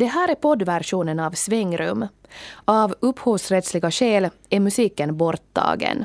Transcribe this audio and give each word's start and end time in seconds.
Det 0.00 0.06
här 0.06 0.28
är 0.28 0.34
poddversionen 0.34 1.20
av 1.20 1.30
Svängrum. 1.30 2.06
Av 2.64 2.94
upphovsrättsliga 3.00 3.90
skäl 3.90 4.28
är 4.50 4.60
musiken 4.60 5.16
borttagen. 5.16 6.04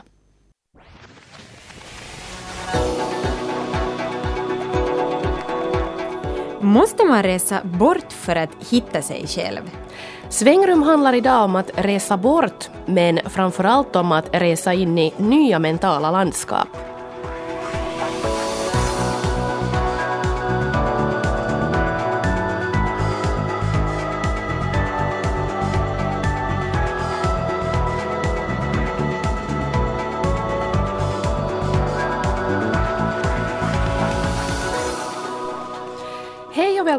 Måste 6.59 7.05
man 7.05 7.23
resa 7.23 7.61
bort 7.63 8.11
för 8.11 8.35
att 8.35 8.49
hitta 8.69 9.01
sig 9.01 9.27
själv? 9.27 9.61
Svängrum 10.29 10.83
handlar 10.83 11.13
idag 11.13 11.43
om 11.43 11.55
att 11.55 11.71
resa 11.75 12.17
bort, 12.17 12.69
men 12.85 13.19
framförallt 13.25 13.95
om 13.95 14.11
att 14.11 14.29
resa 14.31 14.73
in 14.73 14.97
i 14.97 15.13
nya 15.17 15.59
mentala 15.59 16.11
landskap. 16.11 16.94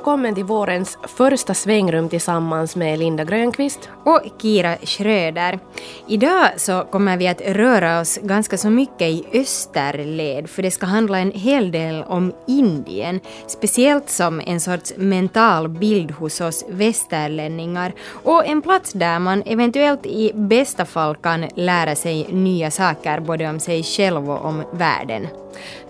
Välkommen 0.07 0.35
till 0.35 0.45
vårens 0.45 0.99
första 1.03 1.55
svängrum 1.55 2.09
tillsammans 2.09 2.77
med 2.77 2.99
Linda 2.99 3.25
Grönqvist 3.25 3.89
och 4.05 4.23
Kira 4.43 4.77
Schröder. 4.83 5.59
Idag 6.07 6.49
så 6.57 6.85
kommer 6.91 7.17
vi 7.17 7.29
att 7.29 7.41
röra 7.41 8.01
oss 8.01 8.19
ganska 8.23 8.59
så 8.59 8.71
mycket 8.71 9.03
i 9.03 9.25
österled 9.33 10.51
för 10.51 10.63
det 10.63 10.71
ska 10.71 10.87
handla 10.87 11.19
en 11.19 11.33
hel 11.33 11.71
del 11.71 12.03
om 12.03 12.33
Indien, 12.47 13.21
speciellt 13.47 14.11
som 14.11 14.41
en 14.47 14.61
sorts 14.61 14.93
mental 14.97 15.69
bild 15.69 16.11
hos 16.11 16.41
oss 16.41 16.65
västerlänningar 16.69 17.93
och 18.25 18.47
en 18.47 18.63
plats 18.63 18.93
där 18.93 19.19
man 19.19 19.43
eventuellt 19.47 20.07
i 20.07 20.33
bästa 20.35 20.85
fall 20.85 21.17
kan 21.17 21.49
lära 21.55 21.95
sig 21.95 22.27
nya 22.31 22.71
saker 22.71 23.21
både 23.21 23.51
om 23.51 23.61
sig 23.61 23.83
själv 23.83 24.31
och 24.31 24.45
om 24.45 24.63
världen. 24.73 25.29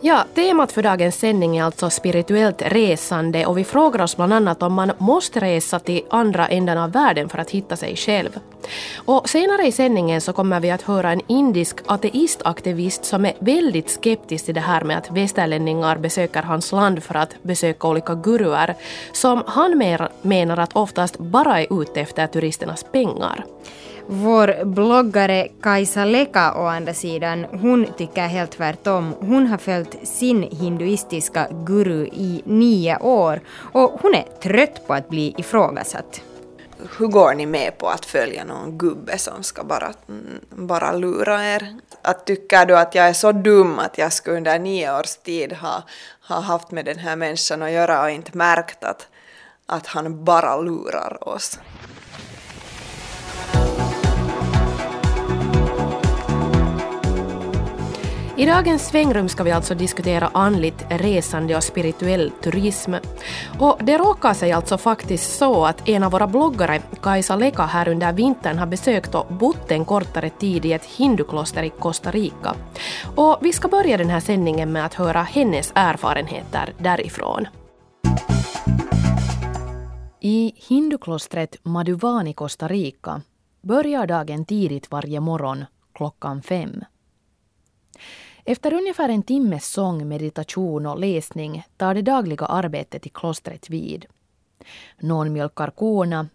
Ja, 0.01 0.25
temat 0.35 0.73
för 0.73 0.83
dagens 0.83 1.19
sändning 1.19 1.57
är 1.57 1.65
alltså 1.65 1.91
spirituellt 1.91 2.63
resande 2.63 3.47
och 3.47 3.59
vi 3.59 3.65
frågar 3.65 4.06
oss 4.07 4.17
bland 4.17 4.33
annat 4.33 4.63
om 4.63 4.75
man 4.75 4.93
måste 4.99 5.41
resa 5.41 5.79
till 5.79 6.03
andra 6.11 6.49
änden 6.49 6.79
av 6.79 6.93
världen 6.93 7.29
för 7.29 7.39
att 7.39 7.51
hitta 7.51 7.77
sig 7.77 7.97
själv. 7.97 8.31
Och 8.97 9.29
senare 9.29 9.67
i 9.67 9.73
sändningen 9.73 10.21
så 10.21 10.33
kommer 10.33 10.61
vi 10.61 10.71
att 10.71 10.83
höra 10.83 11.13
en 11.13 11.21
indisk 11.27 11.77
ateistaktivist 11.87 13.05
som 13.05 13.25
är 13.25 13.35
väldigt 13.39 13.91
skeptisk 13.91 14.45
till 14.45 14.55
det 14.55 14.61
här 14.61 14.85
med 14.85 14.99
att 14.99 15.11
västerlänningar 15.11 15.97
besöker 15.99 16.43
hans 16.43 16.73
land 16.73 17.03
för 17.03 17.15
att 17.15 17.43
besöka 17.43 17.89
olika 17.89 18.15
guruer, 18.15 18.75
som 19.13 19.43
han 19.47 19.79
menar 20.23 20.57
att 20.57 20.77
oftast 20.77 21.19
bara 21.19 21.61
är 21.61 21.83
ute 21.83 22.01
efter 22.01 22.27
turisternas 22.27 22.85
pengar. 22.93 23.45
Vår 24.09 24.65
bloggare 24.65 25.49
Kajsa 25.63 26.05
Leka 26.05 26.55
å 26.55 26.67
andra 26.67 26.95
sidan, 26.95 27.45
hon 27.45 27.87
tycker 27.99 28.27
helt 28.27 28.51
tvärtom. 28.51 29.15
Hon 29.21 29.47
har 29.47 29.59
följt 29.59 30.09
sin 30.09 30.43
hinduistiska 30.43 31.49
guru 31.51 32.07
i 32.07 32.43
nio 32.45 32.99
år 32.99 33.41
och 33.73 33.91
hon 34.03 34.15
är 34.15 34.25
trött 34.43 34.87
på 34.87 34.95
att 34.95 35.09
bli 35.09 35.35
ifrågasatt. 35.39 36.21
Hur 36.99 37.07
går 37.07 37.35
ni 37.35 37.47
med 37.47 37.79
på 37.79 37.89
att 37.89 38.05
följa 38.05 38.45
någon 38.45 38.79
gubbe 38.79 39.19
som 39.19 39.43
ska 39.43 39.65
bara, 39.65 39.93
bara 40.51 40.93
lura 40.93 41.45
er? 41.45 41.77
Att 42.03 42.27
tycker 42.27 42.67
du 42.67 42.79
att 42.79 42.95
jag 42.95 43.09
är 43.09 43.13
så 43.13 43.33
dum 43.33 43.79
att 43.79 43.99
jag 43.99 44.13
skulle 44.13 44.37
under 44.37 44.59
nio 44.59 44.99
års 44.99 45.17
tid 45.17 45.53
ha, 45.53 45.83
ha 46.29 46.41
haft 46.41 46.71
med 46.71 46.85
den 46.85 46.99
här 46.99 47.17
människan 47.17 47.63
att 47.63 47.71
göra 47.71 48.03
och 48.03 48.11
inte 48.11 48.37
märkt 48.37 48.85
att, 48.85 49.09
att 49.67 49.87
han 49.87 50.25
bara 50.25 50.61
lurar 50.61 51.29
oss? 51.29 51.59
I 58.39 58.47
dagens 58.47 58.87
svängrum 58.87 59.29
ska 59.29 59.43
vi 59.43 59.51
alltså 59.51 59.75
diskutera 59.75 60.31
andligt 60.35 60.87
resande 60.89 61.57
och 61.57 61.63
spirituell 61.63 62.31
turism. 62.43 62.95
Och 63.59 63.79
det 63.85 63.99
råkar 63.99 64.35
sig 64.35 64.53
alltså 64.53 64.79
faktiskt 64.79 65.39
så 65.39 65.65
att 65.65 65.89
en 65.89 66.03
av 66.03 66.13
våra 66.13 66.27
bloggare, 66.27 66.83
Kajsa 67.03 67.37
Leka, 67.37 67.63
här 67.63 67.89
under 67.89 68.13
vintern 68.13 68.59
har 68.59 68.67
besökt 68.67 69.15
och 69.15 69.27
bott 69.35 69.71
en 69.71 69.85
kortare 69.85 70.31
tid 70.31 70.65
i 70.65 70.73
ett 70.73 70.85
hindukloster 70.85 71.63
i 71.63 71.71
Costa 71.71 72.11
Rica. 72.11 72.55
Och 73.15 73.39
vi 73.41 73.53
ska 73.53 73.69
börja 73.69 73.97
den 73.97 74.11
här 74.11 74.21
sändningen 74.21 74.73
med 74.73 74.85
att 74.85 74.95
höra 74.95 75.23
hennes 75.23 75.73
erfarenheter 75.75 76.73
därifrån. 76.79 77.47
I 80.21 80.53
hinduklostret 80.69 81.57
Maduvani, 81.63 82.33
Costa 82.33 82.69
Rica 82.69 83.23
börjar 83.63 84.07
dagen 84.07 84.45
tidigt 84.45 84.91
varje 84.91 85.21
morgon 85.21 85.65
klockan 85.95 86.43
fem. 86.43 86.85
Efter 88.49 88.73
ungefär 88.73 89.09
en 89.09 89.23
timmes 89.23 89.67
sång, 89.67 90.09
meditation 90.09 90.87
och 90.87 90.99
läsning 90.99 91.65
tar 91.77 91.95
det 91.95 92.03
dagliga 92.03 92.47
arbetet 92.47 93.07
i 93.07 93.09
klostret 93.09 93.71
vid. 93.71 94.07
Någon 94.99 95.33
mjölkar 95.33 95.71
korna, 95.71 96.29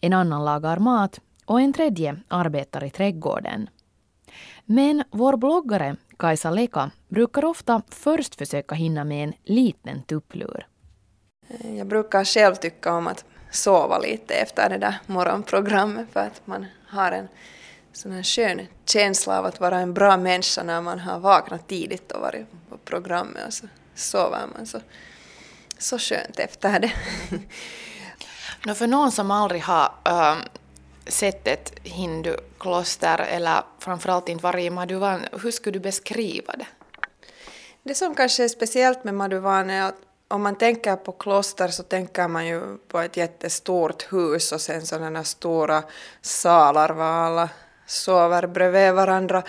en 0.00 0.12
annan 0.12 0.44
lagar 0.44 0.78
mat 0.78 1.20
och 1.44 1.60
en 1.60 1.72
tredje 1.72 2.16
arbetar 2.28 2.84
i 2.84 2.90
trädgården. 2.90 3.70
Men 4.64 5.04
vår 5.10 5.36
bloggare 5.36 5.96
Kajsa 6.18 6.50
Leka 6.50 6.90
brukar 7.08 7.44
ofta 7.44 7.82
först 7.88 8.34
försöka 8.34 8.74
hinna 8.74 9.04
med 9.04 9.24
en 9.24 9.34
liten 9.44 10.02
tupplur. 10.02 10.66
Jag 11.76 11.86
brukar 11.86 12.24
själv 12.24 12.54
tycka 12.54 12.94
om 12.94 13.06
att 13.06 13.24
sova 13.50 13.98
lite 13.98 14.34
efter 14.34 14.70
det 14.70 14.78
där 14.78 15.00
morgonprogrammet 15.06 16.06
för 16.12 16.20
att 16.20 16.46
man 16.46 16.66
har 16.86 17.12
en 17.12 17.28
sån 17.96 18.12
här 18.12 18.22
skön 18.22 18.66
känsla 18.84 19.38
av 19.38 19.46
att 19.46 19.60
vara 19.60 19.78
en 19.78 19.94
bra 19.94 20.16
människa 20.16 20.62
när 20.62 20.80
man 20.80 20.98
har 20.98 21.18
vaknat 21.18 21.68
tidigt 21.68 22.12
och 22.12 22.20
varit 22.20 22.46
på 22.68 22.76
programmet 22.78 23.46
och 23.46 23.52
så 23.52 23.66
sover 23.94 24.46
man 24.56 24.66
så, 24.66 24.80
så 25.78 25.98
skönt 25.98 26.38
efter 26.38 26.80
det. 26.80 26.92
no, 28.66 28.74
för 28.74 28.86
någon 28.86 29.12
som 29.12 29.30
aldrig 29.30 29.62
har 29.62 29.92
um, 30.04 30.38
sett 31.06 31.48
ett 31.48 31.72
hindukloster 31.82 33.18
eller 33.18 33.62
framförallt 33.78 34.28
inte 34.28 34.42
varit 34.44 34.64
i 34.64 34.70
Maduvan, 34.70 35.20
hur 35.42 35.50
skulle 35.50 35.72
du 35.72 35.80
beskriva 35.80 36.52
det? 36.56 36.66
Det 37.82 37.94
som 37.94 38.14
kanske 38.14 38.44
är 38.44 38.48
speciellt 38.48 39.04
med 39.04 39.14
Maduvan 39.14 39.70
är 39.70 39.82
att 39.82 39.96
om 40.28 40.42
man 40.42 40.56
tänker 40.56 40.96
på 40.96 41.12
kloster 41.12 41.68
så 41.68 41.82
tänker 41.82 42.28
man 42.28 42.46
ju 42.46 42.78
på 42.88 43.00
ett 43.00 43.16
jättestort 43.16 44.12
hus 44.12 44.52
och 44.52 44.60
sen 44.60 44.86
sådana 44.86 45.24
stora 45.24 45.82
salar 46.22 46.90
var 46.90 47.04
alla 47.04 47.48
sover 47.86 48.46
bredvid 48.46 48.92
varandra 48.92 49.42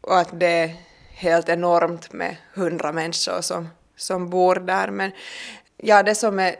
och 0.00 0.18
att 0.18 0.40
det 0.40 0.46
är 0.46 0.76
helt 1.14 1.48
enormt 1.48 2.12
med 2.12 2.36
hundra 2.54 2.92
människor 2.92 3.40
som, 3.40 3.68
som 3.96 4.30
bor 4.30 4.54
där. 4.54 4.90
Men 4.90 5.12
ja, 5.76 6.02
det 6.02 6.14
som 6.14 6.38
är, 6.38 6.56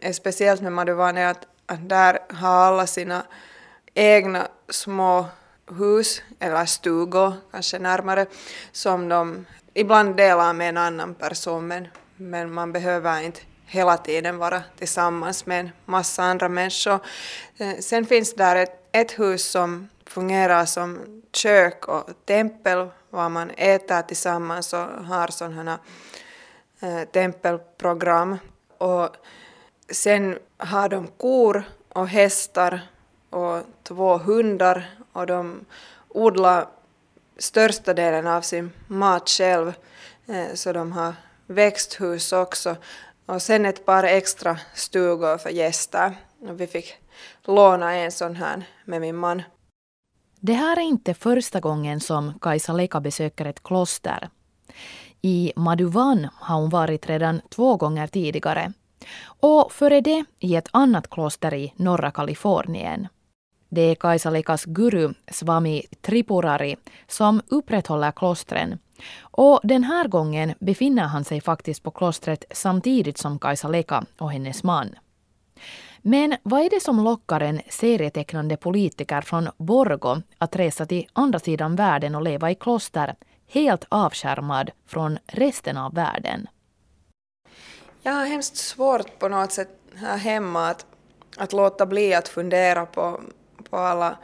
är 0.00 0.12
speciellt 0.12 0.60
med 0.60 0.72
Maduvan 0.72 1.18
är 1.18 1.26
att, 1.26 1.46
att 1.66 1.88
där 1.88 2.18
har 2.30 2.64
alla 2.64 2.86
sina 2.86 3.22
egna 3.94 4.48
små 4.68 5.26
hus, 5.78 6.22
eller 6.38 6.66
stugor 6.66 7.32
kanske 7.50 7.78
närmare, 7.78 8.26
som 8.72 9.08
de 9.08 9.46
ibland 9.74 10.16
delar 10.16 10.52
med 10.52 10.68
en 10.68 10.76
annan 10.76 11.14
person 11.14 11.66
men, 11.68 11.88
men 12.16 12.52
man 12.52 12.72
behöver 12.72 13.20
inte 13.20 13.40
hela 13.66 13.96
tiden 13.96 14.38
vara 14.38 14.62
tillsammans 14.78 15.46
med 15.46 15.60
en 15.60 15.70
massa 15.84 16.22
andra 16.22 16.48
människor. 16.48 16.98
Eh, 17.58 17.76
sen 17.80 18.06
finns 18.06 18.34
där 18.34 18.56
ett, 18.56 18.88
ett 18.92 19.18
hus 19.18 19.50
som 19.50 19.88
fungerar 20.12 20.64
som 20.64 21.22
kök 21.32 21.88
och 21.88 22.10
tempel 22.24 22.88
var 23.10 23.28
man 23.28 23.50
äter 23.50 24.02
tillsammans 24.02 24.72
och 24.72 24.78
har 25.06 25.28
sådana 25.28 25.78
äh, 26.80 26.96
eh, 26.96 27.08
tempelprogram. 27.08 28.38
Och 28.78 29.16
sen 29.90 30.38
har 30.56 30.88
de 30.88 31.06
kor 31.06 31.64
och 31.88 32.08
hästar 32.08 32.80
och 33.30 33.62
två 33.82 34.18
hundar 34.18 34.90
och 35.12 35.26
de 35.26 35.64
odlar 36.08 36.66
största 37.38 37.94
delen 37.94 38.26
av 38.26 38.42
sin 38.42 38.72
mat 38.86 39.28
själv. 39.28 39.72
Eh, 40.26 40.54
så 40.54 40.72
de 40.72 40.92
har 40.92 41.14
växthus 41.46 42.32
också 42.32 42.76
och 43.26 43.42
sen 43.42 43.66
ett 43.66 43.86
par 43.86 44.04
extra 44.04 44.58
stugor 44.74 45.38
för 45.38 45.50
gäster. 45.50 46.16
Och 46.40 46.60
vi 46.60 46.66
fick 46.66 46.94
låna 47.44 47.94
en 47.94 48.12
sån 48.12 48.36
här 48.36 48.62
med 48.84 49.00
min 49.00 49.16
man. 49.16 49.42
Det 50.44 50.52
här 50.52 50.76
är 50.76 50.80
inte 50.80 51.14
första 51.14 51.60
gången 51.60 52.00
som 52.00 52.38
Kajsa 52.40 52.72
Leka 52.72 53.00
besöker 53.00 53.44
ett 53.44 53.62
kloster. 53.62 54.28
I 55.20 55.52
Maduvan 55.56 56.28
har 56.34 56.56
hon 56.56 56.70
varit 56.70 57.08
redan 57.08 57.40
två 57.48 57.76
gånger 57.76 58.06
tidigare 58.06 58.72
och 59.24 59.72
före 59.72 60.00
det 60.00 60.24
i 60.38 60.56
ett 60.56 60.68
annat 60.70 61.10
kloster 61.10 61.54
i 61.54 61.72
norra 61.76 62.10
Kalifornien. 62.10 63.08
Det 63.68 63.80
är 63.80 63.94
Kajsa 63.94 64.30
Lekas 64.30 64.64
guru 64.64 65.14
Swami 65.30 65.82
Tripurari 66.00 66.76
som 67.08 67.42
upprätthåller 67.48 68.12
klostren 68.12 68.78
och 69.20 69.60
den 69.62 69.84
här 69.84 70.08
gången 70.08 70.54
befinner 70.60 71.04
han 71.04 71.24
sig 71.24 71.40
faktiskt 71.40 71.82
på 71.82 71.90
klostret 71.90 72.44
samtidigt 72.50 73.18
som 73.18 73.38
Kajsa 73.38 73.68
Leka 73.68 74.04
och 74.18 74.32
hennes 74.32 74.62
man. 74.62 74.94
Men 76.02 76.36
vad 76.42 76.60
är 76.60 76.70
det 76.70 76.80
som 76.80 77.04
lockar 77.04 77.40
en 77.40 77.60
serietecknande 77.68 78.56
politiker 78.56 79.20
från 79.20 79.48
Borgo 79.56 80.22
att 80.38 80.56
resa 80.56 80.86
till 80.86 81.08
andra 81.12 81.38
sidan 81.38 81.76
världen 81.76 82.14
och 82.14 82.22
leva 82.22 82.50
i 82.50 82.54
kloster, 82.54 83.14
helt 83.48 83.84
avskärmad 83.88 84.70
från 84.86 85.18
resten 85.26 85.76
av 85.76 85.94
världen? 85.94 86.48
Jag 88.02 88.12
har 88.12 88.26
hemskt 88.26 88.56
svårt 88.56 89.18
på 89.18 89.28
något 89.28 89.52
sätt 89.52 89.68
här 89.94 90.16
hemma 90.16 90.68
att, 90.68 90.86
att 91.36 91.52
låta 91.52 91.86
bli 91.86 92.14
att 92.14 92.28
fundera 92.28 92.86
på, 92.86 93.20
på 93.70 93.76
alla 93.76 94.18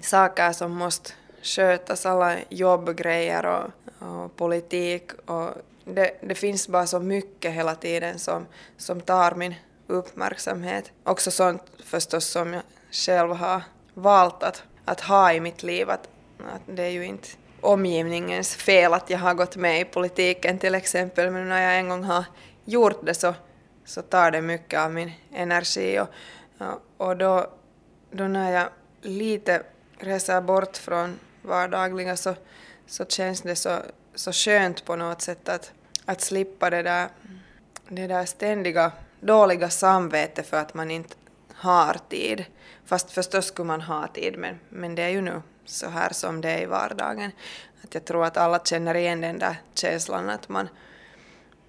saker 0.00 0.52
som 0.52 0.72
måste 0.72 1.10
skötas, 1.42 2.06
alla 2.06 2.36
jobbgrejer 2.48 3.46
och, 3.46 3.64
och 4.08 4.36
politik. 4.36 5.12
Och 5.12 5.50
det, 5.84 6.10
det 6.22 6.34
finns 6.34 6.68
bara 6.68 6.86
så 6.86 7.00
mycket 7.00 7.52
hela 7.52 7.74
tiden 7.74 8.18
som, 8.18 8.46
som 8.76 9.00
tar 9.00 9.34
min 9.34 9.54
uppmärksamhet. 9.86 10.92
Också 11.04 11.30
sånt 11.30 11.62
förstås 11.84 12.24
som 12.24 12.52
jag 12.52 12.62
själv 12.90 13.32
har 13.32 13.62
valt 13.94 14.42
att, 14.42 14.62
att 14.84 15.00
ha 15.00 15.32
i 15.32 15.40
mitt 15.40 15.62
liv. 15.62 15.90
Att, 15.90 16.08
att 16.38 16.62
det 16.66 16.82
är 16.82 16.90
ju 16.90 17.04
inte 17.04 17.28
omgivningens 17.60 18.54
fel 18.54 18.94
att 18.94 19.10
jag 19.10 19.18
har 19.18 19.34
gått 19.34 19.56
med 19.56 19.80
i 19.80 19.84
politiken 19.84 20.58
till 20.58 20.74
exempel, 20.74 21.30
men 21.30 21.48
när 21.48 21.62
jag 21.62 21.78
en 21.78 21.88
gång 21.88 22.04
har 22.04 22.24
gjort 22.64 23.06
det 23.06 23.14
så, 23.14 23.34
så 23.84 24.02
tar 24.02 24.30
det 24.30 24.42
mycket 24.42 24.80
av 24.80 24.92
min 24.92 25.12
energi 25.32 26.00
och, 26.00 26.08
och 26.96 27.16
då, 27.16 27.46
då 28.10 28.24
när 28.24 28.52
jag 28.52 28.68
lite 29.02 29.62
reser 29.98 30.40
bort 30.40 30.76
från 30.76 31.18
vardagliga 31.42 32.16
så, 32.16 32.34
så 32.86 33.04
känns 33.04 33.42
det 33.42 33.56
så, 33.56 33.78
så 34.14 34.32
skönt 34.32 34.84
på 34.84 34.96
något 34.96 35.22
sätt 35.22 35.48
att, 35.48 35.72
att 36.04 36.20
slippa 36.20 36.70
det 36.70 36.82
där, 36.82 37.08
det 37.88 38.06
där 38.06 38.24
ständiga 38.24 38.92
dåliga 39.26 39.70
samvete 39.70 40.42
för 40.42 40.56
att 40.56 40.74
man 40.74 40.90
inte 40.90 41.14
har 41.54 41.96
tid. 42.08 42.44
Fast 42.84 43.10
förstås 43.10 43.46
skulle 43.46 43.66
man 43.66 43.80
ha 43.80 44.06
tid, 44.06 44.38
men, 44.38 44.58
men 44.68 44.94
det 44.94 45.02
är 45.02 45.08
ju 45.08 45.20
nu 45.20 45.42
så 45.64 45.88
här 45.88 46.12
som 46.12 46.40
det 46.40 46.50
är 46.50 46.62
i 46.62 46.66
vardagen. 46.66 47.30
Att 47.84 47.94
jag 47.94 48.04
tror 48.04 48.24
att 48.24 48.36
alla 48.36 48.58
känner 48.58 48.94
igen 48.94 49.20
den 49.20 49.38
där 49.38 49.56
känslan 49.74 50.30
att 50.30 50.48
man, 50.48 50.68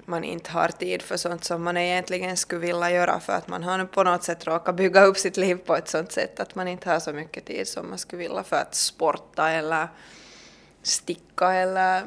man 0.06 0.24
inte 0.24 0.52
har 0.52 0.68
tid 0.68 1.02
för 1.02 1.18
sånt 1.18 1.44
som 1.44 1.64
man 1.64 1.78
egentligen 1.78 2.38
skulle 2.38 2.62
vilja 2.62 2.92
göra 2.92 3.20
för 3.20 3.34
att 3.34 3.48
man 3.48 3.64
har 3.64 3.86
på 3.86 4.04
något 4.04 4.24
sätt 4.24 4.48
råkat 4.48 4.76
bygga 4.76 5.04
upp 5.04 5.18
sitt 5.18 5.38
liv 5.38 5.56
på 5.56 5.76
ett 5.76 5.88
sånt 5.88 6.12
sätt 6.12 6.40
att 6.40 6.56
man 6.56 6.68
inte 6.68 6.90
har 6.90 7.00
så 7.00 7.14
mycket 7.14 7.46
tid 7.46 7.68
som 7.68 7.90
man 7.90 7.98
skulle 7.98 8.20
vilja 8.20 8.44
för 8.44 8.56
att 8.56 8.76
sporta 8.76 9.50
eller 9.50 9.88
sticka 10.84 11.54
eller 11.54 12.04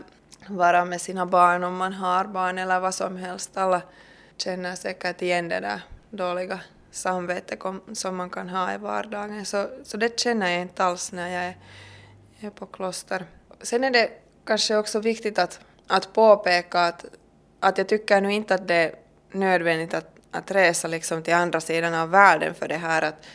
vara 0.47 0.85
med 0.85 1.01
sina 1.01 1.27
barn 1.27 1.65
om 1.65 1.77
man 1.77 1.93
har 1.93 2.25
barn 2.25 2.59
eller 2.59 2.81
vad 2.81 2.95
som 2.95 3.17
helst. 3.17 3.57
Alla 3.57 3.83
känner 4.41 4.75
säkert 4.75 5.23
igen 5.23 5.49
det 5.49 5.61
där 5.61 5.81
dåliga 6.11 6.61
samvetet 6.91 7.59
som 7.93 8.17
man 8.17 8.31
kan 8.31 8.49
ha 8.49 8.75
i 8.75 8.79
vardagen. 8.79 9.47
Så, 9.47 9.69
så 9.85 9.97
det 9.97 10.21
känner 10.21 10.51
jag 10.51 10.61
inte 10.61 10.85
alls 10.85 11.13
när 11.13 11.29
jag 11.29 11.45
är, 11.45 11.57
är 12.41 12.51
på 12.51 12.67
kloster. 12.67 13.25
Sen 13.63 13.85
är 13.85 13.91
det 13.91 14.11
kanske 14.45 14.77
också 14.77 15.01
viktigt 15.01 15.39
att, 15.39 15.61
att 15.87 16.13
påpeka 16.13 16.81
att, 16.81 17.05
att 17.61 17.79
jag 17.79 17.89
tycker 17.89 18.21
nu 18.21 18.33
inte 18.33 18.55
att 18.55 18.69
det 18.69 18.75
är 18.75 18.95
nödvändigt 19.33 19.95
att, 19.95 20.17
att 20.31 20.51
resa 20.51 20.89
liksom 20.89 21.23
till 21.23 21.35
andra 21.35 21.61
sidan 21.61 21.95
av 21.95 22.11
världen 22.11 22.55
för 22.55 22.69
det 22.69 22.77
här 22.77 23.03
att, 23.03 23.27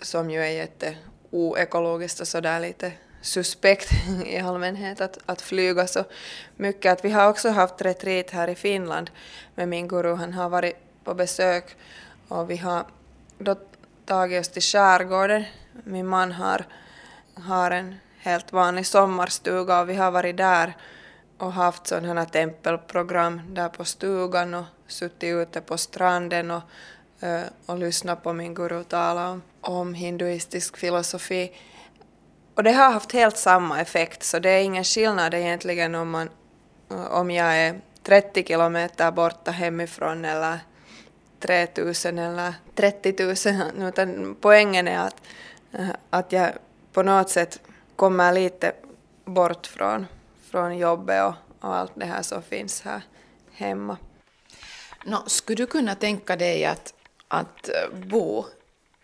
som 0.00 0.30
ju 0.30 0.40
är 0.42 0.50
jätteoekologiskt 0.50 2.20
och 2.20 2.28
sådär 2.28 2.60
lite 2.60 2.92
suspekt 3.22 3.90
i 4.26 4.38
allmänhet 4.38 5.00
att, 5.00 5.18
att 5.26 5.42
flyga 5.42 5.86
så 5.86 6.04
mycket. 6.56 6.92
Att 6.92 7.04
vi 7.04 7.10
har 7.10 7.28
också 7.28 7.50
haft 7.50 7.82
retreat 7.82 8.30
här 8.30 8.48
i 8.48 8.54
Finland 8.54 9.10
med 9.54 9.68
min 9.68 9.88
guru. 9.88 10.14
Han 10.14 10.32
har 10.32 10.48
varit 10.48 10.76
på 11.04 11.14
besök 11.14 11.76
och 12.28 12.50
vi 12.50 12.56
har 12.56 12.84
då 13.38 13.56
tagit 14.06 14.40
oss 14.40 14.48
till 14.48 14.62
skärgården. 14.62 15.44
Min 15.84 16.06
man 16.06 16.32
har, 16.32 16.64
har 17.34 17.70
en 17.70 17.94
helt 18.18 18.52
vanlig 18.52 18.86
sommarstuga 18.86 19.80
och 19.80 19.88
vi 19.88 19.94
har 19.94 20.10
varit 20.10 20.36
där 20.36 20.76
och 21.38 21.52
haft 21.52 21.86
sådana 21.86 22.24
tempelprogram 22.24 23.40
där 23.48 23.68
på 23.68 23.84
stugan 23.84 24.54
och 24.54 24.64
suttit 24.86 25.34
ute 25.34 25.60
på 25.60 25.78
stranden 25.78 26.50
och, 26.50 26.62
eh, 27.20 27.42
och 27.66 27.78
lyssnat 27.78 28.22
på 28.22 28.32
min 28.32 28.54
guru 28.54 28.84
tala 28.84 29.30
om, 29.30 29.42
om 29.60 29.94
hinduistisk 29.94 30.76
filosofi. 30.76 31.52
Och 32.54 32.62
det 32.62 32.72
har 32.72 32.90
haft 32.90 33.12
helt 33.12 33.36
samma 33.36 33.80
effekt, 33.80 34.22
så 34.22 34.38
det 34.38 34.50
är 34.50 34.62
ingen 34.62 34.84
skillnad 34.84 35.34
egentligen 35.34 35.94
om, 35.94 36.10
man, 36.10 36.30
om 36.88 37.30
jag 37.30 37.56
är 37.56 37.80
30 38.02 38.44
kilometer 38.44 39.10
borta 39.10 39.50
hemifrån 39.50 40.24
eller 40.24 40.58
3000 41.40 42.18
eller 42.18 42.54
30 42.74 43.24
000, 43.78 43.88
utan 43.88 44.36
poängen 44.40 44.88
är 44.88 44.98
att, 44.98 45.16
eh, 45.72 45.88
att 46.10 46.32
jag 46.32 46.52
på 46.92 47.02
något 47.02 47.30
sätt 47.30 47.60
kommer 47.96 48.32
lite 48.32 48.72
bort 49.24 49.66
från, 49.66 50.06
från 50.50 50.78
jobbet 50.78 51.24
och, 51.24 51.34
och 51.60 51.76
allt 51.76 51.92
det 51.94 52.06
här 52.06 52.22
som 52.22 52.42
finns 52.42 52.82
här 52.82 53.02
hemma. 53.52 53.96
No, 55.04 55.16
skulle 55.26 55.56
du 55.56 55.66
kunna 55.66 55.94
tänka 55.94 56.36
dig 56.36 56.64
att, 56.64 56.94
att 57.28 57.68
eh, 57.68 57.98
bo 57.98 58.44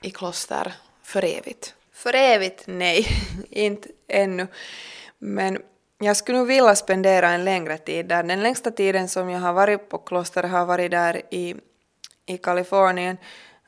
i 0.00 0.10
kloster 0.10 0.74
för 1.02 1.24
evigt? 1.24 1.74
För 1.98 2.14
evigt? 2.14 2.62
Nej, 2.66 3.06
inte 3.50 3.88
ännu. 4.08 4.46
Men 5.18 5.58
jag 5.98 6.16
skulle 6.16 6.38
nog 6.38 6.46
vilja 6.46 6.74
spendera 6.74 7.28
en 7.28 7.44
längre 7.44 7.78
tid 7.78 8.06
där. 8.06 8.22
Den 8.22 8.42
längsta 8.42 8.70
tiden 8.70 9.08
som 9.08 9.30
jag 9.30 9.40
har 9.40 9.52
varit 9.52 9.88
på 9.88 9.98
kloster 9.98 10.42
har 10.42 10.66
varit 10.66 10.90
där 10.90 11.22
i, 11.30 11.54
i 12.26 12.38
Kalifornien. 12.38 13.16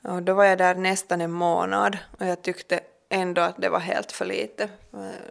Och 0.04 0.22
då 0.22 0.34
var 0.34 0.44
jag 0.44 0.58
där 0.58 0.74
nästan 0.74 1.20
en 1.20 1.30
månad 1.30 1.98
och 2.18 2.26
jag 2.26 2.42
tyckte 2.42 2.80
ändå 3.08 3.42
att 3.42 3.56
det 3.56 3.68
var 3.68 3.78
helt 3.78 4.12
för 4.12 4.24
lite. 4.24 4.68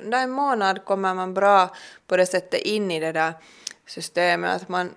Under 0.03 0.23
en 0.23 0.31
månad 0.31 0.85
kommer 0.85 1.13
man 1.13 1.33
bra 1.33 1.75
på 2.07 2.17
det 2.17 2.25
sättet 2.25 2.61
in 2.61 2.91
i 2.91 2.99
det 2.99 3.11
där 3.11 3.33
systemet, 3.87 4.61
att 4.61 4.69
man 4.69 4.95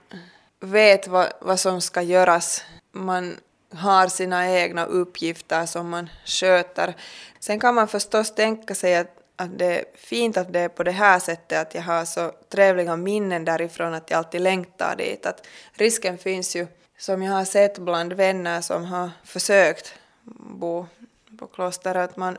vet 0.61 1.09
vad, 1.09 1.33
vad 1.41 1.61
som 1.61 1.81
ska 1.81 2.03
göras. 2.03 2.65
Man 2.93 3.37
har 3.75 4.09
sina 4.09 4.51
egna 4.51 4.85
uppgifter 4.85 5.67
som 5.67 5.89
man 5.89 6.11
sköter. 6.25 6.95
Sen 7.41 7.61
kan 7.61 7.75
man 7.75 7.89
förstås 7.89 8.35
tänka 8.35 8.75
sig 8.75 8.97
att, 8.97 9.17
att 9.37 9.59
det 9.59 9.79
är 9.81 9.85
fint 9.95 10.37
att 10.37 10.53
det 10.53 10.61
är 10.61 10.69
på 10.69 10.83
det 10.83 10.91
här 10.91 11.19
sättet, 11.19 11.59
att 11.59 11.75
jag 11.75 11.83
har 11.83 12.05
så 12.05 12.33
trevliga 12.49 12.97
minnen 12.97 13.45
därifrån 13.45 13.95
att 13.95 14.11
jag 14.11 14.19
alltid 14.19 14.41
längtar 14.41 14.97
dit. 14.97 15.27
Att 15.27 15.47
risken 15.73 16.19
finns 16.19 16.57
ju, 16.57 16.67
som 16.99 17.23
jag 17.23 17.33
har 17.33 17.45
sett 17.45 17.79
bland 17.79 18.13
vänner 18.13 18.61
som 18.61 18.85
har 18.85 19.11
försökt 19.25 19.95
bo 20.59 20.87
på 21.39 21.47
kloster, 21.47 21.95
att 21.95 22.17
man 22.17 22.39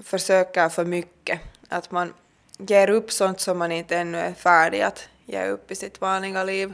försöker 0.00 0.68
för 0.68 0.84
mycket. 0.84 1.40
Att 1.68 1.90
man 1.90 2.14
ger 2.58 2.90
upp 2.90 3.12
sånt 3.12 3.40
som 3.40 3.58
man 3.58 3.72
inte 3.72 3.96
ännu 3.96 4.18
är 4.18 4.32
färdig 4.32 4.80
att 4.80 5.08
ge 5.24 5.46
upp 5.46 5.70
i 5.70 5.74
sitt 5.74 6.00
vanliga 6.00 6.44
liv. 6.44 6.72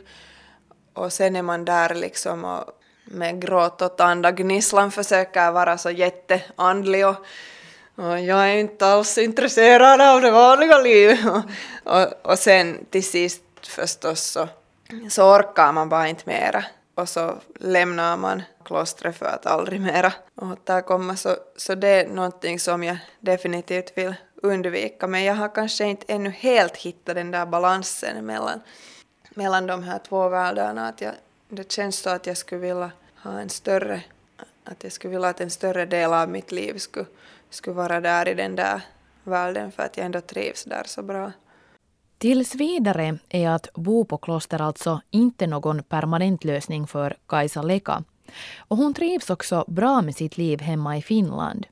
Och 0.93 1.13
sen 1.13 1.37
är 1.37 1.43
man 1.43 1.65
där 1.65 1.95
liksom 1.95 2.45
och 2.45 2.76
med 3.07 3.43
gråt 3.43 3.83
och 3.83 3.97
tandagnisslan 3.97 4.91
försöker 4.91 5.51
vara 5.51 5.79
så 5.79 5.91
jätteandlig 5.91 7.07
och, 7.07 7.17
och 7.95 8.21
jag 8.21 8.51
är 8.51 8.57
inte 8.57 8.87
alls 8.87 9.19
intresserad 9.19 10.01
av 10.01 10.21
det 10.21 10.31
vanliga 10.31 10.79
livet. 10.79 11.19
Och, 11.25 11.43
och, 11.95 12.31
och 12.31 12.39
sen 12.39 12.87
till 12.91 13.05
sist 13.05 13.43
förstås 13.63 14.21
så, 14.21 14.49
så 15.11 15.37
orkar 15.37 15.73
man 15.73 15.89
bara 15.89 16.09
inte 16.09 16.23
mera 16.27 16.65
och 16.95 17.09
så 17.09 17.35
lämnar 17.61 18.17
man 18.17 18.43
klostret 18.65 19.17
för 19.17 19.27
att 19.27 19.47
aldrig 19.47 19.81
mera 19.81 20.13
återkomma. 20.37 21.17
Så, 21.17 21.37
så 21.57 21.75
det 21.75 21.89
är 21.89 22.09
någonting 22.09 22.61
som 22.61 22.85
jag 22.85 22.99
definitivt 23.21 23.99
vill 23.99 24.15
undvika. 24.43 25.07
Men 25.07 25.25
jag 25.25 25.35
har 25.35 25.55
kanske 25.55 25.85
inte 25.85 26.13
ännu 26.13 26.31
helt 26.31 26.77
hittat 26.77 27.15
den 27.15 27.31
där 27.31 27.47
balansen 27.47 28.27
mellan, 28.27 28.61
mellan 29.31 29.67
de 29.67 29.83
här 29.83 29.99
två 30.09 30.29
världarna. 30.29 30.89
Att 30.89 31.01
jag, 31.01 31.13
det 31.49 31.73
känns 31.73 31.99
så 31.99 32.11
att 32.11 32.27
jag 32.27 32.37
skulle 32.37 32.61
vilja 32.61 32.91
ha 33.23 33.41
en 33.41 33.49
större, 33.49 34.03
att 34.65 34.85
jag 34.85 34.93
skulle 34.93 35.13
vilja 35.13 35.29
att 35.29 35.41
en 35.41 35.51
större 35.51 35.87
del 35.87 36.13
av 36.13 36.29
mitt 36.29 36.53
liv 36.53 36.79
skulle, 36.79 37.07
skulle 37.51 37.77
vara 37.77 38.01
där 38.01 38.29
i 38.29 38.35
den 38.35 38.57
där 38.57 38.81
världen 39.25 39.73
för 39.73 39.83
att 39.83 39.97
jag 39.97 40.07
ändå 40.07 40.21
trivs 40.21 40.65
där 40.65 40.85
så 40.87 41.03
bra. 41.03 41.33
Tills 42.19 42.55
vidare 42.55 43.19
är 43.29 43.49
att 43.49 43.69
bo 43.75 44.05
på 44.05 44.19
kloster 44.19 44.61
alltså 44.61 45.01
inte 45.11 45.47
någon 45.47 45.83
permanent 45.83 46.45
lösning 46.45 46.87
för 46.87 47.17
Kajsa 47.27 47.63
Leka. 47.63 48.05
Och 48.59 48.77
hon 48.77 48.95
trivs 48.95 49.31
också 49.31 49.65
bra 49.69 50.03
med 50.03 50.17
sitt 50.17 50.39
liv 50.39 50.61
hemma 50.61 50.97
i 50.97 51.03
Finland. 51.03 51.67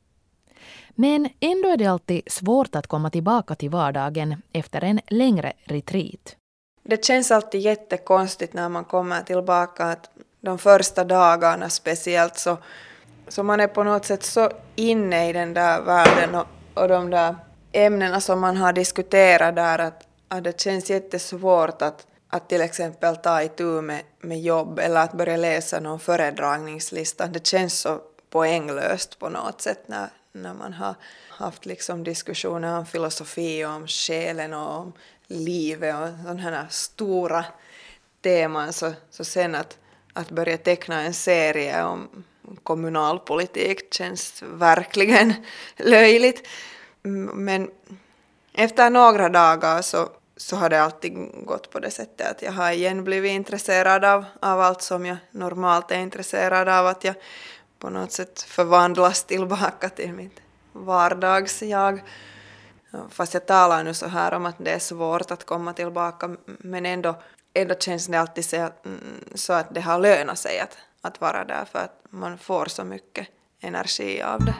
Men 0.94 1.28
ändå 1.40 1.68
är 1.68 1.76
det 1.76 1.86
alltid 1.86 2.22
svårt 2.26 2.74
att 2.74 2.86
komma 2.86 3.10
tillbaka 3.10 3.54
till 3.54 3.70
vardagen 3.70 4.42
efter 4.52 4.84
en 4.84 5.00
längre 5.08 5.52
retreat. 5.64 6.36
Det 6.86 7.04
känns 7.04 7.30
alltid 7.30 7.60
jättekonstigt 7.60 8.52
när 8.52 8.68
man 8.68 8.84
kommer 8.84 9.22
tillbaka 9.22 9.84
att 9.84 10.10
de 10.40 10.58
första 10.58 11.04
dagarna 11.04 11.70
speciellt 11.70 12.38
så, 12.38 12.58
så 13.28 13.42
man 13.42 13.60
är 13.60 13.66
på 13.66 13.82
något 13.82 14.04
sätt 14.04 14.22
så 14.22 14.50
inne 14.76 15.28
i 15.28 15.32
den 15.32 15.54
där 15.54 15.82
världen 15.82 16.34
och, 16.34 16.46
och 16.74 16.88
de 16.88 17.10
där 17.10 17.36
ämnena 17.72 18.20
som 18.20 18.40
man 18.40 18.56
har 18.56 18.72
diskuterat 18.72 19.56
där 19.56 19.78
att, 19.78 20.06
att 20.28 20.44
det 20.44 20.60
känns 20.60 20.90
jättesvårt 20.90 21.82
att, 21.82 22.06
att 22.28 22.48
till 22.48 22.60
exempel 22.60 23.16
ta 23.16 23.42
itu 23.42 23.80
med, 23.80 24.02
med 24.20 24.40
jobb 24.40 24.78
eller 24.78 25.00
att 25.00 25.12
börja 25.12 25.36
läsa 25.36 25.80
någon 25.80 26.00
föredragningslista. 26.00 27.26
Det 27.26 27.46
känns 27.46 27.80
så 27.80 28.00
poänglöst 28.30 29.18
på 29.18 29.28
något 29.28 29.60
sätt 29.60 29.88
när, 29.88 30.08
när 30.32 30.54
man 30.54 30.72
har 30.72 30.94
haft 31.28 31.66
liksom 31.66 32.04
diskussioner 32.04 32.78
om 32.78 32.86
filosofi 32.86 33.64
och 33.64 33.70
om 33.70 33.86
själen 33.86 34.54
och 34.54 34.78
om 34.78 34.92
livet 35.28 35.94
och 35.94 36.08
sådana 36.22 36.40
här 36.40 36.66
stora 36.70 37.44
teman 38.22 38.72
så, 38.72 38.92
så 39.10 39.24
sen 39.24 39.54
att, 39.54 39.78
att 40.12 40.30
börja 40.30 40.58
teckna 40.58 41.02
en 41.02 41.14
serie 41.14 41.84
om 41.84 42.24
kommunalpolitik 42.62 43.94
känns 43.94 44.42
verkligen 44.46 45.34
löjligt. 45.76 46.48
Men 47.34 47.70
efter 48.52 48.90
några 48.90 49.28
dagar 49.28 49.82
så, 49.82 50.08
så 50.36 50.56
har 50.56 50.70
det 50.70 50.82
alltid 50.82 51.12
gått 51.46 51.70
på 51.70 51.80
det 51.80 51.90
sättet 51.90 52.30
att 52.30 52.42
jag 52.42 52.52
har 52.52 52.70
igen 52.70 53.04
blivit 53.04 53.30
intresserad 53.30 54.04
av, 54.04 54.24
av 54.40 54.60
allt 54.60 54.82
som 54.82 55.06
jag 55.06 55.16
normalt 55.30 55.90
är 55.90 55.98
intresserad 55.98 56.68
av, 56.68 56.86
att 56.86 57.04
jag 57.04 57.14
på 57.78 57.90
något 57.90 58.12
sätt 58.12 58.42
förvandlas 58.42 59.24
tillbaka 59.24 59.88
till 59.88 60.12
mitt 60.12 60.40
vardagsjag. 60.72 62.02
Fast 63.10 63.34
jag 63.34 63.46
talar 63.46 63.84
nu 63.84 63.94
så 63.94 64.06
här 64.06 64.34
om 64.34 64.46
att 64.46 64.56
det 64.58 64.70
är 64.70 64.78
svårt 64.78 65.30
att 65.30 65.44
komma 65.44 65.72
tillbaka 65.72 66.36
men 66.46 66.86
ändå, 66.86 67.14
ändå 67.54 67.74
känns 67.74 68.06
det 68.06 68.20
alltid 68.20 68.44
så 68.44 68.60
att, 68.60 68.86
mm, 68.86 69.24
så 69.34 69.52
att 69.52 69.74
det 69.74 69.80
har 69.80 69.98
lönat 69.98 70.38
sig 70.38 70.60
att, 70.60 70.78
att 71.00 71.20
vara 71.20 71.44
där 71.44 71.64
för 71.72 71.78
att 71.78 72.02
man 72.10 72.38
får 72.38 72.66
så 72.66 72.84
mycket 72.84 73.28
energi 73.60 74.22
av 74.22 74.44
det. 74.44 74.54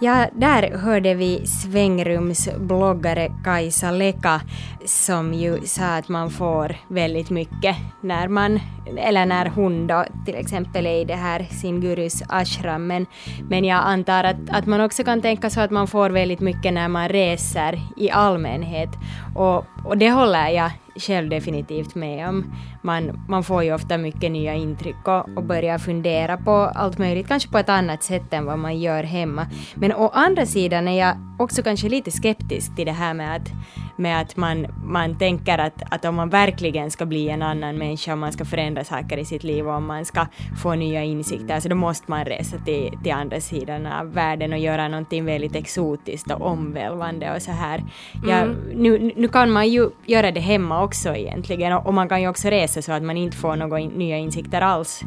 Ja, 0.00 0.28
där 0.32 0.76
hörde 0.76 1.14
vi 1.14 1.46
svängrumsbloggare 1.46 3.30
Kajsa 3.44 3.90
Leka 3.90 4.40
som 4.86 5.34
ju 5.34 5.60
sa 5.66 5.84
att 5.84 6.08
man 6.08 6.30
får 6.30 6.76
väldigt 6.88 7.30
mycket 7.30 7.76
när 8.00 8.28
man, 8.28 8.60
eller 8.96 9.26
när 9.26 9.46
hon 9.46 9.86
då 9.86 10.04
till 10.24 10.34
exempel 10.34 10.86
är 10.86 11.00
i 11.00 11.04
det 11.04 11.14
här 11.14 11.46
sin 11.50 11.80
gurus 11.80 12.22
ashram. 12.28 12.86
Men, 12.86 13.06
men 13.48 13.64
jag 13.64 13.82
antar 13.84 14.24
att, 14.24 14.50
att 14.50 14.66
man 14.66 14.80
också 14.80 15.04
kan 15.04 15.22
tänka 15.22 15.50
så 15.50 15.60
att 15.60 15.70
man 15.70 15.86
får 15.86 16.10
väldigt 16.10 16.40
mycket 16.40 16.72
när 16.72 16.88
man 16.88 17.08
reser 17.08 17.80
i 17.96 18.10
allmänhet. 18.10 18.90
Och, 19.34 19.64
och 19.84 19.98
det 19.98 20.10
håller 20.10 20.48
jag 20.48 20.70
själv 21.00 21.28
definitivt 21.28 21.94
med 21.94 22.28
om. 22.28 22.54
Man, 22.82 23.24
man 23.28 23.44
får 23.44 23.64
ju 23.64 23.74
ofta 23.74 23.98
mycket 23.98 24.32
nya 24.32 24.54
intryck 24.54 25.08
och, 25.08 25.36
och 25.36 25.44
börjar 25.44 25.78
fundera 25.78 26.36
på 26.36 26.52
allt 26.52 26.98
möjligt, 26.98 27.28
kanske 27.28 27.50
på 27.50 27.58
ett 27.58 27.68
annat 27.68 28.02
sätt 28.02 28.32
än 28.32 28.46
vad 28.46 28.58
man 28.58 28.80
gör 28.80 29.02
hemma. 29.02 29.46
Men 29.74 29.92
å 29.92 30.08
andra 30.08 30.46
sidan 30.46 30.88
är 30.88 30.98
jag 30.98 31.16
också 31.38 31.62
kanske 31.62 31.88
lite 31.88 32.10
skeptisk 32.10 32.76
till 32.76 32.86
det 32.86 32.92
här 32.92 33.14
med 33.14 33.36
att, 33.36 33.48
med 33.96 34.20
att 34.20 34.36
man, 34.36 34.66
man 34.84 35.18
tänker 35.18 35.58
att, 35.58 35.82
att 35.90 36.04
om 36.04 36.14
man 36.14 36.28
verkligen 36.28 36.90
ska 36.90 37.06
bli 37.06 37.28
en 37.28 37.42
annan 37.42 37.78
människa, 37.78 38.12
om 38.12 38.20
man 38.20 38.32
ska 38.32 38.44
förändra 38.44 38.84
saker 38.84 39.18
i 39.18 39.24
sitt 39.24 39.44
liv 39.44 39.68
och 39.68 39.74
om 39.74 39.86
man 39.86 40.04
ska 40.04 40.26
få 40.62 40.74
nya 40.74 41.02
insikter, 41.02 41.60
så 41.60 41.68
då 41.68 41.74
måste 41.74 42.10
man 42.10 42.24
resa 42.24 42.58
till, 42.58 42.98
till 43.02 43.12
andra 43.12 43.40
sidan 43.40 43.86
av 43.86 44.12
världen 44.12 44.52
och 44.52 44.58
göra 44.58 44.88
någonting 44.88 45.24
väldigt 45.24 45.54
exotiskt 45.54 46.30
och 46.30 46.40
omvälvande 46.40 47.34
och 47.34 47.42
så 47.42 47.50
här. 47.50 47.82
Ja, 48.28 48.36
mm. 48.36 48.56
nu, 48.74 49.12
nu 49.16 49.28
kan 49.28 49.50
man 49.50 49.68
ju 49.68 49.90
göra 50.06 50.30
det 50.30 50.40
hemma 50.40 50.82
också 50.84 51.16
egentligen 51.16 51.72
och, 51.72 51.86
och 51.86 51.94
man 51.94 52.08
kan 52.08 52.22
ju 52.22 52.28
också 52.28 52.48
resa 52.48 52.82
så 52.82 52.92
att 52.92 53.02
man 53.02 53.16
inte 53.16 53.36
får 53.36 53.56
några 53.56 53.80
in, 53.80 53.90
nya 53.90 54.16
insikter 54.16 54.60
alls. 54.60 55.02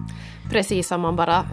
Precis 0.50 0.88
som 0.88 1.02
man 1.02 1.16
bara 1.16 1.46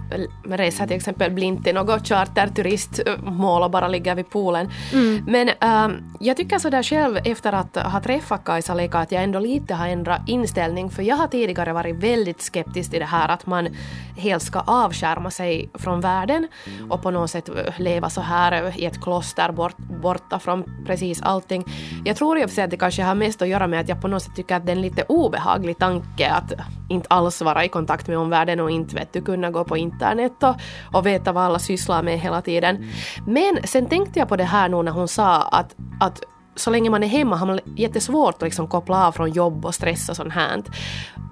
reser 0.45 0.87
till 0.87 0.97
exempel 0.97 1.31
blint 1.31 1.65
till 1.65 1.75
något 1.75 2.09
charterturistmål 2.09 3.63
och 3.63 3.71
bara 3.71 3.89
ligger 3.89 4.15
vid 4.15 4.31
poolen. 4.31 4.71
Mm. 4.93 5.25
Men 5.27 5.49
äh, 5.49 5.97
jag 6.21 6.37
tycker 6.37 6.59
sådär 6.59 6.83
själv 6.83 7.17
efter 7.25 7.53
att 7.53 7.77
ha 7.77 8.01
träffat 8.01 8.45
Kajsa 8.45 8.75
Leka 8.75 8.99
att 8.99 9.13
jag 9.13 9.23
ändå 9.23 9.39
lite 9.39 9.75
har 9.75 9.89
ändrat 9.89 10.29
inställning 10.29 10.91
för 10.91 11.03
jag 11.03 11.17
har 11.17 11.27
tidigare 11.27 11.73
varit 11.73 11.97
väldigt 11.97 12.43
skeptisk 12.43 12.91
till 12.91 13.01
det 13.01 13.07
här 13.07 13.29
att 13.29 13.47
man 13.47 13.69
helt 14.17 14.43
ska 14.43 14.61
avskärma 14.61 15.31
sig 15.31 15.71
från 15.75 16.01
världen 16.01 16.49
och 16.91 17.03
på 17.03 17.11
något 17.11 17.31
sätt 17.31 17.51
leva 17.79 18.11
så 18.11 18.21
här 18.21 18.81
i 18.81 18.85
ett 18.85 19.03
kloster 19.03 19.53
bort, 19.53 19.77
borta 19.79 20.39
från 20.39 20.85
precis 20.87 21.23
allting. 21.23 21.65
Jag 22.05 22.17
tror 22.17 22.39
i 22.39 22.45
och 22.45 22.49
för 22.49 22.55
sig 22.55 22.65
att 22.65 22.71
det 22.71 22.77
kanske 22.77 23.03
har 23.03 23.15
mest 23.15 23.43
att 23.43 23.49
göra 23.49 23.67
med 23.67 23.81
att 23.81 23.89
jag 23.89 24.01
på 24.01 24.09
något 24.09 24.23
sätt 24.23 24.37
tycker 24.37 24.57
att 24.57 24.67
det 24.67 24.73
är 24.73 24.77
en 24.77 24.83
lite 24.83 25.03
obehaglig 25.09 25.79
tanke 25.79 26.31
att 26.31 26.53
inte 26.89 27.09
alls 27.09 27.43
vara 27.43 27.65
i 27.65 27.69
kontakt 27.69 28.09
med 28.09 28.19
omvärlden 28.19 28.61
och 28.61 28.71
inte 28.71 28.86
inte 28.87 28.97
vet 28.97 29.13
du 29.13 29.23
kunna 29.23 29.51
gå 29.51 29.65
på 29.65 29.77
internet 29.77 30.43
och, 30.43 30.57
och 30.93 31.07
veta 31.07 31.33
vad 31.33 31.45
alla 31.45 31.59
sysslar 31.59 32.03
med 32.03 32.19
hela 32.19 32.43
tiden. 32.43 32.77
Mm. 32.77 32.89
Men 33.27 33.63
sen 33.65 33.87
tänkte 33.87 34.19
jag 34.19 34.29
på 34.29 34.37
det 34.37 34.45
här 34.45 34.69
nu 34.69 34.83
när 34.83 34.93
hon 34.93 35.09
sa 35.09 35.43
att, 35.43 35.75
att 36.01 36.23
så 36.57 36.71
länge 36.71 36.91
man 36.91 37.03
är 37.03 37.09
hemma 37.09 37.37
har 37.37 37.47
man 37.47 37.61
jättesvårt 37.77 38.35
att 38.35 38.43
liksom 38.43 38.69
koppla 38.69 39.07
av 39.07 39.13
från 39.13 39.31
jobb 39.31 39.65
och 39.65 39.75
stress 39.75 40.09
och 40.09 40.17
sånt 40.17 40.33
här. 40.33 40.63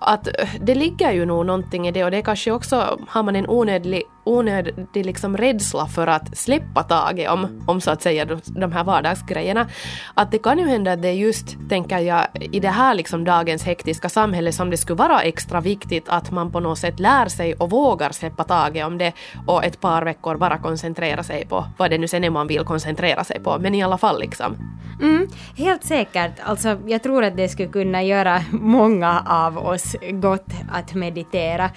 Att 0.00 0.28
det 0.60 0.74
ligger 0.74 1.12
ju 1.12 1.26
nog 1.26 1.46
någonting 1.46 1.88
i 1.88 1.90
det 1.90 2.04
och 2.04 2.10
det 2.10 2.22
kanske 2.22 2.50
också 2.50 2.98
har 3.08 3.22
man 3.22 3.36
en 3.36 3.48
onödig 3.48 4.02
onödig 4.24 5.06
liksom 5.06 5.36
rädsla 5.36 5.86
för 5.86 6.06
att 6.06 6.36
släppa 6.36 6.82
taget 6.82 7.30
om, 7.30 7.64
om 7.66 7.80
så 7.80 7.90
att 7.90 8.02
säga 8.02 8.24
de, 8.24 8.40
de 8.44 8.72
här 8.72 8.84
vardagsgrejerna. 8.84 9.68
Att 10.14 10.30
det 10.30 10.38
kan 10.38 10.58
ju 10.58 10.66
hända 10.68 10.92
att 10.92 11.02
det 11.02 11.08
är 11.08 11.12
just, 11.12 11.56
tänker 11.68 11.98
jag, 11.98 12.26
i 12.34 12.60
det 12.60 12.68
här 12.68 12.94
liksom 12.94 13.24
dagens 13.24 13.64
hektiska 13.64 14.08
samhälle 14.08 14.52
som 14.52 14.70
det 14.70 14.76
skulle 14.76 14.96
vara 14.96 15.22
extra 15.22 15.60
viktigt 15.60 16.08
att 16.08 16.30
man 16.30 16.52
på 16.52 16.60
något 16.60 16.78
sätt 16.78 17.00
lär 17.00 17.28
sig 17.28 17.54
och 17.54 17.70
vågar 17.70 18.12
släppa 18.12 18.44
taget 18.44 18.86
om 18.86 18.98
det 18.98 19.12
och 19.46 19.64
ett 19.64 19.80
par 19.80 20.02
veckor 20.02 20.36
bara 20.36 20.58
koncentrera 20.58 21.22
sig 21.22 21.46
på 21.46 21.64
vad 21.78 21.90
det 21.90 21.98
nu 21.98 22.08
sen 22.08 22.24
är 22.24 22.30
man 22.30 22.46
vill 22.46 22.64
koncentrera 22.64 23.24
sig 23.24 23.40
på, 23.40 23.58
men 23.58 23.74
i 23.74 23.82
alla 23.82 23.98
fall 23.98 24.20
liksom. 24.20 24.56
Mm, 25.00 25.28
helt 25.56 25.84
säkert. 25.84 26.32
Alltså, 26.44 26.78
jag 26.86 27.02
tror 27.02 27.24
att 27.24 27.36
det 27.36 27.48
skulle 27.48 27.68
kunna 27.68 28.02
göra 28.02 28.42
många 28.50 29.22
av 29.26 29.58
oss 29.58 29.96
gott 30.10 30.50
att 30.72 30.94
meditera. 30.94 31.70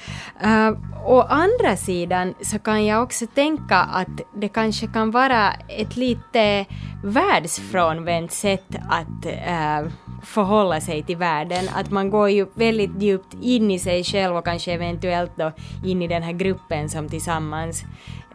Uh, 0.46 0.78
å 1.06 1.22
andra 1.22 1.78
sidan 1.78 2.34
så 2.42 2.60
kan 2.60 2.86
jag 2.86 3.04
också 3.04 3.28
tänka 3.28 3.78
att 3.78 4.22
det 4.36 4.48
kanske 4.48 4.88
kan 4.88 5.12
vara 5.12 5.54
ett 5.54 5.98
lite 5.98 6.66
världsfrånvänt 7.04 8.32
sätt 8.32 8.76
att 8.90 9.26
äh, 9.26 9.92
förhålla 10.24 10.82
sig 10.82 11.04
till 11.04 11.18
världen. 11.18 11.70
Att 11.74 11.92
man 11.92 12.10
går 12.10 12.30
ju 12.30 12.46
väldigt 12.54 13.02
djupt 13.02 13.34
in 13.42 13.72
i 13.72 13.80
sig 13.80 14.04
själv 14.04 14.36
och 14.36 14.46
kanske 14.46 14.74
eventuellt 14.74 15.32
då 15.38 15.52
in 15.86 16.02
i 16.02 16.08
den 16.08 16.24
här 16.24 16.34
gruppen 16.34 16.90
som 16.90 17.10
tillsammans 17.10 17.84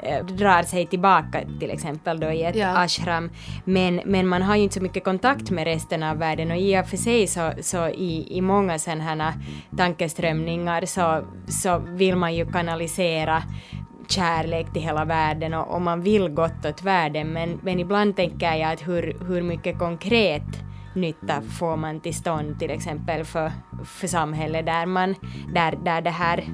äh, 0.00 0.24
drar 0.24 0.62
sig 0.62 0.86
tillbaka 0.86 1.40
till 1.60 1.70
exempel 1.70 2.20
då 2.20 2.30
i 2.30 2.42
ett 2.42 2.56
ja. 2.56 2.78
ashram. 2.78 3.30
Men, 3.64 4.00
men 4.04 4.28
man 4.28 4.42
har 4.42 4.56
ju 4.56 4.62
inte 4.62 4.74
så 4.74 4.82
mycket 4.82 5.04
kontakt 5.04 5.50
med 5.50 5.64
resten 5.64 6.02
av 6.02 6.18
världen 6.18 6.50
och 6.50 6.56
i 6.56 6.80
och 6.80 6.86
för 6.86 6.96
sig 6.96 7.26
så, 7.26 7.52
så 7.60 7.88
i, 7.88 8.36
i 8.36 8.40
många 8.40 8.78
sådana 8.78 9.04
här 9.04 9.32
tankeströmningar 9.76 10.86
så, 10.86 11.24
så 11.48 11.78
vill 11.78 12.16
man 12.16 12.34
ju 12.34 12.46
kanalisera 12.46 13.42
kärlek 14.10 14.72
till 14.72 14.82
hela 14.82 15.04
världen 15.04 15.54
och, 15.54 15.74
och 15.74 15.82
man 15.82 16.00
vill 16.00 16.28
gott 16.28 16.66
åt 16.66 16.82
världen 16.82 17.32
men, 17.32 17.60
men 17.62 17.80
ibland 17.80 18.16
tänker 18.16 18.54
jag 18.54 18.72
att 18.72 18.88
hur, 18.88 19.16
hur 19.26 19.42
mycket 19.42 19.78
konkret 19.78 20.42
nytta 20.94 21.42
får 21.42 21.76
man 21.76 22.00
till 22.00 22.14
stånd 22.14 22.58
till 22.58 22.70
exempel 22.70 23.24
för, 23.24 23.52
för 23.84 24.06
samhället 24.06 24.66
där, 24.66 24.86
man, 24.86 25.14
där, 25.54 25.78
där 25.84 26.00
det 26.00 26.10
här 26.10 26.44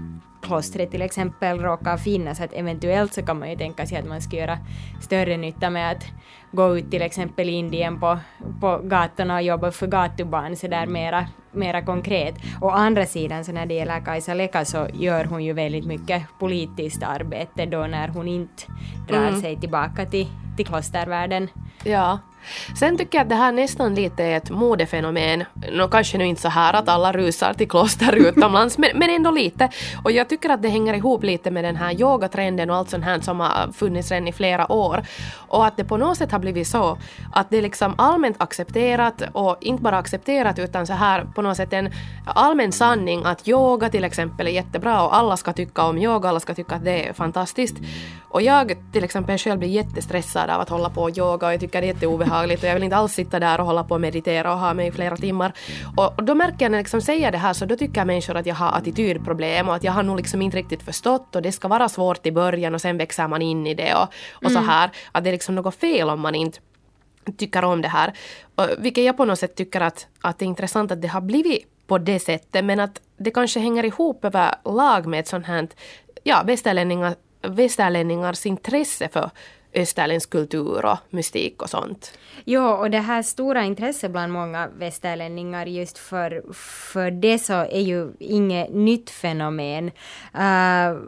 klostret 0.43 0.91
till 0.91 1.03
exempel 1.03 1.61
råkar 1.61 1.97
finnas, 1.97 2.41
att 2.41 2.53
eventuellt 2.53 3.15
så 3.15 3.23
kan 3.23 3.39
man 3.39 3.51
ju 3.51 3.57
tänka 3.57 3.87
sig 3.87 3.99
att 3.99 4.07
man 4.07 4.21
ska 4.21 4.37
göra 4.37 4.59
större 5.01 5.37
nytta 5.37 5.71
med 5.71 5.93
att 5.93 6.05
gå 6.53 6.79
ut 6.79 6.91
till 6.91 7.03
exempel 7.03 7.49
i 7.49 7.53
Indien 7.53 8.01
på, 8.01 8.19
på 8.61 8.81
gatorna 8.85 9.35
och 9.35 9.43
jobba 9.43 9.71
för 9.71 9.87
gatubarn 9.87 10.57
så 10.57 10.69
där 10.69 10.87
mera, 10.87 11.27
mera 11.53 11.83
konkret. 11.83 12.35
Å 12.61 12.69
andra 12.69 13.07
sidan 13.07 13.45
så 13.45 13.53
när 13.53 13.67
det 13.67 13.75
gäller 13.75 14.01
Kajsa 14.01 14.35
Leka 14.35 14.65
så 14.65 14.87
gör 14.95 15.25
hon 15.25 15.45
ju 15.45 15.53
väldigt 15.53 15.87
mycket 15.87 16.23
politiskt 16.39 17.03
arbete 17.03 17.67
då 17.67 17.87
när 17.87 18.09
hon 18.09 18.29
inte 18.29 18.63
drar 19.09 19.29
mm. 19.29 19.41
sig 19.41 19.61
tillbaka 19.61 20.07
till, 20.07 20.27
till 20.57 20.67
klostervärlden. 20.67 21.49
Ja. 21.85 22.19
Sen 22.79 22.99
tycker 22.99 23.19
jag 23.19 23.23
att 23.23 23.29
det 23.29 23.35
här 23.35 23.53
nästan 23.53 23.95
lite 23.95 24.25
är 24.25 24.37
ett 24.37 24.51
modefenomen. 24.51 25.45
Nå, 25.73 25.89
kanske 25.89 26.19
nu 26.19 26.27
inte 26.27 26.43
så 26.43 26.49
här 26.49 26.75
att 26.75 26.89
alla 26.89 27.13
rusar 27.13 27.55
till 27.55 27.69
kloster 27.69 28.17
utomlands, 28.29 28.79
men, 28.79 28.91
men 28.95 29.11
ändå 29.11 29.31
lite. 29.31 29.69
Och 30.05 30.13
jag 30.13 30.29
tycker 30.29 30.51
att 30.51 30.63
det 30.63 30.69
hänger 30.69 30.95
ihop 30.95 31.25
lite 31.25 31.51
med 31.51 31.65
den 31.65 31.77
här 31.77 32.01
yogatrenden 32.01 32.71
och 32.71 32.77
allt 32.77 32.91
sånt 32.91 33.05
här 33.05 33.21
som 33.21 33.41
har 33.41 33.73
funnits 33.73 34.11
redan 34.11 34.29
i 34.29 34.33
flera 34.33 34.73
år. 34.73 35.03
Och 35.49 35.67
att 35.67 35.77
det 35.77 35.85
på 35.85 35.97
något 35.97 36.19
sätt 36.19 36.33
har 36.33 36.39
blivit 36.39 36.69
så 36.69 36.99
att 37.33 37.51
det 37.51 37.57
är 37.57 37.63
liksom 37.63 37.95
allmänt 37.99 38.37
accepterat 38.43 39.23
och 39.33 39.57
inte 39.61 39.83
bara 39.83 39.99
accepterat 39.99 40.59
utan 40.59 40.87
så 40.87 40.93
här 40.93 41.25
på 41.35 41.43
något 41.43 41.57
sätt 41.57 41.73
en 41.73 41.93
allmän 42.25 42.73
sanning 42.73 43.23
att 43.25 43.49
yoga 43.49 43.89
till 43.89 44.05
exempel 44.05 44.47
är 44.47 44.51
jättebra 44.51 45.03
och 45.03 45.17
alla 45.17 45.37
ska 45.37 45.53
tycka 45.53 45.83
om 45.83 45.99
yoga, 45.99 46.29
alla 46.29 46.41
ska 46.41 46.55
tycka 46.55 46.75
att 46.75 46.85
det 46.85 47.09
är 47.09 47.13
fantastiskt. 47.13 47.77
Och 48.29 48.43
jag 48.43 48.77
till 48.93 49.05
exempel 49.05 49.39
själv 49.39 49.59
blir 49.59 49.69
jättestressad 49.69 50.51
av 50.51 50.61
att 50.61 50.69
hålla 50.69 50.91
på 50.91 51.03
och 51.03 51.19
yoga 51.19 51.47
och 51.47 51.53
jag 51.53 51.61
tycker 51.61 51.81
det 51.81 51.87
är 51.87 51.95
jätteobehagligt 51.95 52.38
och 52.45 52.65
jag 52.65 52.75
vill 52.75 52.83
inte 52.83 52.97
alls 52.97 53.13
sitta 53.13 53.41
där 53.41 53.61
och 53.61 53.67
hålla 53.67 53.85
på 53.85 53.95
och 53.95 54.01
meditera 54.01 54.53
och 54.53 54.59
ha 54.59 54.75
mig 54.75 54.87
i 54.87 54.93
flera 54.93 55.17
timmar. 55.17 55.53
Och, 55.97 56.25
då 56.25 56.35
märker 56.35 56.65
jag 56.65 56.71
när 56.71 56.79
jag 56.79 56.83
liksom 56.83 57.01
säger 57.01 57.33
det 57.33 57.39
här 57.39 57.53
så 57.53 57.65
då 57.65 57.77
tycker 57.77 58.05
människor 58.05 58.37
att 58.37 58.47
jag 58.47 58.55
har 58.55 58.73
attitydproblem 58.73 59.69
och 59.69 59.75
att 59.75 59.85
jag 59.85 59.93
har 59.93 60.03
nog 60.03 60.17
liksom 60.17 60.43
inte 60.43 60.57
riktigt 60.57 60.83
förstått 60.83 61.37
och 61.37 61.43
det 61.43 61.53
ska 61.53 61.69
vara 61.69 61.89
svårt 61.89 62.27
i 62.27 62.33
början 62.33 62.75
och 62.75 62.81
sen 62.81 62.99
växer 62.99 63.29
man 63.29 63.43
in 63.43 63.67
i 63.67 63.75
det 63.75 63.95
och, 63.95 64.09
och 64.33 64.51
mm. 64.51 64.55
så 64.55 64.71
här. 64.71 64.91
Att 65.13 65.25
det 65.25 65.31
är 65.31 65.33
liksom 65.33 65.55
något 65.55 65.75
fel 65.75 66.11
om 66.11 66.21
man 66.21 66.35
inte 66.35 66.59
tycker 67.37 67.65
om 67.65 67.83
det 67.83 67.89
här. 67.89 68.13
Och, 68.55 68.67
vilket 68.79 69.05
jag 69.05 69.17
på 69.17 69.25
något 69.25 69.39
sätt 69.39 69.55
tycker 69.55 69.81
att, 69.81 70.07
att 70.21 70.39
det 70.39 70.45
är 70.45 70.47
intressant 70.47 70.93
att 70.93 71.03
det 71.03 71.09
har 71.09 71.21
blivit 71.21 71.67
på 71.87 71.99
det 71.99 72.21
sättet 72.21 72.65
men 72.65 72.81
att 72.81 73.01
det 73.17 73.31
kanske 73.31 73.61
hänger 73.61 73.85
ihop 73.85 74.25
över 74.25 74.55
lag 74.65 75.07
med 75.07 75.21
ett 75.21 75.29
sånt 75.29 75.47
här, 75.47 75.69
ja, 76.25 76.43
västerlänningar, 76.47 77.15
västerlänningars 77.43 78.47
intresse 78.47 79.09
för 79.09 79.31
Eh, 79.73 79.83
österländsk 79.83 80.31
kultur 80.31 80.85
och 80.85 80.99
mystik 81.11 81.63
och 81.63 81.71
sånt. 81.71 82.19
Ja, 82.45 82.77
och 82.77 82.91
det 82.91 82.99
här 82.99 83.23
stora 83.23 83.65
intresset 83.65 84.11
bland 84.11 84.33
många 84.33 84.69
västerlänningar 84.79 85.67
just 85.67 85.99
för, 85.99 86.53
för 86.55 87.11
det 87.11 87.39
så 87.39 87.53
är 87.53 87.81
ju 87.81 88.13
inget 88.19 88.75
nytt 88.75 89.11
fenomen. 89.11 89.91
Uh, 90.35 90.99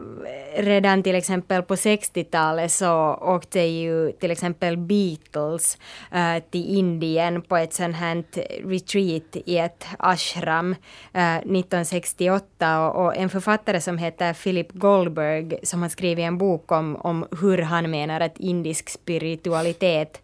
redan 0.57 1.03
till 1.03 1.15
exempel 1.15 1.63
på 1.63 1.75
60-talet 1.75 2.71
så 2.71 3.13
åkte 3.21 3.59
ju 3.59 4.11
till 4.11 4.31
exempel 4.31 4.77
Beatles 4.77 5.77
uh, 6.15 6.43
till 6.49 6.77
Indien 6.77 7.41
på 7.41 7.57
ett 7.57 7.73
sånt 7.73 7.95
här 7.95 8.23
retreat 8.69 9.37
i 9.45 9.57
ett 9.57 9.85
ashram 9.99 10.71
uh, 11.15 11.37
1968 11.37 12.87
och, 12.87 13.05
och, 13.05 13.17
en 13.17 13.29
författare 13.29 13.81
som 13.81 13.97
heter 13.97 14.33
Philip 14.33 14.71
Goldberg 14.71 15.59
som 15.63 15.81
har 15.81 15.89
skrivit 15.89 16.23
en 16.23 16.37
bok 16.37 16.71
om, 16.71 16.95
om 16.95 17.25
hur 17.41 17.57
han 17.57 17.91
menar 17.91 18.19
att 18.19 18.39
indisk 18.51 18.89
spiritualitet 18.89 20.21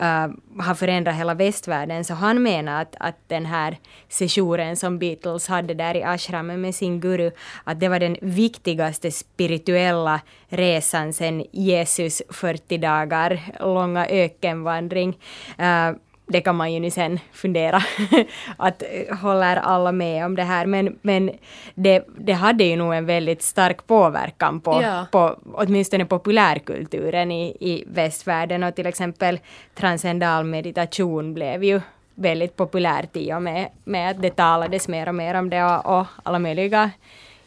uh, 0.00 0.28
har 0.64 0.74
förändrat 0.74 1.14
hela 1.14 1.34
västvärlden. 1.34 2.04
Så 2.04 2.14
han 2.14 2.42
menar 2.42 2.82
att, 2.82 2.96
att 3.00 3.16
den 3.28 3.46
här 3.46 3.78
sessionen 4.08 4.76
som 4.76 4.98
Beatles 4.98 5.48
hade 5.48 5.74
där 5.74 5.96
i 5.96 6.02
ashramen 6.02 6.60
med 6.60 6.74
sin 6.74 7.00
guru, 7.00 7.30
att 7.64 7.80
det 7.80 7.88
var 7.88 8.00
den 8.00 8.16
viktigaste 8.20 9.10
spirituella 9.10 10.20
resan 10.48 11.12
sen 11.12 11.44
Jesus 11.52 12.22
40 12.28 12.78
dagar 12.78 13.40
långa 13.60 14.06
ökenvandring. 14.06 15.18
Uh, 15.58 15.96
det 16.30 16.40
kan 16.40 16.56
man 16.56 16.72
ju 16.72 16.80
nu 16.80 16.90
sen 16.90 17.18
fundera, 17.32 17.82
att 18.56 18.82
eh, 18.82 19.16
håller 19.16 19.56
alla 19.56 19.92
med 19.92 20.24
om 20.24 20.36
det 20.36 20.42
här, 20.42 20.66
men, 20.66 20.98
men 21.02 21.30
det, 21.74 22.04
det 22.18 22.32
hade 22.32 22.64
ju 22.64 22.76
nog 22.76 22.94
en 22.94 23.06
väldigt 23.06 23.42
stark 23.42 23.86
påverkan 23.86 24.60
på, 24.60 24.80
ja. 24.82 25.06
på 25.12 25.36
åtminstone 25.54 26.04
populärkulturen 26.04 27.30
i, 27.30 27.56
i 27.60 27.84
västvärlden 27.86 28.62
och 28.62 28.74
till 28.74 28.86
exempel 28.86 29.40
transcendal 29.74 30.44
meditation 30.44 31.34
blev 31.34 31.64
ju 31.64 31.80
väldigt 32.14 32.56
populärt 32.56 33.16
i 33.16 33.32
och 33.32 33.42
med, 33.42 33.68
med 33.84 34.10
att 34.10 34.22
det 34.22 34.30
talades 34.30 34.88
mer 34.88 35.08
och 35.08 35.14
mer 35.14 35.34
om 35.34 35.50
det 35.50 35.64
och, 35.64 35.98
och 35.98 36.06
alla 36.22 36.38
möjliga 36.38 36.90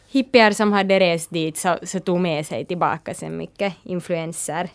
hippier 0.08 0.50
som 0.50 0.72
hade 0.72 1.00
rest 1.00 1.30
dit 1.30 1.56
så, 1.56 1.78
så 1.82 2.00
tog 2.00 2.20
med 2.20 2.46
sig 2.46 2.64
tillbaka 2.64 3.14
så 3.14 3.28
mycket 3.28 3.74
influenser. 3.82 4.68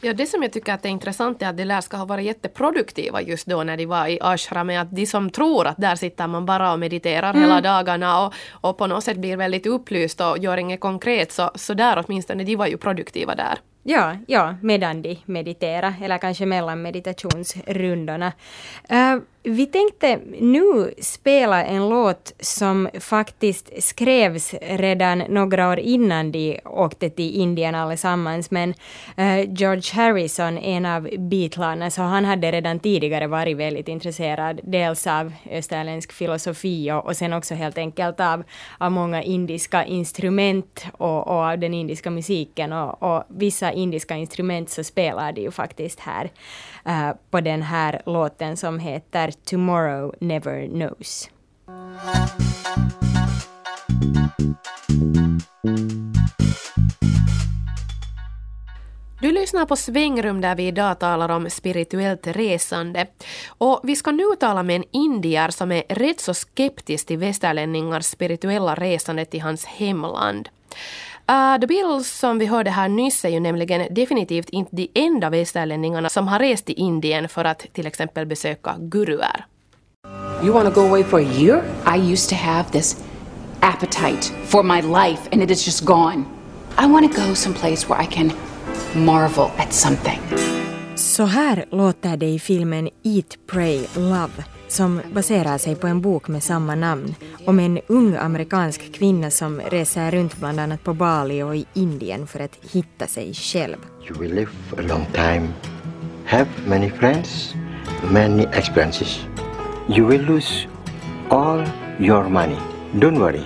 Ja, 0.00 0.12
det 0.12 0.26
som 0.26 0.42
jag 0.42 0.52
tycker 0.52 0.72
att 0.72 0.84
är 0.84 0.88
intressant 0.88 1.42
är 1.42 1.48
att 1.48 1.56
de 1.56 1.64
lär 1.64 1.80
ska 1.80 1.96
ha 1.96 2.04
varit 2.04 2.24
jätteproduktiva 2.24 3.22
just 3.22 3.46
då 3.46 3.62
när 3.62 3.76
de 3.76 3.86
var 3.86 4.06
i 4.06 4.18
ashram. 4.20 4.70
Att 4.70 4.90
de 4.90 5.06
som 5.06 5.30
tror 5.30 5.66
att 5.66 5.76
där 5.76 5.96
sitter 5.96 6.26
man 6.26 6.46
bara 6.46 6.72
och 6.72 6.78
mediterar 6.78 7.30
mm. 7.30 7.42
hela 7.42 7.60
dagarna 7.60 8.26
och, 8.26 8.34
och 8.50 8.78
på 8.78 8.86
något 8.86 9.04
sätt 9.04 9.16
blir 9.16 9.36
väldigt 9.36 9.66
upplyst 9.66 10.20
och 10.20 10.38
gör 10.38 10.56
inget 10.56 10.80
konkret 10.80 11.32
så, 11.32 11.50
så 11.54 11.74
där 11.74 12.04
åtminstone, 12.06 12.44
de 12.44 12.56
var 12.56 12.66
ju 12.66 12.76
produktiva 12.76 13.34
där. 13.34 13.58
Ja, 13.88 14.16
ja, 14.26 14.54
medan 14.62 15.02
de 15.02 15.18
mediterar 15.24 15.94
eller 16.02 16.18
kanske 16.18 16.46
mellan 16.46 16.82
meditationsrundorna. 16.82 18.32
Uh, 18.92 19.22
vi 19.48 19.66
tänkte 19.66 20.20
nu 20.40 20.94
spela 20.98 21.64
en 21.64 21.88
låt 21.88 22.32
som 22.40 22.88
faktiskt 23.00 23.82
skrevs 23.82 24.54
redan 24.60 25.18
några 25.18 25.68
år 25.68 25.78
innan 25.78 26.32
de 26.32 26.60
åkte 26.64 27.10
till 27.10 27.34
Indien 27.34 27.74
allesammans, 27.74 28.50
men 28.50 28.74
uh, 29.18 29.52
George 29.54 29.94
Harrison, 29.94 30.58
en 30.58 30.86
av 30.86 31.08
Beatlarna, 31.18 31.90
så 31.90 32.02
han 32.02 32.24
hade 32.24 32.52
redan 32.52 32.78
tidigare 32.78 33.26
varit 33.26 33.56
väldigt 33.56 33.88
intresserad, 33.88 34.60
dels 34.62 35.06
av 35.06 35.32
österländsk 35.50 36.12
filosofi 36.12 36.92
och, 36.92 37.06
och 37.06 37.16
sen 37.16 37.32
också 37.32 37.54
helt 37.54 37.78
enkelt 37.78 38.20
av, 38.20 38.44
av 38.78 38.92
många 38.92 39.22
indiska 39.22 39.84
instrument 39.84 40.86
och, 40.92 41.26
och 41.26 41.34
av 41.34 41.58
den 41.58 41.74
indiska 41.74 42.10
musiken 42.10 42.72
och, 42.72 43.02
och 43.02 43.24
vissa 43.28 43.72
indiska 43.72 44.16
instrument 44.16 44.70
så 44.70 44.84
spelar 44.84 45.32
de 45.32 45.40
ju 45.40 45.50
faktiskt 45.50 46.00
här 46.00 46.30
uh, 46.88 47.16
på 47.30 47.40
den 47.40 47.62
här 47.62 48.02
låten 48.06 48.56
som 48.56 48.78
heter 48.78 49.32
Tomorrow 49.44 50.14
Never 50.20 50.66
Knows. 50.68 51.30
Du 59.20 59.32
lyssnar 59.32 59.66
på 59.66 59.76
Svängrum 59.76 60.40
där 60.40 60.54
vi 60.54 60.66
idag 60.66 60.98
talar 60.98 61.28
om 61.28 61.50
spirituellt 61.50 62.26
resande. 62.26 63.06
Och 63.48 63.80
vi 63.82 63.96
ska 63.96 64.10
nu 64.10 64.24
tala 64.40 64.62
med 64.62 64.76
en 64.76 64.84
indier 64.90 65.48
som 65.48 65.72
är 65.72 65.82
rätt 65.88 66.20
så 66.20 66.34
skeptisk 66.34 67.06
till 67.06 67.18
västerlänningars 67.18 68.04
spirituella 68.04 68.74
resande 68.74 69.24
till 69.24 69.42
hans 69.42 69.64
hemland. 69.64 70.48
Uh, 71.30 71.60
The 71.60 71.66
Beatles 71.66 72.18
som 72.18 72.38
vi 72.38 72.46
hörde 72.46 72.70
här 72.70 72.88
nyss 72.88 73.24
är 73.24 73.28
ju 73.28 73.40
nämligen 73.40 73.94
definitivt 73.94 74.48
inte 74.48 74.76
de 74.76 74.90
enda 74.94 75.30
västerlänningarna 75.30 76.08
som 76.08 76.28
har 76.28 76.38
rest 76.38 76.66
till 76.66 76.74
Indien 76.78 77.28
för 77.28 77.44
att 77.44 77.66
till 77.72 77.86
exempel 77.86 78.26
besöka 78.26 78.74
guruer. 78.78 79.46
You 80.42 80.52
want 80.52 80.74
to 80.74 80.80
go 80.80 80.86
away 80.86 81.04
for 81.04 81.18
a 81.18 81.22
year? 81.22 81.62
I 81.96 82.12
used 82.12 82.28
to 82.28 82.34
have 82.44 82.70
this 82.70 83.04
appetite 83.60 84.32
for 84.44 84.62
my 84.62 84.82
life 84.82 85.28
and 85.32 85.42
it 85.42 85.50
is 85.50 85.66
just 85.66 85.84
gone. 85.84 86.24
I 86.78 86.86
want 86.86 87.14
to 87.14 87.20
go 87.22 87.34
someplace 87.34 87.88
where 87.88 88.02
I 88.02 88.06
can 88.06 88.32
marvel 88.94 89.50
at 89.56 89.72
something. 89.72 90.20
Så 90.96 91.24
här 91.24 91.64
låter 91.70 92.16
det 92.16 92.26
i 92.26 92.38
filmen 92.38 92.88
Eat, 93.02 93.38
Pray, 93.46 93.86
Love 93.94 94.44
som 94.68 95.00
baserar 95.12 95.58
sig 95.58 95.74
på 95.74 95.86
en 95.86 96.00
bok 96.00 96.28
med 96.28 96.42
samma 96.42 96.74
namn 96.74 97.14
om 97.44 97.60
en 97.60 97.80
ung 97.86 98.16
amerikansk 98.16 98.92
kvinna 98.92 99.30
som 99.30 99.60
reser 99.60 100.10
runt 100.10 100.36
bland 100.36 100.60
annat 100.60 100.84
på 100.84 100.94
Bali 100.94 101.42
och 101.42 101.56
i 101.56 101.66
Indien 101.74 102.26
för 102.26 102.40
att 102.40 102.58
hitta 102.72 103.06
sig 103.06 103.34
själv. 103.34 103.76
You 104.08 104.20
will 104.20 104.34
live 104.34 104.50
a 104.78 104.82
long 104.82 105.06
time, 105.12 105.48
have 106.26 106.48
many 106.66 106.90
friends, 106.90 107.54
many 108.12 108.42
experiences. 108.42 109.26
You 109.88 110.06
will 110.06 110.22
lose 110.22 110.68
all 111.28 111.66
your 111.98 112.24
money. 112.28 112.58
Don't 112.92 113.18
worry, 113.18 113.44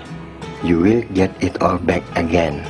you 0.65 0.83
will 0.83 1.05
get 1.15 1.31
it 1.41 1.63
all 1.63 1.79
back 1.79 2.03
again. 2.15 2.61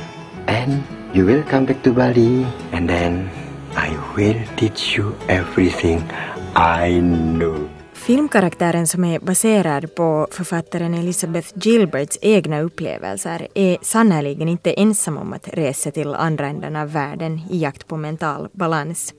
And 0.47 0.83
you 1.13 1.25
will 1.25 1.43
come 1.43 1.65
back 1.65 1.83
to 1.83 1.93
Bali 1.93 2.45
and 2.71 2.89
then 2.89 3.29
I 3.75 3.97
will 4.15 4.35
teach 4.57 4.97
you 4.97 5.15
everything 5.27 6.03
I 6.55 6.99
know. 6.99 7.69
Filmkaraktären 8.07 8.87
som 8.87 9.03
är 9.03 9.19
baserad 9.19 9.95
på 9.95 10.27
författaren 10.31 10.93
Elizabeth 10.93 11.47
Gilberts 11.55 12.17
egna 12.21 12.61
upplevelser 12.61 13.47
är 13.55 13.77
sannerligen 13.81 14.47
inte 14.47 14.73
ensam 14.73 15.17
om 15.17 15.33
att 15.33 15.47
resa 15.53 15.91
till 15.91 16.15
andra 16.15 16.45
änden 16.45 16.75
av 16.75 16.93
världen 16.93 17.39
i 17.51 17.57
jakt 17.61 17.87
på 17.87 17.97
mental 17.97 18.49
balans. 18.51 19.13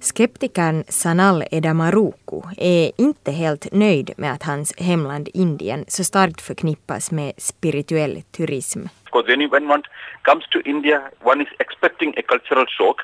Skeptikern 0.00 0.84
Sanal 0.88 1.44
Edamaruku 1.50 2.42
är 2.56 2.92
inte 2.98 3.32
helt 3.32 3.72
nöjd 3.72 4.10
med 4.16 4.32
att 4.32 4.42
hans 4.42 4.78
hemland 4.78 5.28
Indien 5.34 5.84
så 5.88 6.04
starkt 6.04 6.40
förknippas 6.40 7.10
med 7.10 7.32
spirituell 7.38 8.22
turism. 8.36 8.80
when 9.50 9.70
one 9.70 9.82
comes 10.22 10.44
to 10.50 10.60
India, 10.64 11.00
one 11.22 11.42
is 11.42 11.48
expecting 11.58 12.14
a 12.18 12.22
cultural 12.28 12.66
shock 12.66 12.96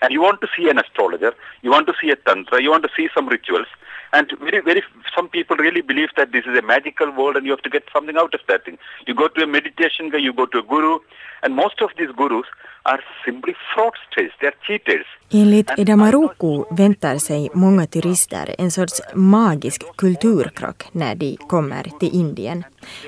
and 0.00 0.12
you 0.12 0.22
want 0.22 0.40
to 0.40 0.46
see 0.56 0.70
an 0.70 0.78
astrologer, 0.78 1.32
you 1.62 1.72
want 1.72 1.86
to 1.86 1.92
see 2.00 2.12
a 2.12 2.16
tantra, 2.24 2.60
you 2.60 2.70
want 2.70 2.84
to 2.84 2.90
see 2.96 3.08
some 3.14 3.30
rituals. 3.30 3.68
And 4.12 4.26
very, 4.40 4.60
very, 4.60 4.82
some 5.14 5.28
people 5.28 5.56
really 5.56 5.82
believe 5.82 6.08
that 6.16 6.32
this 6.32 6.44
is 6.46 6.58
a 6.58 6.62
magical 6.62 7.10
world 7.10 7.36
and 7.36 7.44
you 7.46 7.52
have 7.52 7.62
to 7.62 7.70
get 7.70 7.84
something 7.92 8.16
out 8.16 8.34
of 8.34 8.40
that 8.48 8.64
thing. 8.64 8.78
You 9.06 9.14
go 9.14 9.28
to 9.28 9.42
a 9.42 9.46
meditation 9.46 10.10
guy, 10.10 10.18
you 10.18 10.32
go 10.32 10.46
to 10.46 10.58
a 10.58 10.62
guru, 10.62 10.98
and 11.42 11.54
most 11.54 11.82
of 11.82 11.90
these 11.98 12.12
gurus 12.16 12.46
are 12.84 13.00
simply 13.24 13.54
fraudsters, 13.74 14.32
they 14.40 14.46
are 14.46 14.56
cheaters. 14.66 15.06
Enligt 15.30 15.78
Eda 15.78 15.96
Maruku 15.96 16.64
väntar 16.70 17.18
sig 17.18 17.50
många 17.54 17.86
turister 17.86 18.54
en 18.58 18.70
sorts 18.70 19.02
magisk 19.14 19.96
kulturkrock 19.96 20.84
när 20.92 21.14
de 21.14 21.36
kommer 21.36 21.82
till 22.00 22.14
Indien. 22.14 22.64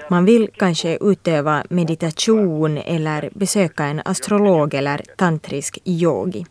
Man 0.09 0.25
vill 0.25 0.49
kanske 0.59 0.99
utöva 1.01 1.65
meditation 1.71 2.79
eller 2.79 3.31
besöka 3.35 3.85
en 3.85 4.03
astrolog 4.05 4.75
eller 4.75 5.01
tantrisk 5.17 5.79
yogi. 5.85 6.47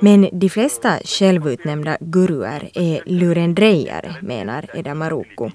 Men 0.00 0.28
de 0.32 0.48
flesta 0.48 0.98
självutnämnda 1.04 1.96
guruer 2.00 2.70
är 2.74 3.02
lurendrejare, 3.06 4.14
menar 4.22 4.64
Eda 4.74 4.94
Maruku. 4.94 5.50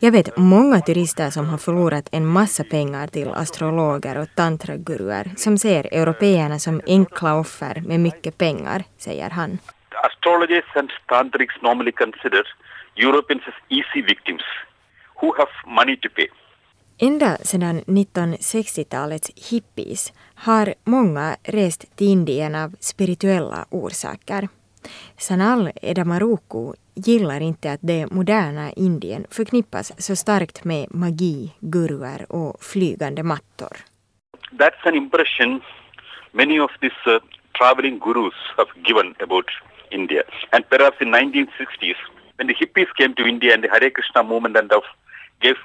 Jag 0.00 0.12
vet 0.12 0.36
många 0.36 0.80
turister 0.80 1.30
som 1.30 1.46
har 1.48 1.58
förlorat 1.58 2.08
en 2.12 2.26
massa 2.26 2.64
pengar 2.64 3.06
till 3.06 3.28
astrologer 3.28 4.18
och 4.18 4.28
tantraguruer 4.34 5.30
som 5.36 5.58
ser 5.58 5.84
européerna 5.92 6.58
som 6.58 6.80
enkla 6.86 7.34
offer 7.38 7.82
med 7.86 8.00
mycket 8.00 8.38
pengar, 8.38 8.84
säger 8.98 9.30
han. 9.30 9.58
Astrologers 10.04 10.76
and 10.76 10.90
tantrics 11.06 11.54
normally 11.62 11.92
consider 11.92 12.42
Europeans 12.96 13.42
as 13.46 13.54
easy 13.68 14.02
victims 14.02 14.42
who 15.20 15.34
have 15.38 15.50
money 15.66 15.96
to 15.96 16.08
pay. 16.16 16.28
Ända 16.98 17.36
sedan 17.36 17.80
1960-talets 17.80 19.30
hippies 19.50 20.12
har 20.34 20.74
många 20.84 21.36
rest 21.44 21.96
till 21.96 22.06
Indien 22.06 22.54
av 22.54 22.70
spirituella 22.80 23.66
orsaker. 23.70 24.48
Sanal 25.16 25.70
Edamaruku 25.82 26.72
gillar 26.94 27.40
inte 27.40 27.72
att 27.72 27.80
det 27.82 28.10
moderna 28.10 28.72
Indien 28.72 29.26
förknippas 29.30 30.02
så 30.02 30.16
starkt 30.16 30.64
med 30.64 30.86
magi, 30.90 31.52
guruer 31.60 32.32
och 32.32 32.64
flygande 32.64 33.22
mattor. 33.22 33.76
That's 34.52 34.88
an 34.88 34.94
impression 34.94 35.60
many 36.32 36.60
of 36.60 36.70
these 36.80 37.10
uh, 37.10 37.18
traveling 37.58 37.98
gurus 37.98 38.34
have 38.56 38.70
given 38.88 39.14
about 39.20 39.46
India. 39.90 40.22
And 40.52 40.68
perhaps 40.68 41.00
in 41.00 41.14
1960s, 41.14 41.96
when 42.38 42.48
the 42.48 42.54
hippies 42.54 42.88
came 42.96 43.14
to 43.14 43.26
India 43.26 43.54
and 43.54 43.62
the 43.64 43.68
Hare 43.68 43.90
Krishna 43.90 44.22
movement 44.22 44.56
and 44.56 44.72
of 44.72 44.82
gave 45.40 45.56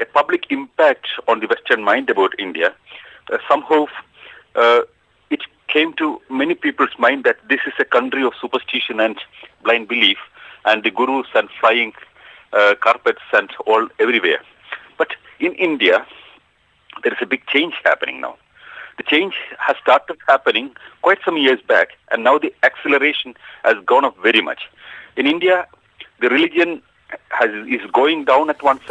a 0.00 0.04
public 0.04 0.44
impact 0.50 1.06
on 1.26 1.40
the 1.40 1.46
Western 1.46 1.82
mind 1.82 2.10
about 2.10 2.38
India, 2.38 2.74
uh, 3.32 3.38
somehow 3.48 3.86
uh, 4.54 4.80
it 5.30 5.40
came 5.68 5.92
to 5.94 6.20
many 6.30 6.54
people's 6.54 6.96
mind 6.98 7.24
that 7.24 7.36
this 7.48 7.60
is 7.66 7.72
a 7.78 7.84
country 7.84 8.22
of 8.24 8.32
superstition 8.40 9.00
and 9.00 9.16
blind 9.62 9.88
belief, 9.88 10.18
and 10.64 10.82
the 10.82 10.90
gurus 10.90 11.26
and 11.34 11.48
flying 11.60 11.92
uh, 12.52 12.74
carpets 12.80 13.22
and 13.32 13.50
all 13.66 13.88
everywhere. 13.98 14.40
But 14.96 15.08
in 15.40 15.54
India, 15.54 16.06
there 17.02 17.12
is 17.12 17.18
a 17.20 17.26
big 17.26 17.46
change 17.46 17.74
happening 17.84 18.20
now. 18.20 18.36
The 18.96 19.04
change 19.04 19.34
has 19.58 19.76
started 19.80 20.16
happening 20.26 20.70
quite 21.02 21.18
some 21.24 21.36
years 21.36 21.60
back, 21.66 21.90
and 22.10 22.24
now 22.24 22.38
the 22.38 22.52
acceleration 22.62 23.34
has 23.64 23.76
gone 23.86 24.04
up 24.04 24.16
very 24.22 24.40
much. 24.40 24.62
In 25.16 25.26
India, 25.26 25.66
the 26.20 26.28
religion 26.28 26.82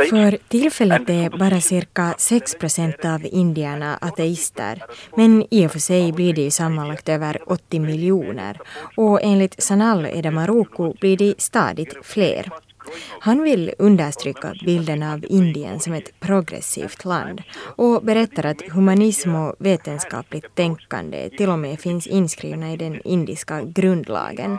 För 0.10 0.38
tillfället 0.47 1.10
är 1.10 1.38
bara 1.38 1.62
cirka 1.62 2.13
6 2.17 2.56
procent 2.56 3.06
av 3.06 3.25
indierna 3.25 3.97
ateister. 4.01 4.84
Men 5.15 5.45
i 5.51 5.67
och 5.67 5.71
för 5.71 5.80
sig 5.80 6.12
blir 6.12 6.34
det 6.34 6.41
ju 6.41 6.51
sammanlagt 6.51 7.10
över 7.10 7.51
80 7.51 7.80
miljoner. 7.80 8.60
Och 8.97 9.19
enligt 9.23 9.63
Sanal 9.63 10.06
Edamaruku 10.06 10.93
blir 10.99 11.17
det 11.17 11.41
stadigt 11.41 12.06
fler. 12.06 12.51
Han 13.19 13.43
vill 13.43 13.73
understryka 13.80 14.53
bilden 14.65 15.03
av 15.03 15.25
Indien 15.30 15.80
som 15.80 15.93
ett 15.93 16.19
progressivt 16.19 17.06
land 17.06 17.41
och 17.75 18.03
berättar 18.03 18.45
att 18.45 18.62
humanism 18.71 19.36
och 19.36 19.56
vetenskapligt 19.60 20.56
tänkande 20.56 21.30
till 21.30 21.49
och 21.49 21.60
med 21.60 21.80
finns 21.80 22.08
inskrivna 22.08 22.73
i 22.73 22.77
den 22.77 23.01
indiska 23.01 23.62
grundlagen. 23.62 24.58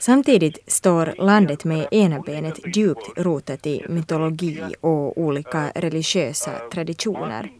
Samtidigt 0.00 0.58
står 0.66 1.14
landet 1.18 1.64
med 1.64 1.86
ena 1.90 2.20
benet 2.20 2.76
djupt 2.76 3.18
rotat 3.18 3.66
i 3.66 3.82
mytologi 3.88 4.62
och 4.80 5.18
olika 5.18 5.72
religiösa 5.74 6.52
traditioner. 6.72 7.50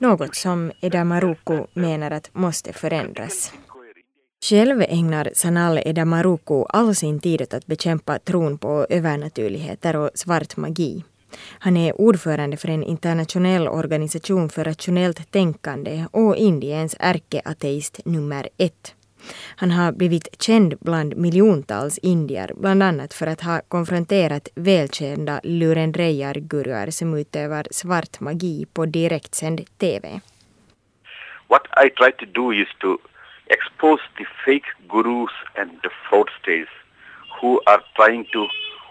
Något 0.00 0.34
som 0.36 0.72
Edamaruku 0.80 1.66
menar 1.74 2.10
att 2.10 2.30
måste 2.32 2.72
förändras. 2.72 3.52
Själv 4.44 4.82
ägnar 4.88 5.30
Sanal 5.34 5.78
Edamaruku 5.78 6.64
all 6.68 6.94
sin 6.94 7.20
tid 7.20 7.42
åt 7.42 7.54
att 7.54 7.66
bekämpa 7.66 8.18
tron 8.18 8.58
på 8.58 8.86
övernaturligheter 8.90 9.96
och 9.96 10.10
svart 10.14 10.56
magi. 10.56 11.04
Han 11.58 11.76
är 11.76 12.00
ordförande 12.00 12.56
för 12.56 12.68
en 12.68 12.82
internationell 12.82 13.68
organisation 13.68 14.48
för 14.48 14.64
rationellt 14.64 15.30
tänkande 15.30 16.06
och 16.10 16.36
Indiens 16.36 16.96
ärkeateist 16.98 18.00
nummer 18.04 18.48
ett. 18.56 18.94
Han 19.56 19.70
har 19.70 19.92
blivit 19.92 20.42
känd 20.42 20.74
bland 20.80 21.16
miljontals 21.16 21.98
indier, 21.98 22.52
bland 22.56 22.82
annat 22.82 23.14
för 23.14 23.26
att 23.26 23.40
ha 23.40 23.60
konfronterat 23.68 24.48
välkända 24.54 25.40
lurendrejarguruer 25.44 26.90
som 26.90 27.14
utövar 27.14 27.66
svart 27.70 28.20
magi 28.20 28.66
på 28.74 28.86
direktsänd 28.86 29.60
TV. 29.78 30.20
What 31.48 31.66
I 31.84 31.90
try 31.90 32.12
to 32.12 32.26
do 32.26 32.52
is 32.52 32.68
to 32.80 32.98
expose 33.46 34.02
the 34.18 34.26
fake 34.44 34.68
gurus 34.88 35.32
and 35.54 35.70
the 35.82 35.90
fraudsters 36.08 36.68
who 37.40 37.60
are 37.66 37.82
trying 37.96 38.24
to 38.24 38.48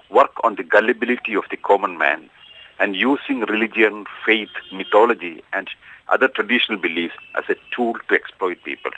work 0.10 0.46
on 0.46 0.56
the 0.56 0.64
gullibility 0.64 1.38
of 1.38 1.46
the 1.50 1.58
common 1.58 1.98
man 1.98 2.30
and 2.78 2.96
using 2.96 3.46
religion, 3.46 4.06
faith, 4.26 4.54
mythology 4.72 5.44
and 5.54 5.70
other 6.10 6.28
traditional 6.28 6.80
beliefs 6.80 7.16
as 7.36 7.46
a 7.50 7.56
tool 7.76 7.94
to 8.08 8.16
exploit 8.16 8.64
people. 8.64 8.92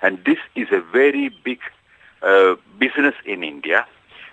And 0.00 0.24
this 0.24 0.38
is 0.54 0.68
a 0.72 0.82
very 0.92 1.30
big 1.44 1.58
uh, 2.22 2.56
business 2.78 3.14
in 3.24 3.44
India, 3.44 3.86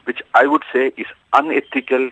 which 0.06 0.22
I 0.44 0.48
would 0.48 0.64
say 0.74 0.92
is 0.96 1.08
unethical, 1.34 2.10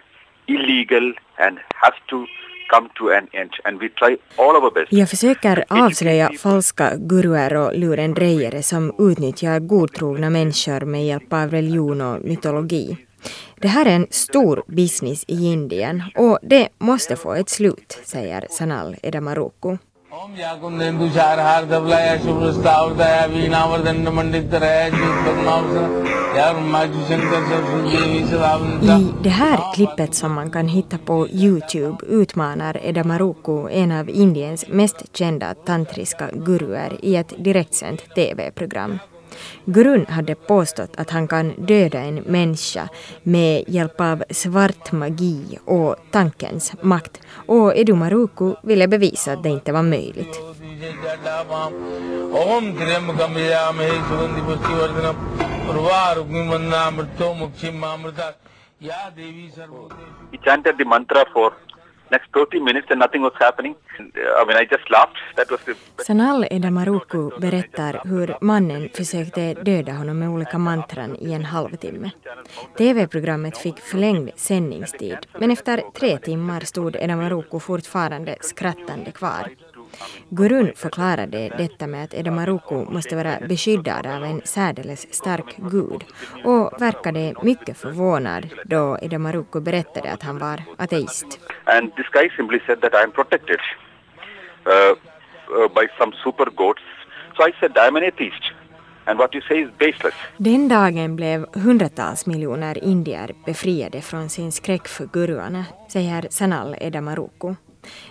illegal, 0.48 1.14
and 1.38 1.60
has 1.84 1.94
to 2.10 2.26
come 2.70 2.90
to 2.98 3.10
an 3.10 3.28
end. 3.34 3.52
And 3.66 3.80
we 3.82 3.90
try 3.90 4.18
all 4.38 4.56
our 4.56 4.72
best. 4.72 4.94
Jag 4.94 5.10
försöker 5.10 5.64
avslöja 5.70 6.32
falska 6.40 6.96
guruer 6.98 7.56
och 7.56 7.76
lurendrejare 7.76 8.64
som 8.64 8.94
utnyttjar 9.00 9.60
godtrogna 9.60 10.30
människor 10.30 10.86
med 10.86 11.06
hjälp 11.06 11.34
av 11.34 11.52
religion 11.52 12.02
och 12.02 12.22
mytologi. 12.22 12.98
Det 13.56 13.68
här 13.68 13.86
är 13.86 13.96
en 13.96 14.08
stor 14.10 14.64
business 14.68 15.26
i 15.28 15.46
Indien 15.46 16.04
och 16.16 16.40
det 16.42 16.70
måste 16.78 17.16
få 17.16 17.34
ett 17.34 17.50
slut, 17.50 18.00
säger 18.04 18.48
Sanal 18.50 18.96
Edamaruku. 19.04 19.78
ओम 20.25 20.33
याकुंदेन्दु 20.39 21.07
चारहार 21.15 21.65
धवलाया 21.71 22.15
शुभ्रस्ताव 22.23 22.95
दया 23.01 23.25
वीणावर्धन 23.33 24.09
मंडित 24.17 24.55
I 28.91 29.07
det 29.23 29.29
här 29.29 29.59
klippet 29.75 30.15
som 30.15 30.33
man 30.35 30.51
kan 30.51 30.69
hitta 30.69 30.99
på 30.99 31.29
Youtube 31.29 32.07
utmanar 32.07 32.77
Eda 32.83 33.05
Maruku 33.05 33.69
en 33.69 33.93
av 33.93 34.11
Indiens 34.11 34.65
mest 34.69 35.17
kända 35.17 35.55
tantriska 35.55 36.29
guruer 36.33 37.05
i 37.05 37.17
ett 37.17 37.33
direktsänt 37.39 38.15
TV-program. 38.15 38.99
Gurun 39.66 40.06
hade 40.10 40.36
påstått 40.36 40.96
att 40.98 41.10
han 41.10 41.28
kan 41.28 41.54
döda 41.58 42.00
en 42.00 42.16
människa 42.16 42.90
med 43.24 43.64
hjälp 43.68 44.02
av 44.02 44.24
svart 44.30 44.92
magi 44.92 45.60
och 45.66 45.96
tankens 46.12 46.74
makt 46.82 47.22
och 47.48 47.78
Edumaruku 47.78 48.54
ville 48.64 48.88
bevisa 48.88 49.34
att 49.34 49.44
det 49.44 49.50
inte 49.50 49.72
var 49.72 49.84
möjligt. 49.84 50.40
He 60.32 60.38
chanted 60.44 60.78
the 60.78 60.86
mantra 60.86 61.24
for 61.34 61.54
next 62.10 62.32
30 62.34 62.60
minutes 62.60 62.88
and 62.92 63.00
nothing 63.00 63.22
was 63.22 63.34
happening. 63.40 63.76
Uh, 64.00 64.42
I 64.42 64.46
mean, 64.48 64.58
I 64.58 64.66
just 64.66 64.90
laughed. 64.90 65.18
That 65.36 65.52
was 65.52 65.60
the... 65.66 65.76
Sanal 66.04 66.46
Edamaruku 66.52 67.32
berättar 67.40 68.02
hur 68.04 68.38
mannen 68.42 68.90
försökte 68.94 69.54
döda 69.54 69.92
honom 69.92 70.20
med 70.20 70.30
olika 70.30 70.58
mantran 70.58 71.16
i 71.20 71.34
en 71.34 71.46
halvtimme. 71.46 72.12
TV-programmet 72.78 73.58
fick 73.58 73.80
förlängd 73.80 74.32
sändningstid, 74.36 75.18
men 75.40 75.52
efter 75.52 75.84
tre 75.94 76.18
timmar 76.18 76.60
stod 76.60 76.96
Edamaruku 76.96 77.60
fortfarande 77.60 78.36
skrattande 78.42 79.12
kvar. 79.12 79.50
Gurun 80.30 80.72
förklarade 80.76 81.50
detta 81.58 81.88
med 81.88 82.04
att 82.04 82.14
Edamaruku 82.14 82.76
måste 82.76 83.16
vara 83.16 83.40
beskyddad 83.50 84.06
av 84.06 84.24
en 84.24 84.42
särdeles 84.46 85.14
stark 85.14 85.56
gud 85.58 86.04
och 86.44 86.82
verkade 86.82 87.34
mycket 87.42 87.78
förvånad 87.78 88.50
då 88.66 88.98
Edamaruku 89.02 89.60
berättade 89.60 90.12
att 90.12 90.24
han 90.24 90.38
var 90.38 90.64
ateist. 90.78 91.40
And 91.64 91.96
this 91.96 92.08
guy 92.12 92.30
simply 92.38 92.60
said 92.68 92.82
that 92.82 92.94
I 92.94 93.04
am 93.04 93.12
protected 93.12 93.60
uh, 94.66 94.72
uh, 94.72 95.68
by 95.76 95.88
some 95.98 96.12
super 96.24 96.46
gods. 96.46 96.82
So 97.38 97.48
I 97.48 97.52
said 97.60 97.72
I 97.78 97.88
am 97.88 97.96
an 97.96 98.04
atheist. 98.04 98.44
And 99.08 99.20
what 99.20 99.36
you 99.36 99.42
say 99.42 99.62
is 99.62 99.70
baseless. 99.78 100.14
Den 100.38 100.68
dagen 100.68 101.16
blev 101.16 101.46
hundratals 101.54 102.26
miljoner 102.26 102.84
indier 102.84 103.36
befriade 103.46 104.02
från 104.02 104.30
sin 104.30 104.52
skräck 104.52 104.88
för 104.88 105.06
guruarna, 105.06 105.66
säger 105.90 106.28
Sanal 106.30 106.76
Edamaruku. 106.82 107.56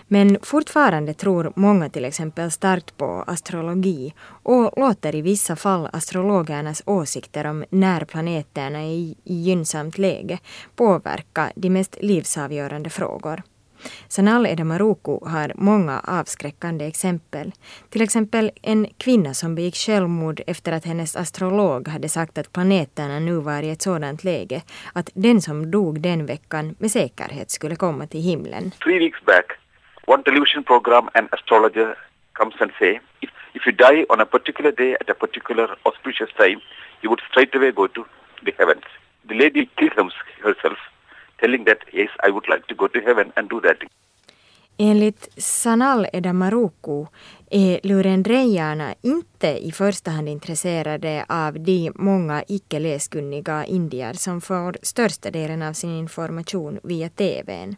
Men 0.07 0.37
fortfarande 0.41 1.13
tror 1.13 1.53
många 1.55 1.89
till 1.89 2.05
exempel 2.05 2.51
starkt 2.51 2.97
på 2.97 3.23
astrologi 3.27 4.13
och 4.43 4.73
låter 4.77 5.15
i 5.15 5.21
vissa 5.21 5.55
fall 5.55 5.89
astrologernas 5.93 6.83
åsikter 6.85 7.47
om 7.47 7.65
när 7.69 8.05
planeterna 8.05 8.79
är 8.79 8.93
i 8.93 9.15
gynnsamt 9.23 9.97
läge 9.97 10.39
påverka 10.75 11.51
de 11.55 11.69
mest 11.69 11.97
livsavgörande 12.01 12.89
frågor. 12.89 13.41
Sanal 14.07 14.45
Edamaruku 14.45 15.19
har 15.25 15.51
många 15.55 15.99
avskräckande 15.99 16.85
exempel. 16.85 17.51
Till 17.89 18.01
exempel 18.01 18.51
en 18.61 18.87
kvinna 18.97 19.33
som 19.33 19.55
begick 19.55 19.75
självmord 19.75 20.41
efter 20.47 20.71
att 20.71 20.85
hennes 20.85 21.15
astrolog 21.15 21.87
hade 21.87 22.09
sagt 22.09 22.37
att 22.37 22.53
planeterna 22.53 23.19
nu 23.19 23.35
var 23.35 23.63
i 23.63 23.69
ett 23.69 23.81
sådant 23.81 24.23
läge 24.23 24.61
att 24.93 25.09
den 25.13 25.41
som 25.41 25.71
dog 25.71 26.01
den 26.01 26.25
veckan 26.25 26.75
med 26.79 26.91
säkerhet 26.91 27.51
skulle 27.51 27.75
komma 27.75 28.07
till 28.07 28.21
himlen. 28.21 28.71
Three 28.83 28.99
weeks 28.99 29.25
back 29.25 29.64
one 30.05 30.23
television 30.23 30.63
program 30.63 31.09
an 31.15 31.29
astrologer 31.33 31.95
comes 32.35 32.53
and 32.59 32.71
say, 32.79 32.99
if, 33.21 33.29
if 33.53 33.65
you 33.65 33.71
die 33.71 34.05
on 34.09 34.19
a 34.21 34.25
particular 34.25 34.71
day 34.71 34.95
at 34.99 35.09
a 35.09 35.15
particular 35.15 35.67
auspicious 35.85 36.29
time, 36.37 36.61
you 37.01 37.09
would 37.09 37.21
straight 37.29 37.53
away 37.55 37.71
go 37.71 37.87
to 37.87 38.05
the 38.43 38.53
heavens. 38.57 38.83
The 39.27 39.35
lady 39.35 39.69
kills 39.77 40.13
herself, 40.43 40.77
telling 41.39 41.65
that, 41.65 41.79
yes, 41.91 42.09
I 42.23 42.29
would 42.29 42.47
like 42.47 42.67
to 42.67 42.75
go 42.75 42.87
to 42.87 43.01
heaven 43.01 43.33
and 43.35 43.49
do 43.49 43.61
that. 43.61 43.77
Enligt 44.77 45.29
Sanal 45.37 46.07
Edamaruku 46.13 47.07
är 47.49 47.79
lurendrejarna 47.83 48.95
inte 49.01 49.47
i 49.47 49.71
första 49.71 50.11
hand 50.11 50.29
intresserade 50.29 51.25
av 51.29 51.59
de 51.59 51.91
många 51.95 52.43
icke 52.47 52.79
läskunniga 52.79 53.65
indier 53.65 54.13
som 54.13 54.41
får 54.41 54.75
största 54.81 55.31
delen 55.31 55.61
av 55.61 55.73
sin 55.73 55.91
information 55.91 56.79
via 56.83 57.09
TVn. 57.09 57.75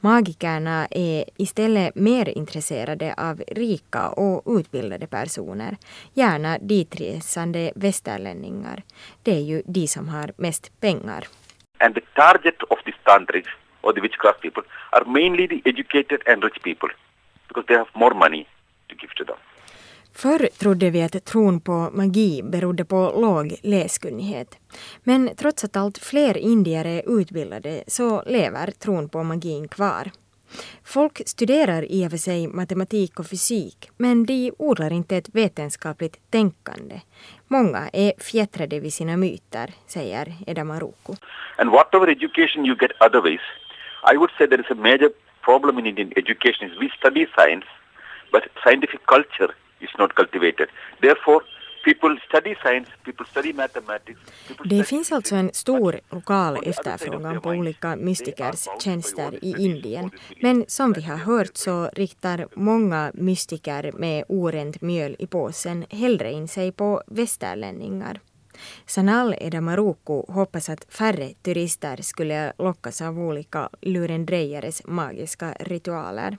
Magikerna 0.00 0.86
är 0.90 1.24
istället 1.36 1.94
mer 1.94 2.28
intresserade 2.28 3.14
av 3.16 3.42
rika 3.48 4.08
och 4.08 4.58
utbildade 4.58 5.06
personer, 5.06 5.76
gärna 6.14 6.58
ditresande 6.58 7.72
västerlänningar. 7.74 8.82
Det 9.22 9.34
är 9.34 9.40
ju 9.40 9.62
de 9.66 9.86
som 9.86 10.08
har 10.08 10.32
mest 10.36 10.80
pengar. 10.80 11.24
And 11.78 11.94
the 11.94 12.00
target 12.14 12.62
of 12.62 12.78
these 12.84 12.98
tantrics 13.04 13.50
or 13.82 13.92
the 13.92 14.00
witchcraft 14.00 14.40
people 14.40 14.62
are 14.92 15.04
mainly 15.04 15.48
the 15.48 15.62
educated 15.64 16.20
and 16.28 16.44
rich 16.44 16.62
people 16.62 16.88
because 17.48 17.66
they 17.66 17.76
have 17.76 17.88
more 17.94 18.14
money 18.14 18.46
to 18.88 18.94
give 18.94 19.14
to 19.14 19.24
them. 19.24 19.36
Förr 20.16 20.48
trodde 20.58 20.90
vi 20.90 21.02
att 21.02 21.24
tron 21.24 21.60
på 21.60 21.90
magi 21.92 22.42
berodde 22.42 22.84
på 22.84 23.12
låg 23.20 23.56
läskunnighet. 23.62 24.58
Men 25.04 25.30
trots 25.36 25.64
att 25.64 25.76
allt 25.76 25.98
fler 25.98 26.36
indier 26.36 26.84
är 26.84 27.20
utbildade 27.20 27.84
så 27.86 28.22
lever 28.26 28.70
tron 28.70 29.08
på 29.08 29.22
magin 29.22 29.68
kvar. 29.68 30.10
Folk 30.84 31.22
studerar 31.26 31.82
i 31.92 32.06
och 32.06 32.10
för 32.10 32.18
sig 32.18 32.48
matematik 32.48 33.20
och 33.20 33.26
fysik 33.26 33.90
men 33.96 34.26
de 34.26 34.52
odlar 34.58 34.92
inte 34.92 35.16
ett 35.16 35.34
vetenskapligt 35.34 36.30
tänkande. 36.30 37.00
Många 37.48 37.88
är 37.92 38.12
fjättrade 38.18 38.80
vid 38.80 38.94
sina 38.94 39.16
myter, 39.16 39.70
säger 39.86 40.34
Eda 40.46 40.64
Maruko. 40.64 41.14
And 41.58 41.70
whatever 41.70 42.08
education 42.08 42.66
you 42.66 42.76
get 42.80 42.90
otherwise, 43.00 43.44
I 44.12 44.16
would 44.16 44.30
say 44.38 44.46
there 44.46 44.60
is 44.60 44.70
a 44.70 44.74
major 44.74 45.10
problem 45.42 45.78
in 45.78 45.86
Indian 45.86 46.12
education 46.16 46.70
is 46.70 46.80
we 46.80 46.88
study 46.98 47.26
science, 47.36 47.66
but 48.32 48.42
scientific 48.64 49.00
culture 49.06 49.54
is 49.80 49.90
not 49.98 50.14
cultivated. 50.14 50.68
Therefore, 51.00 51.40
people 51.84 52.20
study 52.28 52.54
science, 52.62 52.90
people 53.04 53.26
study 53.26 53.52
mathematics. 53.52 54.20
People 54.48 54.78
Det 54.78 54.84
finns 54.84 55.12
alltså 55.12 55.34
en 55.34 55.50
stor 55.52 56.00
lokal 56.10 56.58
efterfrågan 56.62 57.40
på 57.40 57.50
olika 57.50 57.96
mystikers 57.96 58.68
tjänster 58.80 59.44
i 59.44 59.54
Indien. 59.58 60.10
Men 60.42 60.64
som 60.68 60.92
vi 60.92 61.02
har 61.02 61.16
hört 61.16 61.56
så 61.56 61.90
riktar 61.92 62.48
många 62.54 63.10
mystiker 63.14 63.92
med 63.92 64.24
orent 64.28 64.80
mjöl 64.80 65.16
i 65.18 65.26
påsen 65.26 65.84
hellre 65.90 66.32
in 66.32 66.48
sig 66.48 66.72
på 66.72 67.02
västerlänningar. 67.06 68.20
Sanal 68.86 69.34
Edamaruku 69.40 70.32
hoppas 70.32 70.68
att 70.68 70.86
färre 70.88 71.28
turister 71.42 71.96
skulle 72.02 72.52
lockas 72.58 73.02
av 73.02 73.18
olika 73.18 73.68
lurendrejares 73.80 74.82
magiska 74.86 75.52
ritualer. 75.60 76.36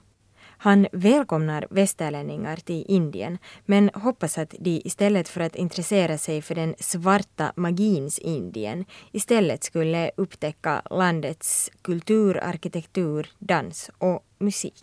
Han 0.60 0.86
välkomnar 0.92 1.66
västerlänningar 1.70 2.56
till 2.56 2.84
Indien 2.88 3.38
men 3.64 3.90
hoppas 3.94 4.38
att 4.38 4.54
de 4.58 4.82
istället 4.84 5.28
för 5.28 5.40
att 5.40 5.56
intressera 5.56 6.18
sig 6.18 6.42
för 6.42 6.54
den 6.54 6.74
svarta 6.78 7.52
magins 7.56 8.18
Indien 8.18 8.84
istället 9.12 9.64
skulle 9.64 10.10
upptäcka 10.16 10.82
landets 10.90 11.70
kultur, 11.82 12.44
arkitektur, 12.44 13.30
dans 13.38 13.90
och 13.98 14.24
musik. 14.38 14.74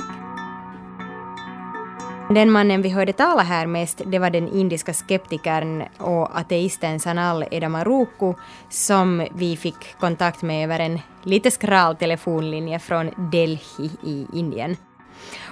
Den 2.30 2.52
mannen 2.52 2.82
vi 2.82 2.90
hörde 2.90 3.14
tala 3.14 3.42
här 3.42 3.68
mest 3.68 4.02
det 4.06 4.20
var 4.20 4.30
den 4.30 4.48
indiska 4.48 4.94
skeptikern 4.94 5.84
och 5.98 6.40
ateisten 6.40 7.00
Sanal 7.00 7.46
Edamaruku 7.52 8.34
som 8.70 9.28
vi 9.36 9.58
fick 9.58 10.00
kontakt 10.00 10.42
med 10.42 10.64
över 10.64 10.80
en 10.80 11.00
lite 11.24 11.52
skral 11.52 11.96
telefonlinje 11.96 12.80
från 12.80 13.30
Delhi 13.32 13.90
i 14.04 14.28
Indien. 14.34 14.78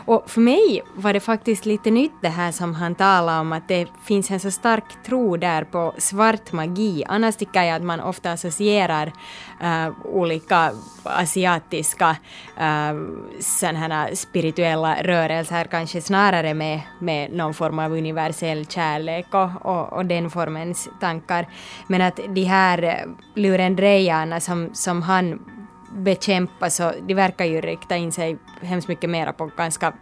Och 0.06 0.30
för 0.30 0.42
mig 0.42 0.82
var 0.96 1.14
det 1.14 1.20
faktiskt 1.20 1.66
lite 1.66 1.92
nytt 1.92 2.12
det 2.22 2.30
här 2.30 2.52
som 2.52 2.76
han 2.76 2.96
talade 2.96 3.40
om 3.40 3.54
att 3.54 3.68
det 3.68 3.88
finns 4.04 4.32
en 4.32 4.40
så 4.40 4.52
stark 4.52 4.84
tro 5.06 5.38
där 5.38 5.64
på 5.64 5.94
svart 5.98 6.52
magi. 6.52 7.04
Annars 7.08 7.36
tycker 7.36 7.64
jag 7.64 7.76
att 7.76 7.84
man 7.84 8.00
ofta 8.00 8.32
associerar 8.32 9.12
äh, 9.62 9.90
olika 10.06 10.72
asiatiska 11.04 12.16
äh, 12.58 14.14
spirituella 14.14 15.04
rörelser 15.04 15.66
kanske 15.66 16.02
snarare 16.02 16.54
med, 16.54 16.82
med 17.00 17.32
någon 17.32 17.54
form 17.54 17.80
av 17.80 17.92
universell 17.92 18.66
kärlek 18.66 19.34
och, 19.34 19.66
och, 19.66 19.94
och 19.94 20.06
den 20.06 20.30
formens 20.30 20.90
tankar. 21.00 21.48
Men 21.88 22.02
att 22.02 22.20
de 22.30 22.44
här 22.44 22.84
eh, 22.84 22.96
lurendrejarna 23.36 24.40
som, 24.40 24.70
som 24.74 25.02
han 25.02 25.40
bekämpa 25.94 26.70
så 26.70 26.92
de 27.08 27.14
verkar 27.14 27.46
ju 27.46 27.62
rikta 27.62 27.96
in 27.96 28.12
sig 28.12 28.38
hemskt 28.62 28.88
mycket 28.88 29.10
mera 29.10 29.34
på 29.34 29.52
ganska 29.58 29.94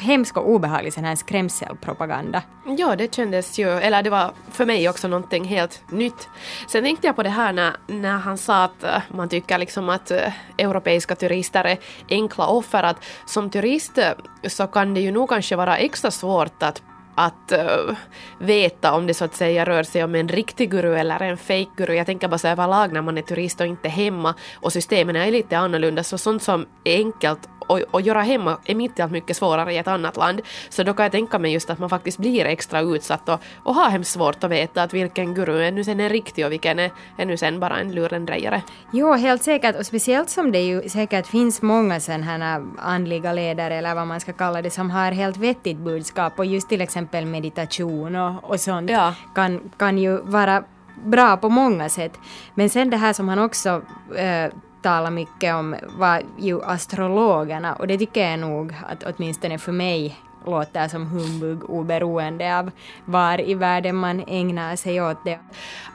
hemsk 0.00 0.36
och 0.36 0.50
obehaglig 0.50 0.92
sån 0.92 1.04
här 1.04 1.14
skrämselpropaganda. 1.14 2.42
Ja, 2.78 2.96
det 2.96 3.14
kändes 3.14 3.58
ju, 3.58 3.70
eller 3.70 4.02
det 4.02 4.10
var 4.10 4.32
för 4.50 4.66
mig 4.66 4.88
också 4.88 5.08
någonting 5.08 5.44
helt 5.44 5.82
nytt. 5.90 6.28
Sen 6.68 6.84
tänkte 6.84 7.06
jag 7.06 7.16
på 7.16 7.22
det 7.22 7.30
här 7.30 7.52
när, 7.52 7.76
när 7.86 8.16
han 8.18 8.38
sa 8.38 8.64
att 8.64 8.84
eh, 8.84 9.02
man 9.08 9.28
tycker 9.28 9.58
liksom 9.58 9.88
att 9.88 10.10
eh, 10.10 10.32
europeiska 10.58 11.14
turister 11.14 11.64
är 11.64 11.78
enkla 12.08 12.46
offer, 12.46 12.82
att 12.82 13.04
som 13.26 13.50
turist 13.50 13.98
eh, 13.98 14.12
så 14.48 14.66
kan 14.66 14.94
det 14.94 15.00
ju 15.00 15.10
nog 15.10 15.28
kanske 15.28 15.56
vara 15.56 15.76
extra 15.76 16.10
svårt 16.10 16.62
att 16.62 16.82
att 17.14 17.52
uh, 17.52 17.96
veta 18.38 18.92
om 18.92 19.06
det 19.06 19.14
så 19.14 19.24
att 19.24 19.34
säga 19.34 19.64
rör 19.64 19.82
sig 19.82 20.04
om 20.04 20.14
en 20.14 20.28
riktig 20.28 20.70
guru 20.70 20.94
eller 20.94 21.20
en 21.20 21.36
fake 21.36 21.70
guru. 21.76 21.94
Jag 21.94 22.06
tänker 22.06 22.28
bara 22.28 22.38
så 22.38 22.48
överlag 22.48 22.92
när 22.92 23.02
man 23.02 23.18
är 23.18 23.22
turist 23.22 23.60
och 23.60 23.66
inte 23.66 23.88
hemma 23.88 24.34
och 24.60 24.72
systemen 24.72 25.16
är 25.16 25.30
lite 25.30 25.58
annorlunda 25.58 26.02
så 26.02 26.18
sånt 26.18 26.42
som 26.42 26.66
är 26.84 26.96
enkelt 26.96 27.48
och, 27.66 27.80
och 27.90 28.00
göra 28.00 28.22
hemma 28.22 28.58
är 28.64 28.74
mitt 28.74 28.98
i 28.98 29.02
allt 29.02 29.12
mycket 29.12 29.36
svårare 29.36 29.72
i 29.72 29.76
ett 29.76 29.88
annat 29.88 30.16
land. 30.16 30.40
Så 30.68 30.82
då 30.82 30.94
kan 30.94 31.02
jag 31.02 31.12
tänka 31.12 31.38
mig 31.38 31.52
just 31.52 31.70
att 31.70 31.78
man 31.78 31.90
faktiskt 31.90 32.18
blir 32.18 32.44
extra 32.44 32.80
utsatt 32.80 33.28
och, 33.28 33.40
och 33.62 33.74
har 33.74 33.90
hemskt 33.90 34.10
svårt 34.10 34.44
att 34.44 34.50
veta 34.50 34.82
att 34.82 34.94
vilken 34.94 35.34
guru 35.34 35.62
är 35.62 35.72
nu 35.72 35.84
sen 35.84 36.00
en 36.00 36.08
riktig 36.08 36.46
och 36.46 36.52
vilken 36.52 36.78
är, 36.78 36.90
är 37.16 37.26
nu 37.26 37.36
sen 37.36 37.60
bara 37.60 37.78
en 37.78 37.92
lurendrejare. 37.92 38.62
Jo, 38.92 39.12
helt 39.12 39.42
säkert 39.42 39.76
och 39.78 39.86
speciellt 39.86 40.30
som 40.30 40.52
det 40.52 40.60
ju 40.60 40.88
säkert 40.88 41.26
finns 41.26 41.62
många 41.62 42.00
sådana 42.00 42.24
här 42.24 42.62
andliga 42.78 43.32
ledare 43.32 43.74
eller 43.74 43.94
vad 43.94 44.06
man 44.06 44.20
ska 44.20 44.32
kalla 44.32 44.62
det 44.62 44.70
som 44.70 44.90
har 44.90 45.12
helt 45.12 45.36
vettigt 45.36 45.78
budskap 45.78 46.38
och 46.38 46.46
just 46.46 46.68
till 46.68 46.80
exempel 46.80 47.03
meditation 47.12 48.16
och, 48.16 48.50
och 48.50 48.60
sånt 48.60 48.90
Ja. 48.90 49.14
kan, 49.34 49.70
kan 49.76 49.98
ju 49.98 50.18
vara 50.18 50.64
bra 51.04 51.36
på 51.36 51.48
många 51.48 51.88
sätt. 51.88 52.18
Men 52.54 52.70
sen 52.70 52.90
det 52.90 52.96
här 52.96 53.12
som 53.12 53.28
han 53.28 53.38
också 53.38 53.82
äh, 54.16 54.52
talar 54.82 55.10
mycket 55.10 55.54
om 55.54 55.76
var 55.98 56.22
ju 56.38 56.62
astrologerna 56.62 57.74
och 57.74 57.86
det 57.86 57.98
tycker 57.98 58.30
jag 58.30 58.38
nog 58.38 58.74
att 58.88 59.02
åtminstone 59.02 59.58
för 59.58 59.72
mig 59.72 60.16
låter 60.46 60.88
som 60.88 61.06
humbug 61.06 61.70
oberoende 61.70 62.58
av 62.58 62.70
var 63.04 63.40
i 63.40 63.54
världen 63.54 63.96
man 63.96 64.24
ägnar 64.26 64.76
sig 64.76 65.02
åt 65.02 65.24
det. 65.24 65.38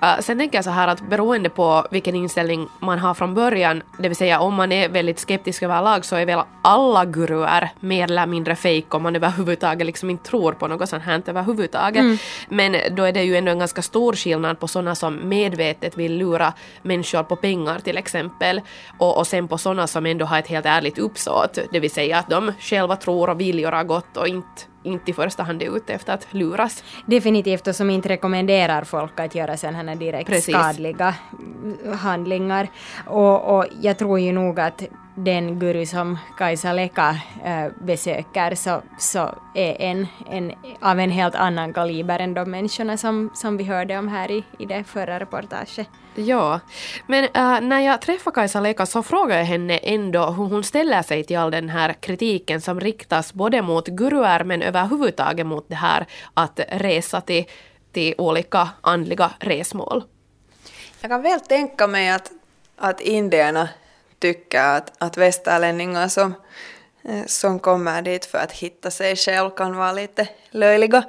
Uh, 0.03 0.19
sen 0.19 0.37
tänker 0.37 0.57
jag 0.57 0.65
så 0.65 0.69
här 0.69 0.87
att 0.87 1.09
beroende 1.09 1.49
på 1.49 1.85
vilken 1.91 2.15
inställning 2.15 2.67
man 2.79 2.99
har 2.99 3.13
från 3.13 3.33
början, 3.33 3.83
det 3.99 4.07
vill 4.07 4.17
säga 4.17 4.39
om 4.39 4.53
man 4.53 4.71
är 4.71 4.89
väldigt 4.89 5.19
skeptisk 5.19 5.63
överlag 5.63 6.05
så 6.05 6.15
är 6.15 6.25
väl 6.25 6.39
alla 6.61 7.05
guruer 7.05 7.69
mer 7.79 8.03
eller 8.03 8.25
mindre 8.25 8.55
fake 8.55 8.85
om 8.89 9.03
man 9.03 9.15
överhuvudtaget 9.15 9.85
liksom 9.85 10.09
inte 10.09 10.29
tror 10.29 10.51
på 10.51 10.67
något 10.67 10.89
sånt 10.89 11.03
här 11.03 11.23
överhuvudtaget. 11.25 12.19
Men 12.49 12.95
då 12.95 13.03
är 13.03 13.13
det 13.13 13.23
ju 13.23 13.35
ändå 13.35 13.51
en 13.51 13.59
ganska 13.59 13.81
stor 13.81 14.13
skillnad 14.13 14.59
på 14.59 14.67
sådana 14.67 14.95
som 14.95 15.29
medvetet 15.29 15.97
vill 15.97 16.17
lura 16.17 16.53
människor 16.81 17.23
på 17.23 17.35
pengar 17.35 17.79
till 17.79 17.97
exempel 17.97 18.61
och, 18.97 19.17
och 19.17 19.27
sen 19.27 19.47
på 19.47 19.57
sådana 19.57 19.87
som 19.87 20.05
ändå 20.05 20.25
har 20.25 20.39
ett 20.39 20.47
helt 20.47 20.65
ärligt 20.65 20.97
uppsåt, 20.97 21.59
det 21.71 21.79
vill 21.79 21.91
säga 21.91 22.17
att 22.17 22.29
de 22.29 22.53
själva 22.59 22.95
tror 22.95 23.29
och 23.29 23.39
vill 23.39 23.59
göra 23.59 23.83
gott 23.83 24.17
och 24.17 24.27
inte, 24.27 24.38
inte 24.83 25.11
i 25.11 25.13
första 25.13 25.43
hand 25.43 25.61
är 25.61 25.75
ute 25.77 25.93
efter 25.93 26.13
att 26.13 26.27
luras. 26.31 26.83
Definitivt 27.05 27.67
och 27.67 27.75
som 27.75 27.89
inte 27.89 28.09
rekommenderar 28.09 28.83
folk 28.83 29.19
att 29.19 29.35
göra 29.35 29.57
sådana 29.57 29.95
direkt 29.95 30.29
Precis. 30.29 30.55
skadliga 30.55 31.15
handlingar. 31.95 32.67
Och, 33.07 33.57
och 33.57 33.65
jag 33.81 33.97
tror 33.97 34.19
ju 34.19 34.31
nog 34.31 34.59
att 34.59 34.83
den 35.25 35.59
guru 35.59 35.85
som 35.85 36.17
Kajsa 36.37 36.73
Leka 36.73 37.15
äh, 37.45 37.71
besöker 37.81 38.55
så, 38.55 38.81
så 38.97 39.35
är 39.55 39.81
en, 39.81 40.07
en 40.29 40.53
av 40.81 40.99
en 40.99 41.11
helt 41.11 41.35
annan 41.35 41.73
kaliber 41.73 42.19
än 42.19 42.33
de 42.33 42.51
människorna 42.51 42.97
som, 42.97 43.31
som 43.33 43.57
vi 43.57 43.63
hörde 43.63 43.97
om 43.97 44.07
här 44.07 44.31
i, 44.31 44.43
i 44.59 44.65
det 44.65 44.83
förra 44.83 45.19
reportaget. 45.19 45.87
Ja, 46.15 46.59
men 47.07 47.23
äh, 47.23 47.61
när 47.61 47.79
jag 47.79 48.01
träffade 48.01 48.35
Kajsa 48.35 48.59
Leka 48.59 48.85
så 48.85 49.03
frågade 49.03 49.39
jag 49.39 49.45
henne 49.45 49.77
ändå 49.77 50.25
hur 50.25 50.45
hon 50.45 50.63
ställer 50.63 51.01
sig 51.01 51.23
till 51.23 51.37
all 51.37 51.51
den 51.51 51.69
här 51.69 51.93
kritiken 51.93 52.61
som 52.61 52.79
riktas 52.79 53.33
både 53.33 53.61
mot 53.61 53.87
guruer 53.87 54.43
men 54.43 54.61
överhuvudtaget 54.61 55.45
mot 55.45 55.69
det 55.69 55.75
här 55.75 56.05
att 56.33 56.59
resa 56.69 57.21
till, 57.21 57.45
till 57.91 58.13
olika 58.17 58.69
andliga 58.81 59.31
resmål. 59.39 60.03
Jag 61.01 61.11
kan 61.11 61.21
väl 61.21 61.39
tänka 61.39 61.87
mig 61.87 62.09
att, 62.09 62.31
att 62.77 63.01
indierna 63.01 63.69
tycker 64.19 64.63
att, 64.63 64.91
att 64.97 65.17
västerlänningar 65.17 66.03
eh, 66.03 66.07
som, 66.07 66.33
som 67.25 67.59
kommer 67.59 68.01
dit 68.01 68.25
för 68.25 68.37
att 68.37 68.51
hitta 68.51 68.91
sig 68.91 69.15
själv 69.15 69.49
kan 69.49 69.75
vara 69.75 69.91
lite 69.91 70.27
löjliga. 70.51 71.03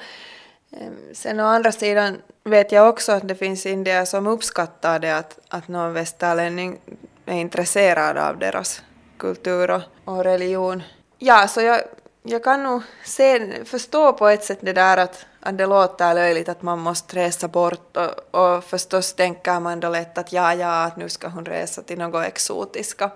Sen 1.12 1.40
å 1.40 1.44
andra 1.44 1.72
sidan 1.72 2.22
vet 2.44 2.72
jag 2.72 2.88
också 2.88 3.12
att 3.12 3.28
det 3.28 3.34
finns 3.34 3.66
indier 3.66 4.04
som 4.04 4.26
uppskattar 4.26 4.98
det 4.98 5.16
att, 5.16 5.38
att 5.48 5.68
någon 5.68 5.92
västerlänning 5.92 6.78
är 7.26 7.36
intresserad 7.36 8.18
av 8.18 8.38
deras 8.38 8.82
kultur 9.18 9.70
och, 9.70 9.82
och 10.04 10.24
religion. 10.24 10.82
Ja, 11.18 11.48
så 11.48 11.60
jag, 11.60 11.80
jag 12.22 12.44
kan 12.44 12.62
nog 12.62 12.82
se, 13.04 13.64
förstå 13.64 14.12
på 14.12 14.28
ett 14.28 14.44
sätt 14.44 14.58
det 14.60 14.72
där 14.72 14.96
att, 14.96 15.26
att 15.40 15.58
det 15.58 15.66
låter 15.66 16.14
löjligt 16.14 16.48
att 16.48 16.62
man 16.62 16.78
måste 16.78 17.16
resa 17.16 17.48
bort 17.48 17.96
och, 17.96 18.40
och 18.40 18.64
förstås 18.64 19.12
tänker 19.12 19.60
man 19.60 19.80
då 19.80 19.88
lätt 19.88 20.18
att 20.18 20.32
ja, 20.32 20.54
ja, 20.54 20.84
att 20.84 20.96
nu 20.96 21.08
ska 21.08 21.28
hon 21.28 21.44
resa 21.44 21.82
till 21.82 21.98
några 21.98 22.26
exotiska 22.26 23.10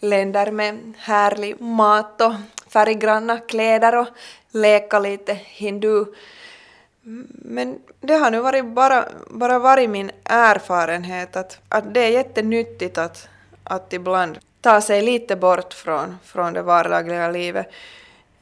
länder 0.00 0.50
med 0.50 0.92
härlig 0.98 1.60
mat 1.60 2.20
och 2.20 2.32
färggranna 2.68 3.38
kläder 3.38 3.96
och 3.96 4.08
leka 4.50 4.98
lite 4.98 5.34
hindu. 5.34 6.04
Men 7.42 7.78
det 8.00 8.14
har 8.14 8.30
nu 8.30 8.40
varit 8.40 8.64
bara, 8.64 9.04
bara 9.30 9.58
varit 9.58 9.90
min 9.90 10.10
erfarenhet 10.24 11.36
att, 11.36 11.58
att 11.68 11.94
det 11.94 12.00
är 12.00 12.10
jättenyttigt 12.10 12.98
att, 12.98 13.28
att 13.64 13.92
ibland 13.92 14.38
ta 14.60 14.80
sig 14.80 15.02
lite 15.02 15.36
bort 15.36 15.74
från, 15.74 16.18
från 16.24 16.52
det 16.52 16.62
vardagliga 16.62 17.30
livet. 17.30 17.70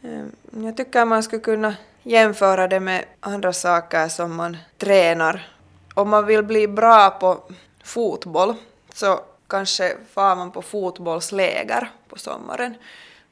Ehm, 0.07 0.33
jag 0.64 0.77
tycker 0.77 1.05
man 1.05 1.23
skulle 1.23 1.42
kunna 1.42 1.75
jämföra 2.03 2.69
det 2.69 2.81
med 2.81 3.05
andra 3.21 3.53
saker 3.53 4.09
som 4.09 4.37
man 4.37 4.57
tränar. 4.79 5.49
Om 5.95 6.09
man 6.09 6.27
vill 6.27 6.42
bli 6.42 6.69
bra 6.69 7.11
på 7.11 7.42
fotboll 7.85 8.55
så 8.95 9.21
kanske 9.49 9.97
far 10.12 10.37
man 10.37 10.51
på 10.51 10.62
fotbollsläger 10.62 11.90
på 12.09 12.19
sommaren. 12.19 12.75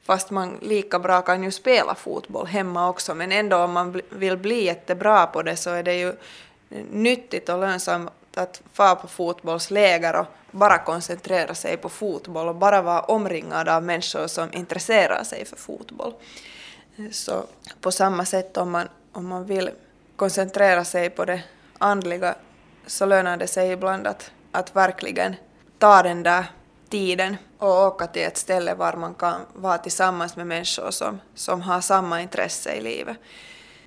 Fast 0.03 0.29
man 0.29 0.57
lika 0.61 0.99
bra 0.99 1.21
kan 1.21 1.43
ju 1.43 1.51
spela 1.51 1.95
fotboll 1.95 2.47
hemma 2.47 2.89
också, 2.89 3.15
men 3.15 3.31
ändå 3.31 3.57
om 3.57 3.71
man 3.71 4.01
vill 4.09 4.37
bli 4.37 4.63
jättebra 4.63 5.27
på 5.27 5.41
det 5.41 5.55
så 5.55 5.69
är 5.69 5.83
det 5.83 5.95
ju 5.95 6.13
nyttigt 6.91 7.49
och 7.49 7.59
lönsamt 7.59 8.11
att 8.35 8.61
fara 8.73 8.95
på 8.95 9.07
fotbollsläger 9.07 10.15
och 10.15 10.25
bara 10.51 10.77
koncentrera 10.77 11.55
sig 11.55 11.77
på 11.77 11.89
fotboll 11.89 12.47
och 12.47 12.55
bara 12.55 12.81
vara 12.81 12.99
omringad 12.99 13.69
av 13.69 13.83
människor 13.83 14.27
som 14.27 14.49
intresserar 14.53 15.23
sig 15.23 15.45
för 15.45 15.55
fotboll. 15.55 16.13
Så 17.11 17.45
på 17.81 17.91
samma 17.91 18.25
sätt 18.25 18.57
om 18.57 18.71
man, 18.71 18.87
om 19.11 19.27
man 19.27 19.45
vill 19.45 19.69
koncentrera 20.15 20.83
sig 20.85 21.09
på 21.09 21.25
det 21.25 21.43
andliga 21.77 22.35
så 22.87 23.05
lönar 23.05 23.37
det 23.37 23.47
sig 23.47 23.71
ibland 23.71 24.07
att, 24.07 24.31
att 24.51 24.75
verkligen 24.75 25.35
ta 25.77 26.03
den 26.03 26.23
där 26.23 26.45
tiden 26.89 27.37
och 27.57 27.85
åka 27.85 28.07
till 28.07 28.21
ett 28.21 28.37
ställe 28.37 28.73
var 28.73 28.93
man 28.93 29.13
kan 29.13 29.41
vara 29.53 29.77
tillsammans 29.77 30.35
med 30.35 30.47
människor 30.47 30.91
som, 30.91 31.21
som 31.35 31.61
har 31.61 31.81
samma 31.81 32.21
intresse 32.21 32.73
i 32.73 32.81
livet. 32.81 33.17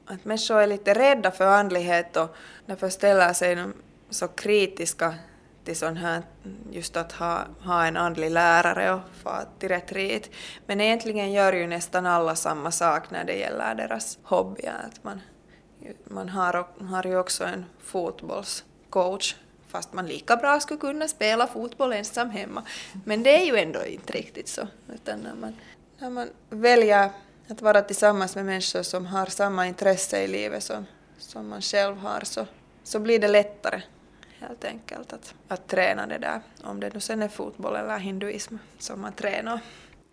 Att 0.07 0.25
människor 0.25 0.61
är 0.61 0.67
lite 0.67 0.95
rädda 0.95 1.31
för 1.31 1.47
andlighet 1.47 2.17
och 2.17 2.37
därför 2.67 2.89
ställer 2.89 3.33
sig 3.33 3.65
så 4.11 4.29
kritiska 4.29 5.15
till 5.69 5.77
sån 5.77 5.97
här, 5.97 6.23
just 6.71 6.97
att 6.97 7.13
ha, 7.13 7.47
ha 7.61 7.87
en 7.87 7.97
andlig 7.97 8.31
lärare 8.31 8.93
och 8.95 9.01
få 9.23 9.31
till 9.59 9.69
retreat. 9.69 10.23
Men 10.67 10.81
egentligen 10.81 11.33
gör 11.33 11.53
ju 11.53 11.67
nästan 11.67 12.07
alla 12.07 12.37
samma 12.37 12.71
sak 12.71 13.11
när 13.11 13.25
det 13.25 13.35
gäller 13.35 13.75
deras 13.75 14.19
hobby. 14.23 14.67
Att 14.67 15.05
man, 15.05 15.21
man 16.05 16.29
har, 16.29 16.67
har 16.85 17.07
ju 17.07 17.19
också 17.19 17.45
en 17.45 17.65
fotbollscoach 17.83 19.35
fast 19.69 19.93
man 19.93 20.07
lika 20.07 20.37
bra 20.37 20.61
skulle 20.61 20.81
kunna 20.81 21.09
spela 21.09 21.47
fotboll 21.47 21.93
ensam 21.93 22.31
hemma. 22.31 22.63
Men 23.05 23.23
det 23.23 23.43
är 23.43 23.45
ju 23.45 23.57
ändå 23.57 23.85
inte 23.85 24.13
riktigt 24.13 24.49
så. 24.49 24.69
Utan 24.95 25.21
när 25.21 25.35
man, 25.35 25.57
när 25.99 26.11
man 26.11 26.29
väljer 26.51 27.11
att 27.49 27.63
vara 27.63 27.83
tillsammans 27.83 28.37
med 28.37 28.45
människor 28.45 28.83
som 28.83 29.07
har 29.07 29.27
samma 29.27 29.67
intresse 29.67 30.23
i 30.23 30.29
livet 30.29 30.63
som, 30.63 30.87
som 31.19 31.49
man 31.49 31.63
själv 31.63 31.97
har 31.97 32.21
så, 32.25 32.47
så 32.85 32.99
blir 32.99 33.19
det 33.19 33.29
lättare 33.29 33.83
helt 34.41 34.65
enkelt 34.65 35.13
att, 35.13 35.35
att 35.49 35.69
träna 35.69 36.07
det 36.07 36.19
där. 36.19 36.41
Om 36.65 36.81
det 36.81 36.95
nu 36.95 37.01
sen 37.01 37.23
är 37.23 37.29
fotboll 37.29 37.77
eller 37.77 37.99
hinduism 37.99 38.57
som 38.79 39.01
man 39.01 39.13
tränar. 39.13 39.61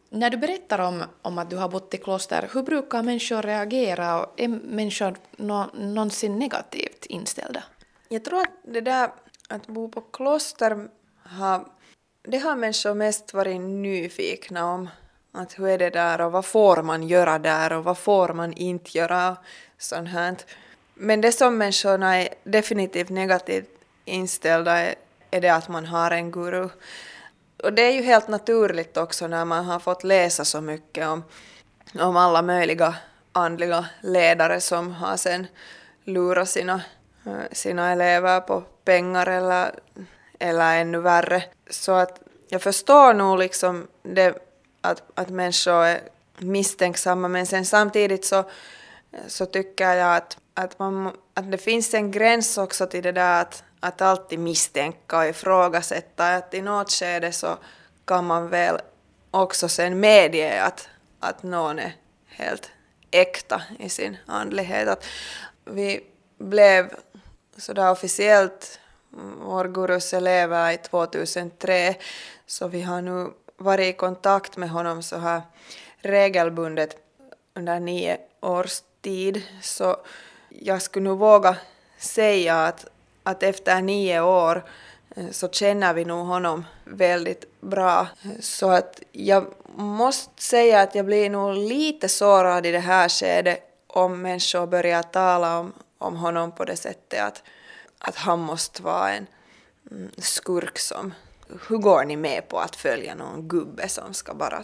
När 0.10 0.30
du 0.30 0.38
berättar 0.38 0.80
om, 0.80 1.04
om 1.22 1.38
att 1.38 1.50
du 1.50 1.58
har 1.58 1.70
bott 1.70 1.94
i 1.94 1.98
kloster, 1.98 2.50
hur 2.54 2.64
brukar 2.64 3.04
människor 3.04 3.42
reagera 3.42 4.20
och 4.20 4.34
är 4.40 4.48
människor 4.48 5.16
nå, 5.38 5.70
någonsin 5.74 6.40
negativt 6.40 7.06
inställda? 7.06 7.64
Jag 8.10 8.26
tror 8.26 8.42
att 8.42 8.52
det 8.64 8.82
där 8.82 9.10
att 9.50 9.68
bo 9.68 9.90
på 9.90 10.02
kloster 10.02 10.88
har, 11.24 11.68
det 12.22 12.38
har 12.38 12.56
människor 12.56 12.94
mest 12.94 13.34
varit 13.34 13.62
nyfikna 13.62 14.74
om. 14.74 14.90
Att 15.32 15.60
hur 15.60 15.68
är 15.68 15.78
det 15.78 15.90
där 15.90 16.22
och 16.22 16.32
vad 16.32 16.46
får 16.46 16.84
man 16.84 17.08
göra 17.08 17.40
där 17.40 17.74
och 17.74 17.84
vad 17.84 17.98
får 17.98 18.34
man 18.34 18.54
inte 18.54 18.98
göra 18.98 19.38
sånt 19.78 20.10
här. 20.10 20.36
Men 20.94 21.22
det 21.22 21.32
som 21.32 21.58
människorna 21.58 22.16
är 22.16 22.30
definitivt 22.44 23.10
negativt 23.10 23.75
inställda 24.06 24.78
är, 24.78 24.96
är 25.32 25.41
det 25.41 25.50
att 25.50 25.70
man 25.70 25.86
har 25.86 26.12
en 26.12 26.32
guru. 26.32 26.70
Och 27.63 27.74
det 27.74 27.82
är 27.82 27.91
ju 27.91 28.02
helt 28.02 28.28
naturligt 28.28 28.98
också 28.98 29.28
när 29.28 29.46
man 29.46 29.65
har 29.65 29.80
fått 29.80 30.04
läsa 30.04 30.46
så 30.46 30.62
mycket 30.62 31.08
om, 31.08 31.24
om 32.00 32.18
alla 32.18 32.41
möjliga 32.41 32.96
andliga 33.32 33.86
ledare 34.02 34.62
som 34.62 34.91
har 34.91 35.18
sen 35.18 35.48
lurat 36.04 36.50
sina, 36.50 36.82
eh, 37.26 37.52
sina 37.52 37.91
elever 37.91 38.39
på 38.39 38.63
pengar 38.84 39.28
eller, 39.28 39.72
eller 40.39 40.82
ännu 40.82 41.00
värre. 41.00 41.44
Så 41.70 41.91
att 41.91 42.20
jag 42.48 42.62
förstår 42.62 43.13
nog 43.13 43.39
liksom 43.39 43.88
det 44.04 44.38
att, 44.82 45.04
att 45.15 45.30
människor 45.30 45.86
är 45.86 46.02
misstänksamma 46.38 47.28
men 47.28 47.46
sen 47.46 47.65
samtidigt 47.65 48.26
så, 48.26 48.44
så 49.28 49.46
tycker 49.46 49.94
jag 49.94 50.15
att, 50.15 50.38
att, 50.54 50.80
man, 50.80 51.12
att 51.34 51.52
det 51.52 51.58
finns 51.58 51.94
en 51.94 52.12
gräns 52.12 52.58
också 52.58 52.86
till 52.86 53.04
det 53.04 53.12
där 53.12 53.41
att, 53.41 53.63
att 53.80 54.02
alltid 54.02 54.40
misstänka 54.40 55.18
och 55.18 55.26
ifrågasätta. 55.26 56.36
Att 56.36 56.54
i 56.54 56.62
något 56.62 56.92
skede 56.92 57.32
så 57.32 57.58
kan 58.06 58.26
man 58.26 58.50
väl 58.50 58.80
också 59.32 59.70
sen 59.70 60.00
medge 60.00 60.64
att, 60.64 60.90
att 61.20 61.44
någon 61.44 61.80
är 61.80 61.96
helt 62.28 62.72
äkta 63.12 63.62
i 63.80 63.90
sin 63.90 64.18
andlighet. 64.26 64.88
Att 64.88 65.06
vi 65.66 66.04
blev 66.38 66.94
sådär 67.58 67.92
officiellt 67.92 68.80
vår 69.42 69.66
gurus 69.66 70.14
elever 70.14 70.72
i 70.72 70.78
2003 70.78 71.96
så 72.46 72.68
vi 72.68 72.82
har 72.82 73.02
nu 73.02 73.32
varit 73.58 73.96
i 73.96 73.98
kontakt 73.98 74.58
med 74.58 74.70
honom 74.70 75.04
så 75.04 75.18
här 75.18 75.42
regelbundet 75.98 76.98
under 77.54 77.80
nio 77.80 78.18
års 78.42 78.82
tid 79.02 79.44
så 79.62 79.98
jag 80.50 80.82
skulle 80.82 81.10
nu 81.10 81.16
våga 81.16 81.58
säga 81.98 82.66
att, 82.66 82.86
att 83.26 83.44
efter 83.44 83.82
nio 83.82 84.22
år 84.22 84.64
eh, 85.16 85.30
så 85.32 85.50
känner 85.50 85.94
vi 85.94 86.06
nog 86.06 86.26
honom 86.26 86.66
väldigt 86.84 87.62
bra. 87.62 88.08
Så 88.40 88.70
att 88.72 89.02
jag 89.12 89.46
måste 89.76 90.44
säga 90.44 90.82
att 90.82 90.96
jag 90.96 91.06
blir 91.06 91.30
nog 91.30 91.56
lite 91.56 92.10
sårad 92.10 92.66
i 92.66 92.72
det 92.72 92.80
här 92.80 93.10
skedet 93.10 93.60
om 93.88 94.22
människor 94.22 94.68
börjar 94.68 95.04
tala 95.04 95.60
om, 95.60 95.74
om 95.98 96.16
honom 96.16 96.52
på 96.52 96.66
det 96.66 96.76
sättet 96.76 97.22
att, 97.22 97.44
att 98.00 98.16
han 98.16 98.40
måste 98.40 98.82
vara 98.82 99.14
en 99.14 99.28
mm, 99.92 100.12
skurk 100.18 100.80
som 100.80 101.14
hur 101.68 101.78
går 101.78 102.04
ni 102.04 102.16
med 102.16 102.48
på 102.48 102.60
att 102.60 102.76
följa 102.76 103.16
någon 103.16 103.48
gubbe 103.48 103.90
som 103.90 104.14
ska 104.14 104.34
bara, 104.34 104.64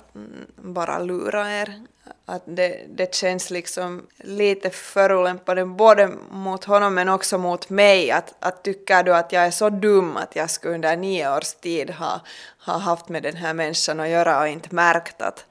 bara 0.56 1.00
lura 1.00 1.52
er? 1.52 1.86
Att 2.26 2.44
det, 2.46 2.86
det 2.90 3.16
känns 3.16 3.50
liksom 3.50 4.08
lite 4.18 4.70
förolämpande 4.70 5.66
både 5.66 6.12
mot 6.32 6.64
honom 6.64 6.94
men 6.94 7.10
också 7.10 7.38
mot 7.38 7.70
mig. 7.70 8.12
Att, 8.12 8.34
att 8.40 8.64
tycker 8.64 9.04
du 9.04 9.16
att 9.16 9.32
jag 9.32 9.46
är 9.46 9.52
så 9.52 9.70
dum 9.70 10.18
att 10.18 10.36
jag 10.36 10.50
skulle 10.50 10.76
under 10.76 10.98
nio 10.98 11.38
års 11.38 11.54
tid 11.54 11.90
ha, 11.90 12.22
ha 12.66 12.78
haft 12.78 13.10
med 13.10 13.24
den 13.24 13.36
här 13.36 13.54
människan 13.54 14.00
att 14.00 14.10
göra 14.10 14.40
och 14.40 14.48
inte 14.48 14.76
märkt 14.76 15.22
att, 15.22 15.46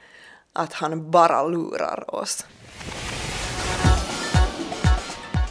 att 0.52 0.72
han 0.72 1.10
bara 1.10 1.46
lurar 1.46 2.14
oss. 2.14 2.46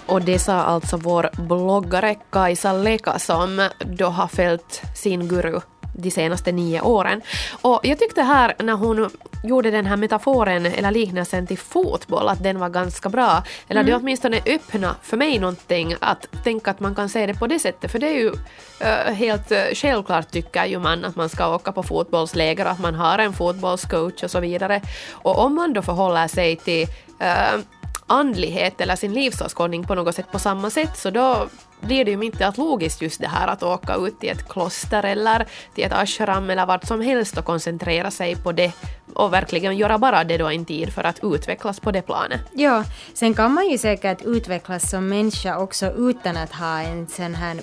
Och 0.10 0.22
det 0.22 0.39
sa 0.39 0.54
alltså 0.54 0.98
vår 0.98 1.30
bloggare 1.48 2.15
Kajsa 2.30 2.74
Leka 2.74 3.19
som 3.19 3.69
då 3.86 4.06
har 4.06 4.28
följt 4.28 4.82
sin 4.95 5.28
guru 5.28 5.60
de 5.93 6.12
senaste 6.12 6.52
nio 6.52 6.82
åren. 6.82 7.22
Och 7.62 7.80
jag 7.84 8.00
tyckte 8.00 8.22
här 8.22 8.54
när 8.60 8.74
hon 8.74 9.10
gjorde 9.43 9.72
den 9.72 9.86
här 9.86 9.98
metaforen 9.98 10.65
eller 10.65 10.91
liknelsen 10.91 11.48
till 11.48 11.58
fotboll 11.58 12.28
att 12.28 12.43
den 12.43 12.60
var 12.60 12.69
ganska 12.69 13.10
bra. 13.10 13.43
Eller 13.67 13.82
mm. 13.82 13.91
det 13.91 13.98
åtminstone 13.98 14.41
öppna 14.45 14.95
för 15.02 15.17
mig 15.17 15.39
någonting 15.39 15.95
att 16.02 16.43
tänka 16.43 16.72
att 16.72 16.80
man 16.80 16.95
kan 16.95 17.10
se 17.10 17.26
det 17.26 17.34
på 17.34 17.48
det 17.48 17.60
sättet 17.60 17.91
för 17.91 18.00
det 18.00 18.08
är 18.08 18.19
ju 18.19 18.30
uh, 18.30 19.13
helt 19.13 19.52
uh, 19.52 19.58
självklart 19.74 20.32
tycker 20.32 20.65
ju 20.65 20.80
man 20.80 21.06
att 21.06 21.15
man 21.15 21.30
ska 21.30 21.56
åka 21.56 21.72
på 21.72 21.84
fotbollsläger 21.84 22.65
att 22.65 22.80
man 22.80 22.95
har 22.95 23.19
en 23.19 23.34
fotbollscoach 23.34 24.24
och 24.24 24.32
så 24.32 24.40
vidare. 24.40 24.81
Och 25.12 25.40
om 25.40 25.56
man 25.56 25.73
då 25.73 25.81
förhåller 25.81 26.27
sig 26.27 26.56
till 26.56 26.88
uh, 27.21 27.62
andlighet 28.10 28.81
eller 28.81 28.95
sin 28.95 29.13
livsåskådning 29.13 29.83
på 29.83 29.95
något 29.95 30.15
sätt 30.15 30.31
på 30.31 30.39
samma 30.39 30.69
sätt 30.69 30.97
så 30.97 31.10
då 31.10 31.47
blir 31.82 32.06
det 32.06 32.12
ju 32.12 32.21
inte 32.21 32.48
att 32.48 32.58
logiskt 32.58 33.02
just 33.02 33.21
det 33.21 33.27
här 33.27 33.48
att 33.48 33.63
åka 33.63 33.96
ut 33.96 34.19
till 34.19 34.30
ett 34.30 34.50
kloster 34.50 35.04
eller 35.04 35.46
till 35.75 35.84
ett 35.84 35.94
ashram 35.94 36.50
eller 36.50 36.65
vart 36.65 36.88
som 36.88 37.02
helst 37.02 37.38
och 37.38 37.46
koncentrera 37.46 38.12
sig 38.12 38.36
på 38.36 38.52
det 38.52 38.73
och 39.13 39.34
verkligen 39.34 39.77
göra 39.77 39.98
bara 39.98 40.23
det 40.23 40.38
då 40.38 40.48
en 40.48 40.65
tid 40.65 40.94
för 40.94 41.04
att 41.04 41.19
utvecklas 41.23 41.80
på 41.80 41.92
det 41.92 42.02
planet. 42.02 42.42
Ja, 42.54 42.84
sen 43.13 43.34
kan 43.34 43.54
man 43.54 43.69
ju 43.69 43.77
säkert 43.77 44.21
utvecklas 44.25 44.90
som 44.90 45.10
människa 45.10 45.58
också 45.58 45.92
utan 45.98 46.38
att 46.38 46.54
ha 46.54 46.82
en 46.82 47.08
sån 47.08 47.36
här 47.36 47.58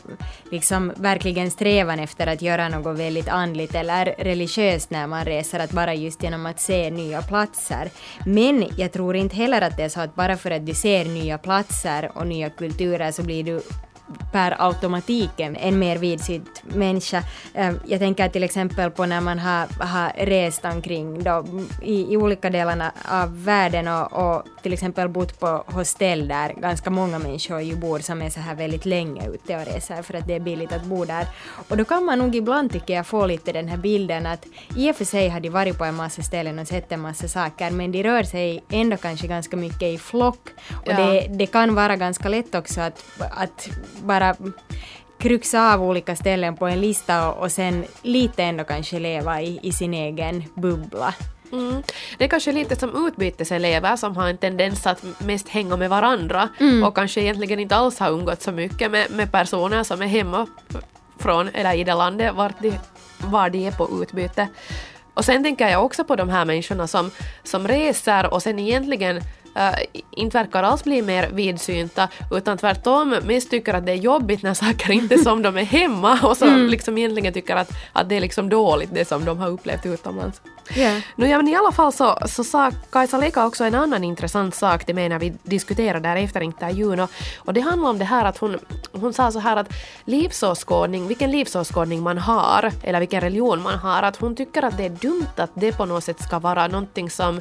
liksom 0.51 0.93
verkligen 0.97 1.51
strävan 1.51 1.99
efter 1.99 2.27
att 2.27 2.43
göra 2.43 2.69
något 2.69 2.99
väldigt 2.99 3.29
andligt 3.29 3.75
eller 3.75 4.15
religiöst 4.19 4.91
när 4.91 5.07
man 5.07 5.25
reser, 5.25 5.59
att 5.59 5.71
bara 5.71 5.95
just 5.95 6.23
genom 6.23 6.47
att 6.47 6.61
se 6.61 6.91
nya 6.91 7.23
platser. 7.23 7.91
Men 8.27 8.67
jag 8.77 8.93
tror 8.93 9.17
inte 9.17 9.37
heller 9.37 9.63
att 9.63 9.77
det 9.77 9.83
är 9.83 9.89
så 9.89 10.01
att 10.01 10.15
bara 10.15 10.37
för 10.37 10.51
att 10.51 10.67
du 10.67 10.75
ser 10.75 11.05
nya 11.05 11.39
platser 11.39 12.11
och 12.15 12.27
nya 12.27 12.51
kulturer 12.51 13.13
så 13.13 13.23
blir 13.23 13.45
du 13.45 13.61
per 14.33 14.57
automatik 14.59 15.31
en 15.41 15.79
mer 15.79 15.99
vidsynt 15.99 16.63
människa. 16.65 17.23
Ehm, 17.55 17.81
jag 17.87 18.01
tänker 18.01 18.29
till 18.29 18.45
exempel 18.45 18.91
på 18.91 19.07
när 19.07 19.21
man 19.21 19.39
har, 19.39 19.85
har 19.85 20.27
rest 20.27 20.65
omkring 20.65 21.23
då, 21.23 21.45
i, 21.83 22.13
i 22.13 22.17
olika 22.17 22.51
delar 22.51 22.93
av 23.05 23.45
världen 23.45 23.89
och, 23.89 24.13
och, 24.13 24.43
till 24.63 24.73
exempel 24.73 25.09
bott 25.09 25.41
på 25.41 25.65
hostell 25.67 26.29
där 26.29 26.53
ganska 26.53 26.91
många 26.91 27.19
människor 27.19 27.61
ju 27.61 27.77
bor 27.77 27.99
som 27.99 28.23
är 28.23 28.31
så 28.31 28.41
här 28.41 28.55
väldigt 28.55 28.87
länge 28.87 29.29
ute 29.29 29.57
och 29.57 29.67
reser 29.67 30.03
för 30.03 30.15
att 30.15 30.27
det 30.27 30.35
är 30.35 30.41
billigt 30.41 30.73
att 30.73 30.85
bo 30.85 31.05
där. 31.05 31.27
Och 31.69 31.77
då 31.77 31.85
kan 31.85 32.05
man 32.05 32.19
nog 32.19 32.37
ibland 32.37 32.73
tycker 32.73 32.95
jag 32.95 33.07
få 33.07 33.27
lite 33.27 33.53
den 33.53 33.69
här 33.69 33.77
bilden 33.77 34.27
att 34.27 34.47
i 34.77 34.91
och 34.91 34.97
för 34.97 35.05
sig 35.05 35.29
har 35.29 35.41
de 35.41 35.49
varit 35.49 35.79
på 35.79 35.85
en 35.85 35.95
massa 35.95 36.23
ställen 36.23 36.59
och 36.59 36.69
sett 36.69 36.93
en 36.93 37.01
massa 37.01 37.29
saker 37.29 37.71
men 37.71 37.93
de 37.93 38.03
rör 38.03 38.23
sig 38.23 38.65
ändå 38.71 38.97
kanske 38.97 39.27
ganska 39.27 39.57
mycket 39.57 39.83
i 39.83 39.99
flock 39.99 40.49
och 40.73 40.93
ja. 40.93 40.97
det, 40.97 41.27
det 41.31 41.47
kan 41.47 41.75
vara 41.75 41.97
ganska 41.97 42.29
lätt 42.29 42.55
också 42.55 42.81
att, 42.81 43.05
att 43.31 43.69
bara 44.03 44.35
kryxa 45.19 45.75
av 45.75 45.83
olika 45.83 46.17
ställen 46.17 46.57
på 46.57 46.67
en 46.67 46.81
lista 46.81 47.31
och, 47.31 47.43
och 47.43 47.53
sen 47.53 47.85
lite 48.03 48.43
ändå 48.43 48.65
kanske 48.65 48.99
leva 48.99 49.43
i, 49.43 49.61
i 49.63 49.73
sin 49.73 49.95
egen 49.95 50.45
bubbla. 50.55 51.15
Mm. 51.53 51.83
Det 52.19 52.25
är 52.25 52.29
kanske 52.29 52.53
lite 52.53 52.77
som 52.77 53.07
utbyteselever 53.07 53.97
som 53.97 54.17
har 54.17 54.29
en 54.29 54.39
tendens 54.39 54.87
att 54.87 55.05
mest 55.19 55.49
hänga 55.49 55.77
med 55.77 55.91
varandra 55.91 56.49
mm. 56.61 56.85
och 56.85 56.95
kanske 56.95 57.21
egentligen 57.21 57.61
inte 57.61 57.77
alls 57.77 57.99
har 57.99 58.11
umgått 58.11 58.43
så 58.43 58.53
mycket 58.53 58.91
med, 58.91 59.11
med 59.11 59.33
personer 59.33 59.83
som 59.83 60.03
är 60.03 60.07
hemma 60.07 60.47
från 61.19 61.49
eller 61.49 61.75
i 61.75 61.85
det 61.85 61.95
landet 61.95 62.35
var 62.35 62.53
de, 62.61 62.73
var 63.19 63.51
de 63.51 63.67
är 63.67 63.73
på 63.73 64.03
utbyte. 64.03 64.49
Och 65.15 65.25
sen 65.25 65.43
tänker 65.43 65.69
jag 65.69 65.85
också 65.85 66.05
på 66.05 66.17
de 66.17 66.29
här 66.29 66.45
människorna 66.45 66.87
som, 66.87 67.11
som 67.43 67.69
reser 67.69 68.33
och 68.33 68.43
sen 68.43 68.59
egentligen 68.59 69.21
äh, 69.57 70.03
inte 70.11 70.39
verkar 70.39 70.63
alls 70.63 70.85
bli 70.85 71.03
mer 71.03 71.29
vidsynta 71.33 72.09
utan 72.31 72.59
tvärtom 72.59 73.17
mest 73.25 73.51
tycker 73.51 73.75
att 73.75 73.87
det 73.87 73.93
är 73.93 73.97
jobbigt 73.97 74.43
när 74.43 74.55
saker 74.55 74.91
inte 74.91 75.15
är 75.15 75.19
som 75.19 75.43
de 75.43 75.57
är 75.57 75.65
hemma 75.65 76.19
och 76.23 76.37
så 76.37 76.47
mm. 76.47 76.67
liksom 76.67 76.99
egentligen 76.99 77.33
tycker 77.33 77.57
att, 77.57 77.71
att 77.93 78.09
det 78.09 78.17
är 78.17 78.21
liksom 78.21 78.49
dåligt 78.49 78.91
det 78.93 79.09
som 79.09 79.25
de 79.25 79.39
har 79.39 79.49
upplevt 79.49 79.87
utomlands. 79.87 80.41
Yeah. 80.75 81.01
No, 81.17 81.27
ja, 81.27 81.37
men 81.37 81.49
I 81.49 81.57
alla 81.57 81.73
fall 81.73 81.93
så, 81.93 82.19
så 82.27 82.45
sa 82.45 82.71
Kajsa 82.91 83.19
Leka 83.19 83.47
också 83.47 83.65
en 83.65 83.75
annan 83.75 84.05
intressant 84.05 84.55
sak 84.55 84.85
till 84.85 84.95
mig 84.95 85.09
när 85.09 85.19
vi 85.19 85.33
diskuterade 85.43 86.09
där 86.09 86.17
efter 86.17 86.41
intervjun 86.41 87.01
och, 87.01 87.11
och 87.39 87.55
det 87.55 87.61
handlar 87.61 87.91
om 87.91 87.99
det 87.99 88.05
här 88.05 88.25
att 88.25 88.39
hon, 88.39 88.59
hon 88.93 89.13
sa 89.13 89.33
så 89.33 89.39
här 89.39 89.57
att 89.57 89.73
livsåskådning, 90.05 91.07
vilken 91.09 91.31
livsåskådning 91.31 92.03
man 92.03 92.19
har 92.19 92.73
eller 92.83 93.01
vilken 93.01 93.21
religion 93.21 93.63
man 93.63 93.79
har, 93.79 94.03
att 94.03 94.17
hon 94.17 94.37
tycker 94.37 94.63
att 94.63 94.77
det 94.77 94.85
är 94.85 94.91
dumt 94.91 95.37
att 95.37 95.51
det 95.55 95.73
på 95.73 95.85
något 95.85 96.05
sätt 96.05 96.23
ska 96.23 96.39
vara 96.39 96.69
någonting 96.69 97.11
som 97.11 97.41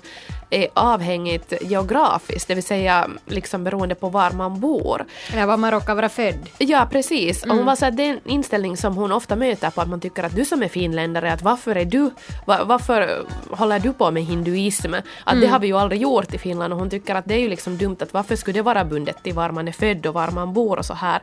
är 0.55 0.67
avhängigt 0.73 1.53
geografiskt, 1.61 2.47
det 2.47 2.55
vill 2.55 2.63
säga 2.63 3.09
liksom 3.25 3.63
beroende 3.63 3.95
på 3.95 4.09
var 4.09 4.31
man 4.31 4.59
bor. 4.59 5.05
Eller 5.33 5.45
var 5.45 5.57
man 5.57 5.71
råkar 5.71 5.95
vara 5.95 6.09
född. 6.09 6.49
Ja, 6.57 6.87
precis. 6.91 7.43
Mm. 7.43 7.51
Och 7.51 7.55
hon 7.55 7.61
mm. 7.61 7.65
var 7.65 7.75
så 7.75 7.85
här, 7.85 7.91
det 7.91 8.03
är 8.03 8.09
en 8.09 8.19
inställning 8.25 8.77
som 8.77 8.95
hon 8.95 9.11
ofta 9.11 9.35
möter 9.35 9.69
på 9.69 9.81
att 9.81 9.89
man 9.89 9.99
tycker 9.99 10.23
att 10.23 10.35
du 10.35 10.45
som 10.45 10.63
är 10.63 10.67
finländare, 10.67 11.33
att 11.33 11.41
varför 11.41 11.75
är 11.75 11.85
du, 11.85 12.11
var, 12.45 12.65
varför 12.65 13.25
håller 13.49 13.79
du 13.79 13.93
på 13.93 14.11
med 14.11 14.23
hinduism? 14.23 14.93
Att 14.93 15.33
mm. 15.33 15.41
det 15.41 15.47
har 15.47 15.59
vi 15.59 15.67
ju 15.67 15.77
aldrig 15.77 16.01
gjort 16.01 16.33
i 16.33 16.37
Finland 16.37 16.73
och 16.73 16.79
hon 16.79 16.89
tycker 16.89 17.15
att 17.15 17.25
det 17.25 17.33
är 17.33 17.39
ju 17.39 17.49
liksom 17.49 17.77
dumt 17.77 17.97
att 17.99 18.13
varför 18.13 18.35
skulle 18.35 18.59
det 18.59 18.61
vara 18.61 18.85
bundet 18.85 19.23
till 19.23 19.33
var 19.33 19.49
man 19.49 19.67
är 19.67 19.71
född 19.71 20.05
och 20.05 20.13
var 20.13 20.31
man 20.31 20.53
bor 20.53 20.77
och 20.77 20.85
så 20.85 20.93
här. 20.93 21.21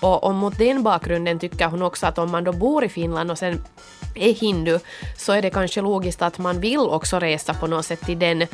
Och, 0.00 0.24
och 0.24 0.34
mot 0.34 0.58
den 0.58 0.82
bakgrunden 0.82 1.38
tycker 1.38 1.66
hon 1.66 1.82
också 1.82 2.06
att 2.06 2.18
om 2.18 2.30
man 2.30 2.44
då 2.44 2.52
bor 2.52 2.84
i 2.84 2.88
Finland 2.88 3.30
och 3.30 3.38
sen 3.38 3.64
är 4.18 4.32
hindu 4.32 4.78
så 5.16 5.32
är 5.32 5.42
det 5.42 5.50
kanske 5.50 5.80
logiskt 5.80 6.22
att 6.22 6.38
man 6.38 6.60
vill 6.60 6.78
också 6.78 7.18
resa 7.18 7.54
på 7.54 7.66
något 7.66 7.86
sätt 7.86 8.00
till 8.00 8.18
den 8.18 8.46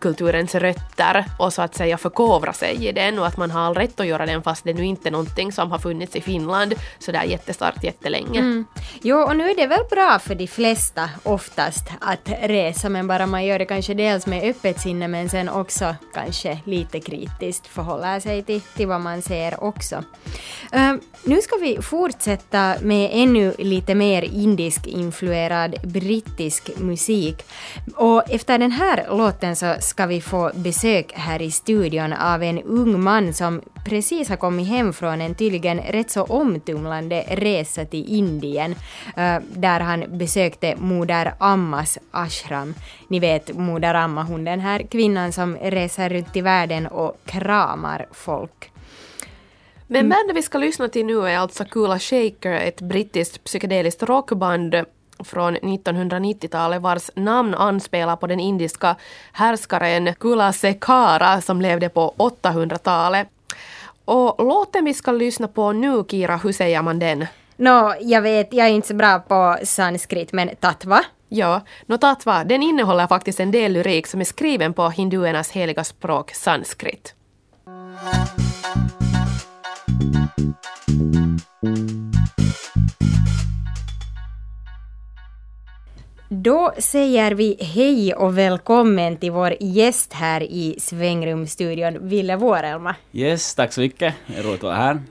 kulturens 0.00 0.54
rötter 0.54 1.24
och 1.38 1.52
så 1.52 1.62
att 1.62 1.74
säga 1.74 1.98
förkovra 1.98 2.52
sig 2.52 2.88
i 2.88 2.92
den 2.92 3.18
och 3.18 3.26
att 3.26 3.36
man 3.36 3.50
har 3.50 3.60
all 3.60 3.74
rätt 3.74 4.00
att 4.00 4.06
göra 4.06 4.26
den 4.26 4.42
fast 4.42 4.64
det 4.64 4.74
nu 4.74 4.84
inte 4.84 5.08
är 5.08 5.10
någonting 5.10 5.52
som 5.52 5.70
har 5.70 5.78
funnits 5.78 6.16
i 6.16 6.20
Finland 6.20 6.74
sådär 6.98 7.22
jättestarkt 7.22 7.84
jättelänge. 7.84 8.38
Mm. 8.38 8.64
Jo, 9.02 9.18
och 9.18 9.36
nu 9.36 9.50
är 9.50 9.56
det 9.56 9.66
väl 9.66 9.84
bra 9.90 10.18
för 10.18 10.34
de 10.34 10.46
flesta 10.46 11.10
oftast 11.22 11.86
att 12.00 12.28
resa 12.42 12.88
men 12.88 13.06
bara 13.06 13.26
man 13.26 13.44
gör 13.44 13.58
det 13.58 13.64
kanske 13.64 13.94
dels 13.94 14.26
med 14.26 14.50
öppet 14.50 14.80
sinne 14.80 15.08
men 15.08 15.28
sen 15.28 15.48
också 15.48 15.94
kanske 16.14 16.60
lite 16.64 17.00
kritiskt 17.00 17.66
förhåller 17.66 18.20
sig 18.20 18.42
till, 18.42 18.60
till 18.60 18.88
vad 18.88 19.00
man 19.00 19.22
ser 19.22 19.64
också. 19.64 19.96
Uh, 20.74 20.94
nu 21.24 21.42
ska 21.42 21.56
vi 21.56 21.82
fortsätta 21.82 22.74
med 22.82 23.10
ännu 23.12 23.54
lite 23.58 23.94
mer 23.94 24.22
indisk-influerad 24.22 25.74
brittisk 25.84 26.70
musik. 26.78 27.44
Och 27.96 28.30
efter 28.30 28.58
den 28.58 28.70
här 28.70 29.06
låten 29.10 29.51
så 29.56 29.74
ska 29.80 30.06
vi 30.06 30.20
få 30.20 30.50
besök 30.54 31.12
här 31.14 31.42
i 31.42 31.50
studion 31.50 32.12
av 32.12 32.42
en 32.42 32.62
ung 32.62 33.02
man 33.02 33.34
som 33.34 33.62
precis 33.84 34.28
har 34.28 34.36
kommit 34.36 34.68
hem 34.68 34.92
från 34.92 35.20
en 35.20 35.34
tydligen 35.34 35.80
rätt 35.80 36.10
så 36.10 36.22
omtumlande 36.22 37.24
resa 37.28 37.84
till 37.84 38.04
Indien, 38.08 38.74
eh, 39.16 39.36
där 39.54 39.80
han 39.80 40.04
besökte 40.08 40.76
Moder 40.76 41.34
Ammas 41.38 41.98
ashram. 42.10 42.74
Ni 43.08 43.20
vet 43.20 43.58
Moder 43.58 43.94
Amma, 43.94 44.22
hon 44.22 44.44
den 44.44 44.60
här 44.60 44.82
kvinnan 44.82 45.32
som 45.32 45.56
reser 45.56 46.10
runt 46.10 46.36
i 46.36 46.40
världen 46.40 46.86
och 46.86 47.16
kramar 47.24 48.06
folk. 48.12 48.70
Men 49.86 50.08
bandet 50.08 50.36
vi 50.36 50.42
ska 50.42 50.58
lyssna 50.58 50.88
till 50.88 51.06
nu 51.06 51.28
är 51.28 51.38
alltså 51.38 51.64
Kula 51.64 51.98
Shaker, 51.98 52.52
ett 52.52 52.80
brittiskt 52.80 53.44
psykedeliskt 53.44 54.02
rockband 54.02 54.84
från 55.18 55.56
1990-talet 55.56 56.82
vars 56.82 57.10
namn 57.16 57.54
anspelar 57.54 58.16
på 58.16 58.26
den 58.26 58.40
indiska 58.40 58.96
härskaren 59.32 60.14
Kula 60.14 60.52
Sekara 60.52 61.40
som 61.40 61.60
levde 61.60 61.88
på 61.88 62.14
800-talet. 62.18 63.28
Och 64.04 64.44
låten 64.46 64.84
vi 64.84 64.94
ska 64.94 65.12
lyssna 65.12 65.48
på 65.48 65.72
nu, 65.72 66.04
Kira, 66.08 66.36
hur 66.36 66.52
säger 66.52 66.82
man 66.82 66.98
den? 66.98 67.26
Nå, 67.56 67.82
no, 67.82 67.94
jag 68.00 68.22
vet, 68.22 68.52
jag 68.52 68.66
är 68.66 68.70
inte 68.70 68.88
så 68.88 68.94
bra 68.94 69.18
på 69.18 69.58
sanskrit, 69.64 70.32
men 70.32 70.50
tatva? 70.60 71.04
Ja, 71.28 71.60
no 71.86 71.98
tatva, 71.98 72.44
den 72.44 72.62
innehåller 72.62 73.06
faktiskt 73.06 73.40
en 73.40 73.50
del 73.50 73.72
lyrik 73.72 74.06
som 74.06 74.20
är 74.20 74.24
skriven 74.24 74.74
på 74.74 74.88
hinduernas 74.88 75.50
heliga 75.50 75.84
språk 75.84 76.34
sanskrit. 76.34 77.14
Då 86.34 86.72
säger 86.78 87.32
vi 87.32 87.56
hej 87.60 88.14
och 88.14 88.38
välkommen 88.38 89.16
till 89.16 89.30
vår 89.30 89.54
gäst 89.60 90.12
här 90.12 90.42
i 90.42 90.76
Svängrumstudion, 90.78 92.08
Ville 92.08 92.36
Vuorelma. 92.36 92.94
Yes, 93.12 93.54
tack 93.54 93.72
så 93.72 93.80
mycket. 93.80 94.14
Roligt 94.26 94.54
att 94.54 94.62
vara 94.62 94.74
här. 94.74 95.02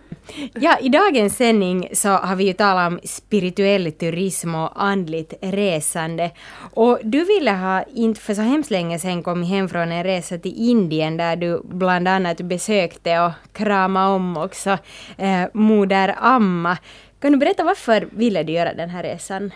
Ja, 0.54 0.78
i 0.82 0.90
dagens 0.90 1.38
sändning 1.38 1.90
så 1.94 2.10
har 2.10 2.36
vi 2.36 2.44
ju 2.44 2.54
talat 2.54 2.88
om 2.88 3.00
spirituell 3.04 3.92
turism 3.92 4.56
och 4.56 4.84
andligt 4.84 5.34
resande. 5.42 6.32
Och 6.74 7.00
du 7.04 7.26
ville 7.26 7.52
ha, 7.52 7.84
inte 7.84 8.22
för 8.22 8.34
så 8.34 8.42
hemskt 8.42 8.72
länge 8.72 9.00
sedan, 9.00 9.24
kommit 9.24 9.50
hem 9.50 9.70
från 9.70 9.92
en 9.92 10.04
resa 10.04 10.38
till 10.38 10.70
Indien 10.70 11.18
där 11.18 11.36
du 11.36 11.62
bland 11.64 12.08
annat 12.08 12.42
besökte 12.42 13.20
och 13.20 13.32
kramade 13.54 14.16
om 14.16 14.38
också 14.38 14.78
eh, 15.18 15.44
Moder 15.54 16.16
Amma. 16.18 16.78
Kan 17.20 17.32
du 17.32 17.38
berätta 17.38 17.64
varför 17.64 18.08
ville 18.12 18.44
du 18.44 18.54
göra 18.54 18.74
den 18.74 18.90
här 18.90 19.04
resan? 19.04 19.52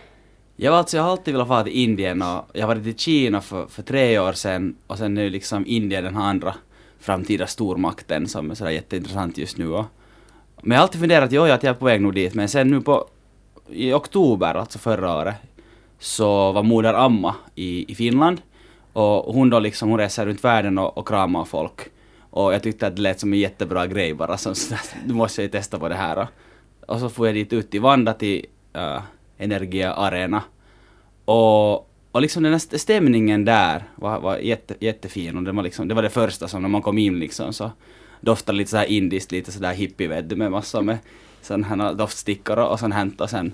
Jag, 0.57 0.73
alltså, 0.73 0.97
jag 0.97 1.03
har 1.03 1.11
alltid 1.11 1.33
velat 1.33 1.47
vara 1.47 1.63
till 1.63 1.73
Indien 1.73 2.21
och 2.21 2.45
jag 2.53 2.67
var 2.67 2.75
till 2.75 2.97
Kina 2.97 3.41
för, 3.41 3.67
för 3.67 3.83
tre 3.83 4.19
år 4.19 4.33
sedan 4.33 4.75
och 4.87 4.97
sen 4.97 5.17
är 5.17 5.29
liksom 5.29 5.65
Indien 5.67 6.03
den 6.03 6.15
här 6.15 6.23
andra 6.29 6.55
framtida 6.99 7.47
stormakten 7.47 8.27
som 8.27 8.51
är 8.51 8.55
sådär 8.55 8.71
jätteintressant 8.71 9.37
just 9.37 9.57
nu. 9.57 9.69
Och, 9.71 9.85
men 10.61 10.71
jag 10.71 10.77
har 10.77 10.83
alltid 10.83 11.01
funderat, 11.01 11.31
jo, 11.31 11.43
att 11.43 11.63
jag 11.63 11.75
är 11.75 11.79
på 11.79 11.85
väg 11.85 12.01
nog 12.01 12.13
dit, 12.13 12.33
men 12.33 12.49
sen 12.49 12.67
nu 12.67 12.81
på 12.81 13.07
i 13.69 13.93
oktober, 13.93 14.55
alltså 14.55 14.79
förra 14.79 15.17
året, 15.17 15.35
så 15.99 16.51
var 16.51 16.63
moder 16.63 16.93
Amma 16.93 17.35
i, 17.55 17.91
i 17.91 17.95
Finland 17.95 18.41
och 18.93 19.33
hon 19.33 19.49
då 19.49 19.59
liksom, 19.59 19.89
hon 19.89 19.99
reser 19.99 20.25
runt 20.25 20.43
världen 20.43 20.77
och, 20.77 20.97
och 20.97 21.07
kramar 21.07 21.45
folk. 21.45 21.81
Och 22.29 22.53
jag 22.53 22.63
tyckte 22.63 22.87
att 22.87 22.95
det 22.95 23.01
lät 23.01 23.19
som 23.19 23.33
en 23.33 23.39
jättebra 23.39 23.87
grej 23.87 24.13
bara, 24.13 24.37
som 24.37 24.55
sådär, 24.55 24.81
nu 25.05 25.13
måste 25.13 25.41
jag 25.41 25.43
ju 25.43 25.51
testa 25.51 25.79
på 25.79 25.89
det 25.89 25.95
här. 25.95 26.17
Och, 26.17 26.27
och 26.93 26.99
så 26.99 27.09
får 27.09 27.27
jag 27.27 27.35
dit 27.35 27.53
ut 27.53 27.71
till 27.71 27.81
Vanda 27.81 28.13
till 28.13 28.45
uh, 28.77 29.01
energiarena. 29.37 30.43
Och, 31.25 31.75
och 32.11 32.21
liksom 32.21 32.43
den 32.43 32.51
här 32.51 32.77
stämningen 32.77 33.45
där 33.45 33.83
var, 33.95 34.19
var 34.19 34.37
jätte, 34.37 34.75
jättefin 34.79 35.37
och 35.37 35.43
det 35.43 35.51
var, 35.51 35.63
liksom, 35.63 35.87
det 35.87 35.95
var 35.95 36.01
det 36.01 36.09
första 36.09 36.47
som 36.47 36.61
när 36.61 36.69
man 36.69 36.81
kom 36.81 36.97
in 36.97 37.19
liksom 37.19 37.53
så 37.53 37.71
doftade 38.21 38.57
lite 38.57 38.71
så 38.71 38.77
här 38.77 38.85
indiskt, 38.85 39.31
lite 39.31 39.51
sådär 39.51 39.73
hippie 39.73 40.07
vet 40.07 40.29
du, 40.29 40.35
med 40.35 40.51
massor 40.51 40.81
med 40.81 40.97
sådana 41.41 41.67
här 41.67 41.93
doftstickor 41.93 42.59
och, 42.59 42.71
och 42.71 42.79
sånt 42.79 42.93
hänt 42.93 43.21
och 43.21 43.29
sen 43.29 43.53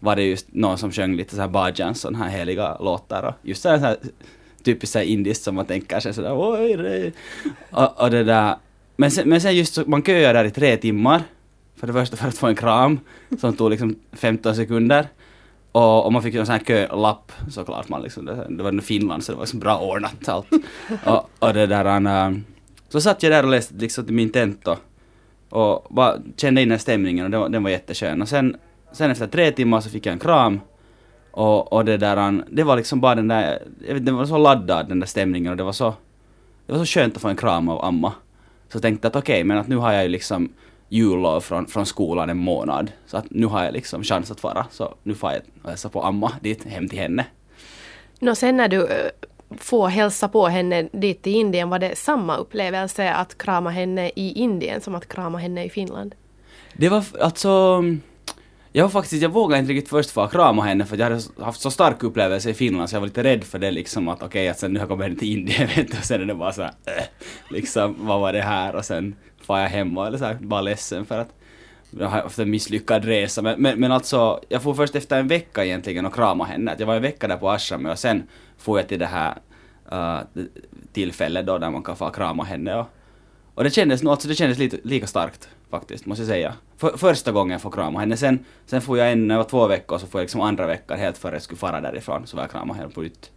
var 0.00 0.16
det 0.16 0.22
just 0.22 0.46
någon 0.52 0.78
som 0.78 0.92
sjöng 0.92 1.16
lite 1.16 1.34
så 1.34 1.40
här 1.40 1.48
bhajans, 1.48 2.00
sådana 2.00 2.24
här 2.24 2.38
heliga 2.38 2.76
låtar 2.80 3.22
och 3.22 3.34
just 3.42 3.62
så 3.62 3.68
här, 3.68 3.78
så 3.78 3.84
här 3.84 3.96
typiskt 4.62 4.92
så 4.92 4.98
här 4.98 5.06
indiskt 5.06 5.42
som 5.42 5.54
man 5.54 5.66
tänker 5.66 6.00
sig 6.00 6.14
sådär 6.14 6.34
oj 6.34 6.76
det. 6.76 7.12
Och, 7.70 8.00
och 8.00 8.10
det 8.10 8.24
där. 8.24 8.56
Men 8.96 9.10
sen, 9.10 9.28
men 9.28 9.40
sen 9.40 9.56
just 9.56 9.74
så, 9.74 9.82
man 9.86 10.02
köade 10.02 10.32
där 10.32 10.44
i 10.44 10.50
tre 10.50 10.76
timmar. 10.76 11.22
För 11.82 11.86
det 11.86 11.92
första 11.92 12.16
för 12.16 12.28
att 12.28 12.38
få 12.38 12.46
en 12.46 12.54
kram 12.54 13.00
som 13.38 13.56
tog 13.56 13.70
liksom 13.70 13.96
15 14.12 14.54
sekunder. 14.54 15.06
Och, 15.72 16.04
och 16.04 16.12
man 16.12 16.22
fick 16.22 16.34
ju 16.34 16.40
en 16.40 16.46
sån 16.46 16.52
här 16.52 16.64
kölapp 16.64 17.32
såklart. 17.50 17.88
Man 17.88 18.02
liksom, 18.02 18.24
det, 18.24 18.46
det 18.50 18.62
var 18.62 18.80
Finland 18.80 19.24
så 19.24 19.32
det 19.32 19.36
var 19.36 19.42
liksom 19.42 19.60
bra 19.60 19.78
ordnat 19.78 20.28
allt. 20.28 20.46
och, 21.04 21.30
och 21.38 21.54
det 21.54 21.66
där, 21.66 22.00
uh, 22.00 22.38
så 22.88 23.00
satt 23.00 23.22
jag 23.22 23.32
där 23.32 23.42
och 23.42 23.50
läste 23.50 23.74
liksom 23.74 24.04
till 24.04 24.14
min 24.14 24.30
tenta. 24.30 24.78
och, 25.48 25.86
bara 25.90 26.16
kände 26.36 26.62
in 26.62 26.68
den 26.68 26.78
stämningen 26.78 27.24
och 27.24 27.30
den 27.30 27.40
var, 27.40 27.48
den 27.48 27.62
var 27.62 27.70
jätteskön. 27.70 28.22
Och 28.22 28.28
sen, 28.28 28.56
sen 28.92 29.10
efter 29.10 29.26
tre 29.26 29.50
timmar 29.50 29.80
så 29.80 29.90
fick 29.90 30.06
jag 30.06 30.12
en 30.12 30.18
kram 30.18 30.60
och, 31.30 31.72
och 31.72 31.84
det 31.84 31.96
där, 31.96 32.44
det 32.50 32.62
var 32.62 32.76
liksom 32.76 33.00
bara 33.00 33.14
den 33.14 33.28
där, 33.28 33.62
jag 33.86 33.94
vet, 33.94 34.06
den 34.06 34.16
var 34.16 34.24
så 34.24 34.38
laddad 34.38 34.88
den 34.88 35.00
där 35.00 35.06
stämningen 35.06 35.50
och 35.50 35.56
det 35.56 35.64
var 35.64 35.72
så, 35.72 35.94
det 36.66 36.72
var 36.72 36.78
så 36.78 36.86
skönt 36.86 37.16
att 37.16 37.22
få 37.22 37.28
en 37.28 37.36
kram 37.36 37.68
av 37.68 37.84
Amma. 37.84 38.12
Så 38.72 38.80
tänkte 38.80 39.06
jag 39.06 39.10
att 39.10 39.16
okej, 39.16 39.34
okay, 39.34 39.44
men 39.44 39.58
att 39.58 39.68
nu 39.68 39.76
har 39.76 39.92
jag 39.92 40.02
ju 40.02 40.08
liksom 40.08 40.48
jullov 40.92 41.40
från, 41.40 41.66
från 41.66 41.86
skolan 41.86 42.30
en 42.30 42.36
månad. 42.36 42.92
Så 43.06 43.16
att 43.16 43.30
nu 43.30 43.46
har 43.46 43.64
jag 43.64 43.72
liksom 43.72 44.04
chans 44.04 44.30
att 44.30 44.40
fara. 44.40 44.66
Så 44.70 44.94
nu 45.02 45.14
får 45.14 45.32
jag 45.32 45.70
hälsa 45.70 45.88
på 45.88 46.02
Amma 46.02 46.32
dit, 46.40 46.64
hem 46.64 46.88
till 46.88 46.98
henne. 46.98 47.26
Nå, 48.18 48.34
sen 48.34 48.56
när 48.56 48.68
du 48.68 48.86
äh, 48.86 49.10
får 49.58 49.88
hälsa 49.88 50.28
på 50.28 50.46
henne 50.46 50.88
dit 50.92 51.22
till 51.22 51.34
Indien, 51.34 51.70
var 51.70 51.78
det 51.78 51.98
samma 51.98 52.36
upplevelse 52.36 53.12
att 53.12 53.38
krama 53.38 53.70
henne 53.70 54.10
i 54.16 54.32
Indien 54.32 54.80
som 54.80 54.94
att 54.94 55.08
krama 55.08 55.38
henne 55.38 55.64
i 55.64 55.70
Finland? 55.70 56.14
Det 56.76 56.88
var 56.88 57.04
alltså 57.20 57.82
jag 58.72 58.84
har 58.84 58.88
faktiskt, 58.90 59.22
jag 59.22 59.30
vågade 59.30 59.60
inte 59.60 59.72
riktigt 59.72 59.90
först 59.90 60.10
få 60.10 60.28
krama 60.28 60.62
henne 60.62 60.84
för 60.84 60.96
jag 60.96 61.04
hade 61.04 61.20
haft 61.44 61.60
så 61.60 61.70
stark 61.70 62.02
upplevelse 62.02 62.50
i 62.50 62.54
Finland 62.54 62.90
så 62.90 62.96
jag 62.96 63.00
var 63.00 63.06
lite 63.06 63.22
rädd 63.22 63.44
för 63.44 63.58
det 63.58 63.70
liksom 63.70 64.08
att 64.08 64.16
okej 64.16 64.26
okay, 64.26 64.48
att 64.48 64.58
sen 64.58 64.72
nu 64.72 64.78
har 64.78 64.82
jag 64.82 64.88
kommit 64.88 65.06
hem 65.06 65.16
till 65.16 65.32
Indien 65.32 65.68
vet 65.76 65.90
du, 65.90 65.98
och 65.98 66.04
sen 66.04 66.20
är 66.20 66.26
det 66.26 66.34
bara 66.34 66.52
så 66.52 66.62
här, 66.62 66.72
äh, 66.84 67.04
liksom 67.50 67.96
vad 67.98 68.20
var 68.20 68.32
det 68.32 68.42
här 68.42 68.74
och 68.74 68.84
sen 68.84 69.14
far 69.46 69.58
jag 69.58 69.68
hem 69.68 69.98
och 69.98 70.06
eller 70.06 70.18
så 70.18 70.24
här, 70.24 70.34
bara 70.34 70.60
ledsen 70.60 71.06
för 71.06 71.18
att 71.18 71.28
jag 71.98 72.08
har 72.08 72.22
haft 72.22 72.38
en 72.38 72.50
misslyckad 72.50 73.04
resa 73.04 73.42
men, 73.42 73.62
men, 73.62 73.80
men 73.80 73.92
alltså 73.92 74.40
jag 74.48 74.62
får 74.62 74.74
först 74.74 74.94
efter 74.94 75.20
en 75.20 75.28
vecka 75.28 75.64
egentligen 75.64 76.06
och 76.06 76.14
krama 76.14 76.44
henne. 76.44 76.72
Att 76.72 76.80
jag 76.80 76.86
var 76.86 76.96
en 76.96 77.02
vecka 77.02 77.28
där 77.28 77.36
på 77.36 77.50
Ashram 77.50 77.86
och 77.86 77.98
sen 77.98 78.22
får 78.58 78.78
jag 78.78 78.88
till 78.88 78.98
det 78.98 79.06
här 79.06 79.34
uh, 79.92 80.20
tillfället 80.92 81.46
då 81.46 81.58
där 81.58 81.70
man 81.70 81.82
kan 81.82 81.96
få 81.96 82.10
krama 82.10 82.44
henne 82.44 82.74
och, 82.74 82.86
och 83.54 83.64
det 83.64 83.70
kändes 83.70 84.06
alltså 84.06 84.28
det 84.28 84.34
kändes 84.34 84.58
lite, 84.58 84.78
lika 84.84 85.06
starkt 85.06 85.48
faktiskt, 85.70 86.06
måste 86.06 86.22
jag 86.22 86.28
säga. 86.28 86.54
För, 86.76 86.96
första 86.96 87.32
gången 87.32 87.52
jag 87.52 87.62
får 87.62 87.70
krama 87.70 88.00
henne. 88.00 88.16
Sen, 88.16 88.44
sen 88.66 88.80
får 88.80 88.98
jag 88.98 89.12
en, 89.12 89.26
när 89.28 89.34
jag 89.34 89.42
var 89.42 89.50
två 89.50 89.66
veckor, 89.66 89.98
så 89.98 90.06
får 90.06 90.20
jag 90.20 90.24
liksom 90.24 90.40
andra 90.40 90.66
veckan 90.66 90.98
helt 90.98 91.18
före 91.18 91.34
jag 91.34 91.42
skulle 91.42 91.58
fara 91.58 91.80
därifrån, 91.80 92.26
så 92.26 92.36
var 92.36 92.44
jag 92.44 92.50
krama 92.50 92.74
henne 92.74 92.88
på 92.88 93.02
nytt. 93.02 93.30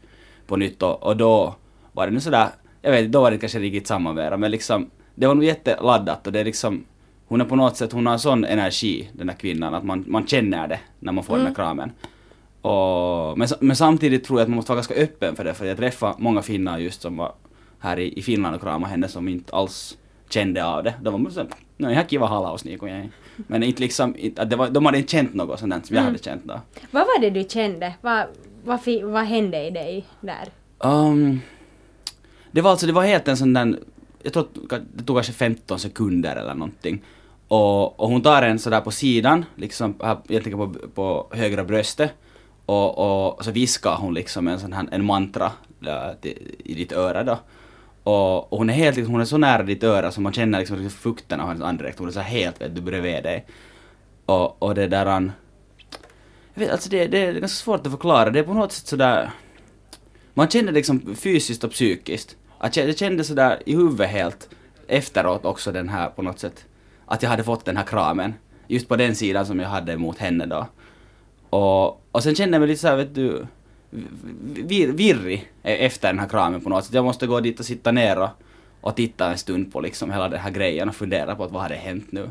På 0.47 0.55
nytt 0.55 0.83
och, 0.83 1.03
och 1.03 1.17
då 1.17 1.55
var 1.93 2.07
det 2.07 2.13
nu 2.13 2.19
sådär, 2.19 2.49
jag 2.81 2.91
vet 2.91 3.11
då 3.11 3.21
var 3.21 3.31
det 3.31 3.37
kanske 3.37 3.59
riktigt 3.59 3.87
samma 3.87 4.13
mera, 4.13 4.37
men 4.37 4.51
liksom, 4.51 4.89
det 5.15 5.27
var 5.27 5.35
nog 5.35 5.43
jätteladdat 5.43 6.27
och 6.27 6.33
det 6.33 6.39
är 6.39 6.45
liksom, 6.45 6.85
hon 7.27 7.41
är 7.41 7.45
på 7.45 7.55
något 7.55 7.77
sätt, 7.77 7.91
hon 7.91 8.05
har 8.05 8.17
sån 8.17 8.45
energi, 8.45 9.09
den 9.13 9.27
där 9.27 9.33
kvinnan, 9.33 9.73
att 9.73 9.83
man, 9.83 10.03
man 10.07 10.27
känner 10.27 10.67
det 10.67 10.79
när 10.99 11.11
man 11.11 11.23
får 11.23 11.33
mm. 11.33 11.45
den 11.45 11.53
där 11.53 11.63
kramen. 11.63 11.91
Och, 12.61 13.37
men, 13.37 13.47
men 13.59 13.75
samtidigt 13.75 14.23
tror 14.23 14.39
jag 14.39 14.43
att 14.43 14.49
man 14.49 14.55
måste 14.55 14.71
vara 14.71 14.77
ganska 14.77 14.93
öppen 14.93 15.35
för 15.35 15.43
det, 15.43 15.53
för 15.53 15.65
jag 15.65 15.77
träffade 15.77 16.15
många 16.17 16.41
finnar 16.41 16.77
just 16.77 17.01
som 17.01 17.17
var 17.17 17.33
här 17.79 17.99
i, 17.99 18.19
i 18.19 18.21
Finland 18.21 18.55
och 18.55 18.61
kramade 18.61 18.91
henne 18.91 19.07
som 19.07 19.27
inte 19.27 19.55
alls 19.55 19.97
kände 20.29 20.65
av 20.65 20.83
det. 20.83 20.93
De 21.01 21.23
var 21.23 21.31
så, 21.31 21.45
no 21.77 21.89
ihan 21.89 22.07
kiva 22.07 22.25
halaus 22.25 22.65
niin 22.65 22.79
kuin 22.79 23.11
Men 23.47 23.63
inte 23.63 23.81
liksom, 23.81 24.15
att 24.37 24.49
det 24.49 24.55
var, 24.55 24.69
de 24.69 24.85
hade 24.85 24.97
inte 24.97 25.11
känt 25.11 25.33
något 25.33 25.59
sånt 25.59 25.85
som 25.85 25.95
jag 25.95 26.01
mm. 26.01 26.13
hade 26.13 26.23
känt 26.23 26.43
då. 26.43 26.61
Vad 26.91 27.05
var 27.05 27.21
det 27.21 27.29
du 27.29 27.43
kände? 27.49 27.93
Vad, 28.01 28.27
vad, 28.63 28.79
vad 29.03 29.23
hände 29.23 29.67
i 29.67 29.69
dig 29.69 30.05
där? 30.21 30.47
Um, 30.79 31.41
det 32.51 32.61
var 32.61 32.71
alltså, 32.71 32.87
det 32.87 32.93
var 32.93 33.03
helt 33.03 33.27
en 33.27 33.37
sån 33.37 33.53
där, 33.53 33.79
jag 34.23 34.33
tror 34.33 34.47
det 34.93 35.03
tog 35.03 35.15
kanske 35.15 35.33
15 35.33 35.79
sekunder 35.79 36.35
eller 36.35 36.53
någonting. 36.53 37.01
Och, 37.47 37.99
och 37.99 38.09
hon 38.09 38.21
tar 38.21 38.41
en 38.41 38.59
sådär 38.59 38.81
på 38.81 38.91
sidan, 38.91 39.45
liksom 39.55 39.95
här, 40.03 40.17
egentligen 40.29 40.59
på, 40.59 40.87
på 40.89 41.27
högra 41.31 41.63
bröstet. 41.63 42.11
Och, 42.65 42.97
och, 42.97 43.37
och 43.37 43.45
så 43.45 43.51
viskar 43.51 43.95
hon 43.95 44.13
liksom 44.13 44.47
en 44.47 44.59
sån 44.59 44.73
här, 44.73 44.87
en 44.91 45.05
mantra 45.05 45.51
äh, 45.87 46.13
till, 46.21 46.55
i 46.63 46.73
ditt 46.73 46.91
öra 46.91 47.23
då. 47.23 47.37
Och, 48.05 48.53
och, 48.53 48.57
hon 48.57 48.69
är 48.69 48.73
helt 48.73 48.97
liksom, 48.97 49.13
hon 49.13 49.21
är 49.21 49.25
så 49.25 49.37
nära 49.37 49.63
ditt 49.63 49.83
öra 49.83 50.11
så 50.11 50.21
man 50.21 50.33
känner 50.33 50.59
liksom, 50.59 50.77
liksom 50.77 50.99
fukten 50.99 51.39
av 51.39 51.47
hennes 51.47 51.63
andedräkt. 51.63 51.99
Hon 51.99 52.07
är 52.07 52.11
så 52.11 52.19
helt 52.19 52.61
vet 52.61 52.75
du, 52.75 52.81
bredvid 52.81 53.23
dig. 53.23 53.45
Och, 54.25 54.63
och 54.63 54.75
det 54.75 54.87
där 54.87 55.05
han... 55.05 55.31
Jag 56.53 56.61
vet, 56.61 56.71
alltså 56.71 56.89
det, 56.89 57.07
det 57.07 57.17
är 57.17 57.33
ganska 57.33 57.63
svårt 57.63 57.85
att 57.85 57.91
förklara. 57.91 58.29
Det 58.29 58.39
är 58.39 58.43
på 58.43 58.53
något 58.53 58.71
sätt 58.71 58.87
sådär... 58.87 59.31
Man 60.33 60.49
känner 60.49 60.71
liksom 60.71 61.15
fysiskt 61.15 61.63
och 61.63 61.71
psykiskt. 61.71 62.35
Att 62.57 62.77
jag, 62.77 62.89
jag 62.89 62.97
kände 62.97 63.23
sådär 63.23 63.61
i 63.65 63.75
huvudet 63.75 64.09
helt 64.09 64.49
efteråt 64.87 65.45
också 65.45 65.71
den 65.71 65.89
här 65.89 66.09
på 66.09 66.21
något 66.21 66.39
sätt. 66.39 66.65
Att 67.05 67.23
jag 67.23 67.29
hade 67.29 67.43
fått 67.43 67.65
den 67.65 67.77
här 67.77 67.85
kramen. 67.85 68.33
Just 68.67 68.87
på 68.87 68.95
den 68.95 69.15
sidan 69.15 69.45
som 69.45 69.59
jag 69.59 69.69
hade 69.69 69.97
mot 69.97 70.17
henne 70.17 70.45
då. 70.45 70.67
Och, 71.49 72.01
och 72.11 72.23
sen 72.23 72.35
kände 72.35 72.55
jag 72.55 72.59
mig 72.59 72.69
lite 72.69 72.81
såhär 72.81 72.95
vet 72.95 73.15
du 73.15 73.47
vir, 74.53 74.87
virrig 74.87 75.51
efter 75.63 76.07
den 76.07 76.19
här 76.19 76.27
kramen 76.27 76.61
på 76.61 76.69
något 76.69 76.85
sätt. 76.85 76.93
Jag 76.93 77.05
måste 77.05 77.27
gå 77.27 77.39
dit 77.39 77.59
och 77.59 77.65
sitta 77.65 77.91
ner 77.91 78.19
och, 78.19 78.29
och 78.81 78.95
titta 78.95 79.31
en 79.31 79.37
stund 79.37 79.73
på 79.73 79.81
liksom 79.81 80.11
hela 80.11 80.29
den 80.29 80.39
här 80.39 80.51
grejen 80.51 80.89
och 80.89 80.95
fundera 80.95 81.35
på 81.35 81.43
att 81.43 81.51
vad 81.51 81.61
hade 81.61 81.75
hänt 81.75 82.11
nu. 82.11 82.29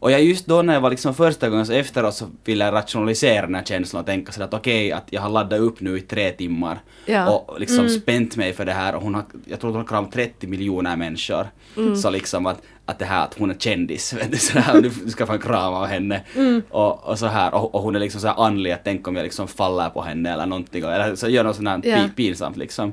Och 0.00 0.10
jag 0.10 0.24
just 0.24 0.46
då 0.46 0.62
när 0.62 0.74
jag 0.74 0.80
var 0.80 0.90
liksom 0.90 1.14
första 1.14 1.48
gången 1.48 1.66
så 1.66 1.72
efteråt 1.72 2.14
så 2.14 2.26
ville 2.44 2.64
jag 2.64 2.74
rationalisera 2.74 3.46
den 3.46 3.54
här 3.54 3.64
känslan 3.64 4.00
och 4.00 4.06
tänka 4.06 4.32
sådär 4.32 4.46
att 4.46 4.54
okej 4.54 4.86
okay, 4.86 4.92
att 4.92 5.06
jag 5.10 5.20
har 5.20 5.28
laddat 5.28 5.60
upp 5.60 5.80
nu 5.80 5.98
i 5.98 6.00
tre 6.00 6.30
timmar 6.30 6.80
ja. 7.06 7.30
och 7.30 7.60
liksom 7.60 7.78
mm. 7.78 7.90
spänt 7.90 8.36
mig 8.36 8.52
för 8.52 8.64
det 8.64 8.72
här 8.72 8.94
och 8.94 9.02
hon 9.02 9.14
har, 9.14 9.24
jag 9.44 9.60
tror 9.60 9.70
att 9.70 9.74
hon 9.74 9.82
har 9.82 9.88
kramat 9.88 10.12
30 10.12 10.46
miljoner 10.46 10.96
människor. 10.96 11.46
Mm. 11.76 11.96
Så 11.96 12.10
liksom 12.10 12.46
att, 12.46 12.62
att 12.88 12.98
det 12.98 13.04
här 13.04 13.24
att 13.24 13.34
hon 13.38 13.50
är 13.50 13.54
kändis, 13.54 14.12
vet 14.18 14.32
du 14.32 14.38
sådär 14.38 14.82
du, 14.82 15.10
ska 15.10 15.26
få 15.26 15.32
en 15.32 15.38
kram 15.38 15.74
av 15.74 15.86
henne. 15.86 16.20
Mm. 16.36 16.62
Och, 16.70 17.08
och 17.08 17.18
så 17.18 17.26
här 17.26 17.54
och, 17.54 17.74
och 17.74 17.82
hon 17.82 17.96
är 17.96 18.00
liksom 18.00 18.20
såhär 18.20 18.44
andlig 18.46 18.72
att 18.72 18.80
tänk 18.84 19.08
om 19.08 19.16
jag 19.16 19.24
liksom 19.24 19.48
faller 19.48 19.90
på 19.90 20.02
henne 20.02 20.32
eller 20.32 20.46
någonting 20.46 20.82
eller 20.82 21.14
så 21.14 21.28
gör 21.28 21.44
något 21.44 21.56
sånt 21.56 21.68
här 21.68 21.80
ja. 21.84 22.08
pinsamt 22.16 22.56
liksom. 22.56 22.92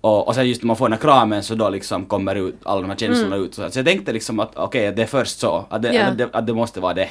Och, 0.00 0.28
och 0.28 0.34
sen 0.34 0.48
just 0.48 0.62
när 0.62 0.66
man 0.66 0.76
får 0.76 0.84
den 0.84 0.92
här 0.92 1.00
kramen 1.00 1.42
så 1.42 1.54
då 1.54 1.68
liksom 1.68 2.06
kommer 2.06 2.34
ut 2.34 2.54
alla 2.62 2.80
de 2.80 2.90
här 2.90 2.96
känslorna 2.96 3.36
mm. 3.36 3.46
ut. 3.46 3.54
Så, 3.54 3.70
så 3.70 3.78
jag 3.78 3.86
tänkte 3.86 4.12
liksom 4.12 4.40
att 4.40 4.56
okej, 4.56 4.88
okay, 4.88 4.96
det 4.96 5.02
är 5.02 5.06
först 5.06 5.38
så, 5.38 5.66
att 5.70 5.82
det, 5.82 5.92
yeah. 5.92 6.08
att, 6.08 6.18
det, 6.18 6.28
att 6.32 6.46
det 6.46 6.54
måste 6.54 6.80
vara 6.80 6.94
det. 6.94 7.08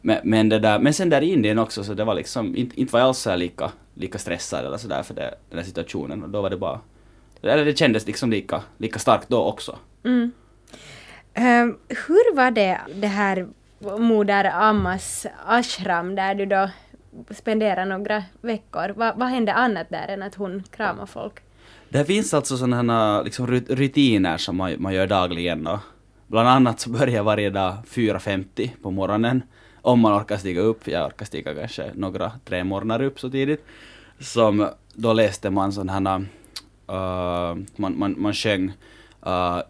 Men, 0.00 0.18
men, 0.24 0.48
det 0.48 0.58
där, 0.58 0.78
men 0.78 0.94
sen 0.94 1.10
där 1.10 1.22
i 1.22 1.32
Indien 1.32 1.58
också 1.58 1.84
så 1.84 1.94
det 1.94 2.04
var 2.04 2.14
liksom, 2.14 2.56
inte, 2.56 2.80
inte 2.80 2.92
var 2.92 3.00
jag 3.00 3.06
alls 3.06 3.26
lika, 3.36 3.70
lika 3.94 4.18
stressad 4.18 4.66
eller 4.66 4.76
sådär 4.76 5.02
för 5.02 5.14
det, 5.14 5.34
den 5.50 5.58
här 5.58 5.66
situationen 5.66 6.22
och 6.22 6.30
då 6.30 6.42
var 6.42 6.50
det 6.50 6.56
bara, 6.56 6.80
eller 7.42 7.64
det 7.64 7.78
kändes 7.78 8.06
liksom 8.06 8.30
lika, 8.30 8.62
lika 8.78 8.98
starkt 8.98 9.28
då 9.28 9.44
också. 9.44 9.78
Mm. 10.04 10.32
Um, 11.38 11.78
hur 11.88 12.36
var 12.36 12.50
det, 12.50 12.80
det 12.94 13.06
här 13.06 13.48
Moder 13.98 14.44
Ammas 14.54 15.26
ashram 15.46 16.14
där 16.14 16.34
du 16.34 16.46
då 16.46 16.70
spenderade 17.30 17.84
några 17.84 18.24
veckor? 18.40 18.88
Va, 18.88 19.12
vad 19.16 19.28
hände 19.28 19.52
annat 19.52 19.86
där 19.90 20.08
än 20.08 20.22
att 20.22 20.34
hon 20.34 20.62
kramade 20.70 21.06
folk? 21.06 21.34
Det 21.88 22.04
finns 22.04 22.34
alltså 22.34 22.56
sådana 22.56 23.22
liksom, 23.22 23.46
rutiner 23.46 24.36
som 24.36 24.56
man, 24.56 24.74
man 24.78 24.94
gör 24.94 25.06
dagligen 25.06 25.64
Då. 25.64 25.80
bland 26.26 26.48
annat 26.48 26.80
så 26.80 26.90
börjar 26.90 27.16
jag 27.16 27.24
varje 27.24 27.50
dag 27.50 27.76
4.50 27.88 28.70
på 28.82 28.90
morgonen 28.90 29.42
om 29.82 30.00
man 30.00 30.20
orkar 30.20 30.36
stiga 30.36 30.60
upp. 30.60 30.88
Jag 30.88 31.06
orkar 31.06 31.26
stiga 31.26 31.54
kanske 31.54 31.90
några 31.94 32.32
tre 32.44 32.64
morgnar 32.64 33.02
upp 33.02 33.20
så 33.20 33.30
tidigt. 33.30 33.64
Som 34.20 34.68
då 34.94 35.12
läste 35.12 35.50
man 35.50 35.72
sådana 35.72 36.16
uh, 36.16 37.56
man, 37.76 37.98
man, 37.98 38.14
man 38.18 38.34
sjöng 38.34 38.72
uh, 39.26 39.60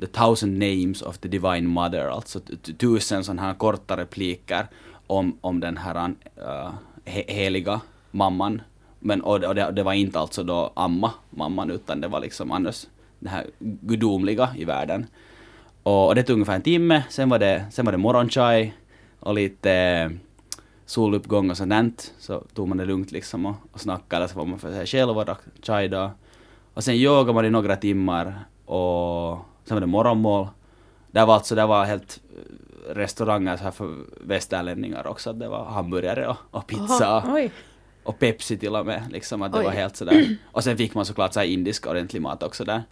The 0.00 0.06
thousand 0.06 0.58
names 0.58 1.02
of 1.02 1.18
the 1.18 1.28
divine 1.28 1.66
mother, 1.66 2.08
alltså 2.08 2.40
tusen 2.78 3.24
sådana 3.24 3.42
här 3.42 3.54
korta 3.54 3.96
repliker 3.96 4.66
om, 5.06 5.38
om 5.40 5.60
den 5.60 5.76
här 5.76 6.08
uh, 6.08 6.70
he 7.04 7.24
heliga 7.28 7.80
mamman 8.10 8.62
men, 9.06 9.20
och, 9.20 9.40
det, 9.40 9.48
och 9.48 9.54
det, 9.54 9.70
det, 9.70 9.82
var 9.82 9.92
inte 9.92 10.18
alltså 10.18 10.42
då 10.42 10.72
amma, 10.74 11.12
mamman, 11.30 11.70
utan 11.70 12.00
det 12.00 12.08
var 12.08 12.20
liksom 12.20 12.52
annars 12.52 12.86
det 13.18 13.28
här 13.28 13.46
gudomliga 13.58 14.48
i 14.56 14.64
världen. 14.64 15.06
Och, 15.82 16.06
och 16.06 16.14
det 16.14 16.22
tog 16.22 16.34
ungefär 16.34 16.54
en 16.54 16.62
timme, 16.62 17.02
sen 17.10 17.28
var 17.28 17.38
det, 17.38 17.64
sen 17.72 17.84
var 17.84 17.92
det 17.92 17.98
morgonchai 17.98 18.72
och 19.20 19.34
lite 19.34 19.72
eh, 19.72 20.10
soluppgång 20.86 21.50
och 21.50 21.56
sånt 21.56 22.12
Så 22.18 22.40
tog 22.54 22.68
man 22.68 22.78
det 22.78 22.84
lugnt 22.84 23.12
liksom 23.12 23.46
och, 23.46 23.54
och 23.72 23.80
snackade, 23.80 24.28
så 24.28 24.38
var 24.38 24.44
man 24.44 24.58
för 24.58 24.72
sig 24.72 24.86
själv 24.86 25.18
och 25.18 25.24
drack 25.24 25.40
chai 25.62 25.88
då. 25.88 26.10
Och 26.74 26.84
sen 26.84 26.94
yogade 26.94 27.32
man 27.32 27.44
i 27.44 27.50
några 27.50 27.76
timmar 27.76 28.44
och 28.64 29.38
sen 29.64 29.74
var 29.74 29.80
det 29.80 29.86
morgonmål. 29.86 30.48
Det 31.10 31.24
var 31.24 31.34
alltså, 31.34 31.54
det 31.54 31.66
var 31.66 31.84
helt 31.84 32.20
eh, 32.36 32.94
restauranger 32.94 33.56
så 33.56 33.64
här 33.64 33.70
för 33.70 33.96
västerlänningar 34.20 35.06
också, 35.06 35.32
det 35.32 35.48
var 35.48 35.64
hamburgare 35.64 36.28
och, 36.28 36.36
och 36.50 36.66
pizza. 36.66 37.06
Aha, 37.08 37.48
och 38.04 38.18
Pepsi 38.18 38.58
till 38.58 38.76
och 38.76 38.86
med. 38.86 39.02
Liksom 39.10 39.42
att 39.42 39.52
det 39.52 39.58
Oj. 39.58 39.64
var 39.64 39.72
helt 39.72 39.96
sådär. 39.96 40.36
Och 40.52 40.64
sen 40.64 40.76
fick 40.76 40.94
man 40.94 41.06
såklart 41.06 41.32
så 41.32 41.40
här 41.40 41.46
indisk 41.46 41.86
ordentlig 41.86 42.22
mat 42.22 42.42
också 42.42 42.64
där. 42.64 42.82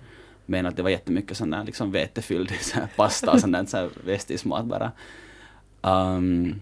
Men 0.46 0.66
att 0.66 0.76
det 0.76 0.82
var 0.82 0.90
jättemycket 0.90 1.36
sån 1.36 1.50
där 1.50 1.64
liksom 1.64 1.92
vetefylld 1.92 2.50
så 2.60 2.74
här 2.78 2.88
pasta 2.96 3.32
och 3.32 3.40
sån 3.40 3.52
där 3.52 3.64
så 3.64 3.76
här 3.76 3.90
västisk 4.04 4.44
mat 4.44 4.64
bara. 4.64 4.92
Um, 5.82 6.60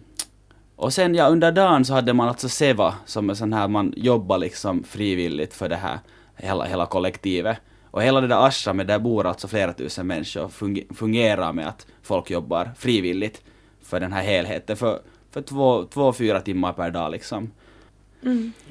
Och 0.76 0.92
sen 0.92 1.14
ja, 1.14 1.26
under 1.28 1.52
dagen 1.52 1.84
så 1.84 1.94
hade 1.94 2.12
man 2.12 2.28
alltså 2.28 2.48
SEVA, 2.48 2.94
som 3.06 3.30
är 3.30 3.34
sån 3.34 3.52
här, 3.52 3.68
man 3.68 3.94
jobbar 3.96 4.38
liksom 4.38 4.82
frivilligt 4.84 5.54
för 5.54 5.68
det 5.68 5.76
här, 5.76 5.98
hela, 6.36 6.64
hela 6.64 6.86
kollektivet. 6.86 7.58
Och 7.90 8.02
hela 8.02 8.20
det 8.20 8.26
där 8.26 8.46
ashramet, 8.46 8.86
där 8.86 8.98
bor 8.98 9.26
alltså 9.26 9.48
flera 9.48 9.72
tusen 9.72 10.06
människor, 10.06 10.48
funge- 10.48 10.94
fungerar 10.94 11.52
med 11.52 11.68
att 11.68 11.86
folk 12.02 12.30
jobbar 12.30 12.70
frivilligt 12.78 13.42
för 13.82 14.00
den 14.00 14.12
här 14.12 14.22
helheten, 14.22 14.76
för, 14.76 15.00
för 15.30 15.42
två, 15.42 15.84
två, 15.84 16.12
fyra 16.12 16.40
timmar 16.40 16.72
per 16.72 16.90
dag 16.90 17.10
liksom. 17.10 17.50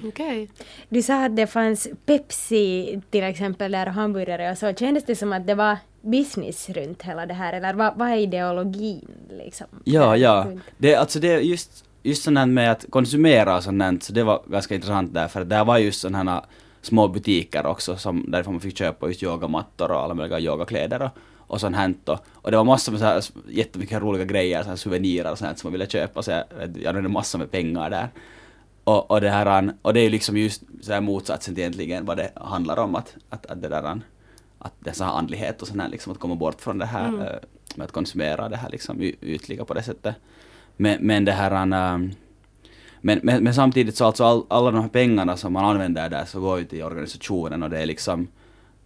Okej. 0.06 0.50
Du 0.90 1.02
sa 1.02 1.26
att 1.26 1.36
det 1.36 1.48
fanns 1.48 1.88
Pepsi 2.06 3.02
till 3.10 3.24
exempel 3.24 3.72
där 3.72 3.88
och 3.88 3.94
hamburgare 3.94 4.52
och 4.52 4.58
så. 4.58 4.74
Kändes 4.74 5.06
det 5.06 5.16
som 5.16 5.34
att 5.34 5.48
det 5.48 5.56
var 5.56 5.78
business 6.02 6.70
runt 6.70 7.02
hela 7.02 7.26
det 7.26 7.34
här 7.34 7.54
eller 7.54 7.74
vad, 7.74 7.98
vad 7.98 8.10
är 8.10 8.18
ideologin 8.18 9.08
liksom? 9.30 9.68
Ja, 9.84 10.18
ja. 10.18 10.48
Det, 10.78 10.96
alltså 10.96 11.20
det 11.20 11.28
är 11.28 11.40
just, 11.40 11.86
just 12.04 12.24
sånt 12.24 12.38
här 12.38 12.46
med 12.46 12.72
att 12.72 12.86
konsumera 12.90 13.58
och 13.58 13.64
sånt 13.64 14.04
så 14.04 14.14
det 14.14 14.24
var 14.24 14.42
ganska 14.48 14.76
intressant 14.76 15.14
där, 15.14 15.28
för 15.28 15.46
där 15.46 15.66
var 15.66 15.78
just 15.78 16.02
sådana 16.02 16.32
här 16.32 16.42
små 16.90 17.08
butiker 17.08 17.66
också, 17.66 17.98
som, 17.98 18.32
därifrån 18.32 18.54
man 18.54 18.62
fick 18.62 18.78
köpa 18.78 19.08
just 19.08 19.24
yogamattor 19.24 19.92
och 19.92 20.00
alla 20.00 20.14
möjliga 20.14 20.40
yogakläder 20.40 21.02
och, 21.02 21.12
och 21.38 21.62
sånt 21.62 21.76
här 21.76 21.94
då. 22.04 22.20
Och 22.34 22.52
det 22.52 22.58
var 22.58 22.64
massor 22.64 22.92
med 22.92 23.02
så 23.02 23.06
här, 23.06 23.24
jättemycket 23.48 24.02
roliga 24.02 24.26
grejer, 24.26 24.64
så 24.64 24.70
här 24.70 24.76
souvenirer 24.76 25.32
och 25.32 25.38
sånt 25.38 25.50
här 25.50 25.56
som 25.56 25.68
man 25.68 25.72
ville 25.72 25.90
köpa, 25.90 26.24
så 26.24 26.32
jag, 26.32 26.44
jag 26.82 26.94
hade 26.94 27.10
massor 27.10 27.40
med 27.40 27.52
pengar 27.52 27.90
där. 27.90 28.10
Och, 28.84 29.12
och 29.12 29.22
det 29.22 29.30
här, 29.30 29.74
och 29.82 29.94
det 29.94 30.00
är 30.00 30.04
ju 30.04 30.10
liksom 30.10 30.38
just 30.38 30.64
så 30.82 30.94
här 30.94 31.02
motsatsen 31.02 31.56
till 31.56 31.62
egentligen 31.62 32.06
vad 32.06 32.18
det 32.18 32.32
handlar 32.36 32.80
om, 32.80 32.96
att, 32.96 33.18
att, 33.30 33.46
att 33.46 33.62
det 33.62 33.68
där, 33.70 34.02
att 34.60 34.74
dessa 34.80 35.06
andlighet 35.06 35.62
och 35.62 35.68
sånt 35.68 35.82
här 35.82 35.90
liksom, 35.90 36.12
att 36.14 36.20
komma 36.20 36.36
bort 36.36 36.62
från 36.62 36.78
det 36.78 36.86
här 36.86 37.08
Mm. 37.08 37.22
eh, 37.22 37.40
med 37.76 37.86
att 37.86 37.92
konsumera 37.92 38.50
det 38.50 38.58
här 38.58 38.70
liksom 38.70 39.02
ytliga 39.22 39.66
på 39.66 39.74
det 39.74 39.84
sättet. 39.84 40.16
Men, 40.78 40.98
men 41.02 41.26
det 41.26 41.32
här, 41.32 41.52
um, 41.94 42.12
men, 43.02 43.20
men, 43.24 43.44
men 43.44 43.54
samtidigt 43.54 43.96
så 43.96 44.06
alltså 44.06 44.24
all, 44.24 44.44
alla 44.48 44.72
de 44.72 44.82
här 44.82 44.90
pengarna 44.90 45.38
som 45.38 45.54
man 45.54 45.66
använder 45.66 46.10
där 46.10 46.26
så 46.26 46.40
går 46.40 46.60
ju 46.60 46.66
till 46.66 46.84
organisationen 46.84 47.64
och 47.64 47.70
det 47.70 47.80
är 47.80 47.86
liksom 47.86 48.28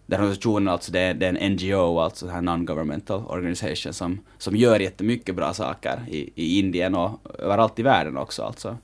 den 0.06 0.20
organisationen 0.20 0.68
alltså 0.68 0.92
det 0.92 1.00
är, 1.00 1.14
det 1.14 1.26
är 1.26 1.34
en 1.34 1.52
NGO, 1.52 1.98
alltså 1.98 2.28
en 2.28 2.48
non-governmental 2.48 3.26
organisation 3.26 3.92
som, 3.92 4.20
som 4.38 4.56
gör 4.56 4.80
jättemycket 4.80 5.34
bra 5.34 5.52
saker 5.54 6.04
i, 6.08 6.30
i 6.34 6.58
Indien 6.58 6.94
och 6.94 7.20
överallt 7.38 7.78
i 7.78 7.82
världen 7.82 8.16
också 8.16 8.42
alltså. 8.42 8.76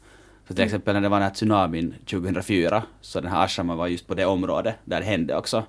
Så 0.48 0.54
till 0.54 0.64
exempel 0.64 0.94
när 0.94 1.00
det 1.00 1.08
var 1.08 1.16
den 1.16 1.28
här 1.28 1.34
tsunamin 1.34 1.94
2004, 2.10 2.82
så 3.00 3.20
den 3.20 3.30
här 3.30 3.44
ashramen 3.44 3.76
var 3.76 3.86
just 3.86 4.06
på 4.06 4.14
det 4.14 4.26
området 4.26 4.74
där 4.84 5.00
det 5.00 5.06
hände 5.06 5.36
också. 5.36 5.64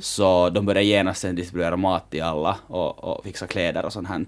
Så 0.00 0.50
de 0.50 0.66
började 0.66 0.84
genast 0.86 1.20
sen 1.20 1.36
distribuera 1.36 1.76
mat 1.76 2.10
till 2.10 2.22
alla 2.22 2.56
och, 2.66 3.04
och 3.04 3.24
fixa 3.24 3.46
kläder 3.46 3.84
och 3.84 3.92
sånt 3.92 4.08
här. 4.08 4.24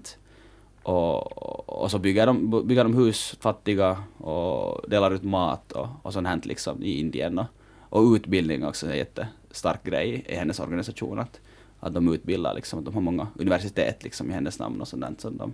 Och, 0.83 1.83
och 1.83 1.91
så 1.91 1.99
bygger 1.99 2.25
de, 2.25 2.67
bygger 2.67 2.83
de 2.83 2.93
hus 2.93 3.35
fattiga 3.39 4.03
och 4.17 4.89
delar 4.89 5.11
ut 5.11 5.23
mat 5.23 5.71
och, 5.71 5.87
och 6.01 6.13
sånt 6.13 6.27
här 6.27 6.39
liksom 6.43 6.83
i 6.83 6.99
Indien. 6.99 7.39
Och, 7.39 7.47
och 7.89 8.13
utbildning 8.13 8.65
också 8.65 8.87
är 8.87 8.91
en 8.91 8.97
jättestark 8.97 9.83
grej 9.83 10.25
i 10.27 10.35
hennes 10.35 10.59
organisation. 10.59 11.19
Att, 11.19 11.39
att 11.79 11.93
de 11.93 12.13
utbildar 12.13 12.53
liksom, 12.53 12.79
att 12.79 12.85
de 12.85 12.93
har 12.93 13.01
många 13.01 13.27
universitet 13.35 14.03
liksom 14.03 14.29
i 14.29 14.33
hennes 14.33 14.59
namn 14.59 14.81
och 14.81 14.87
sånt 14.87 15.21
som 15.21 15.37
de 15.37 15.53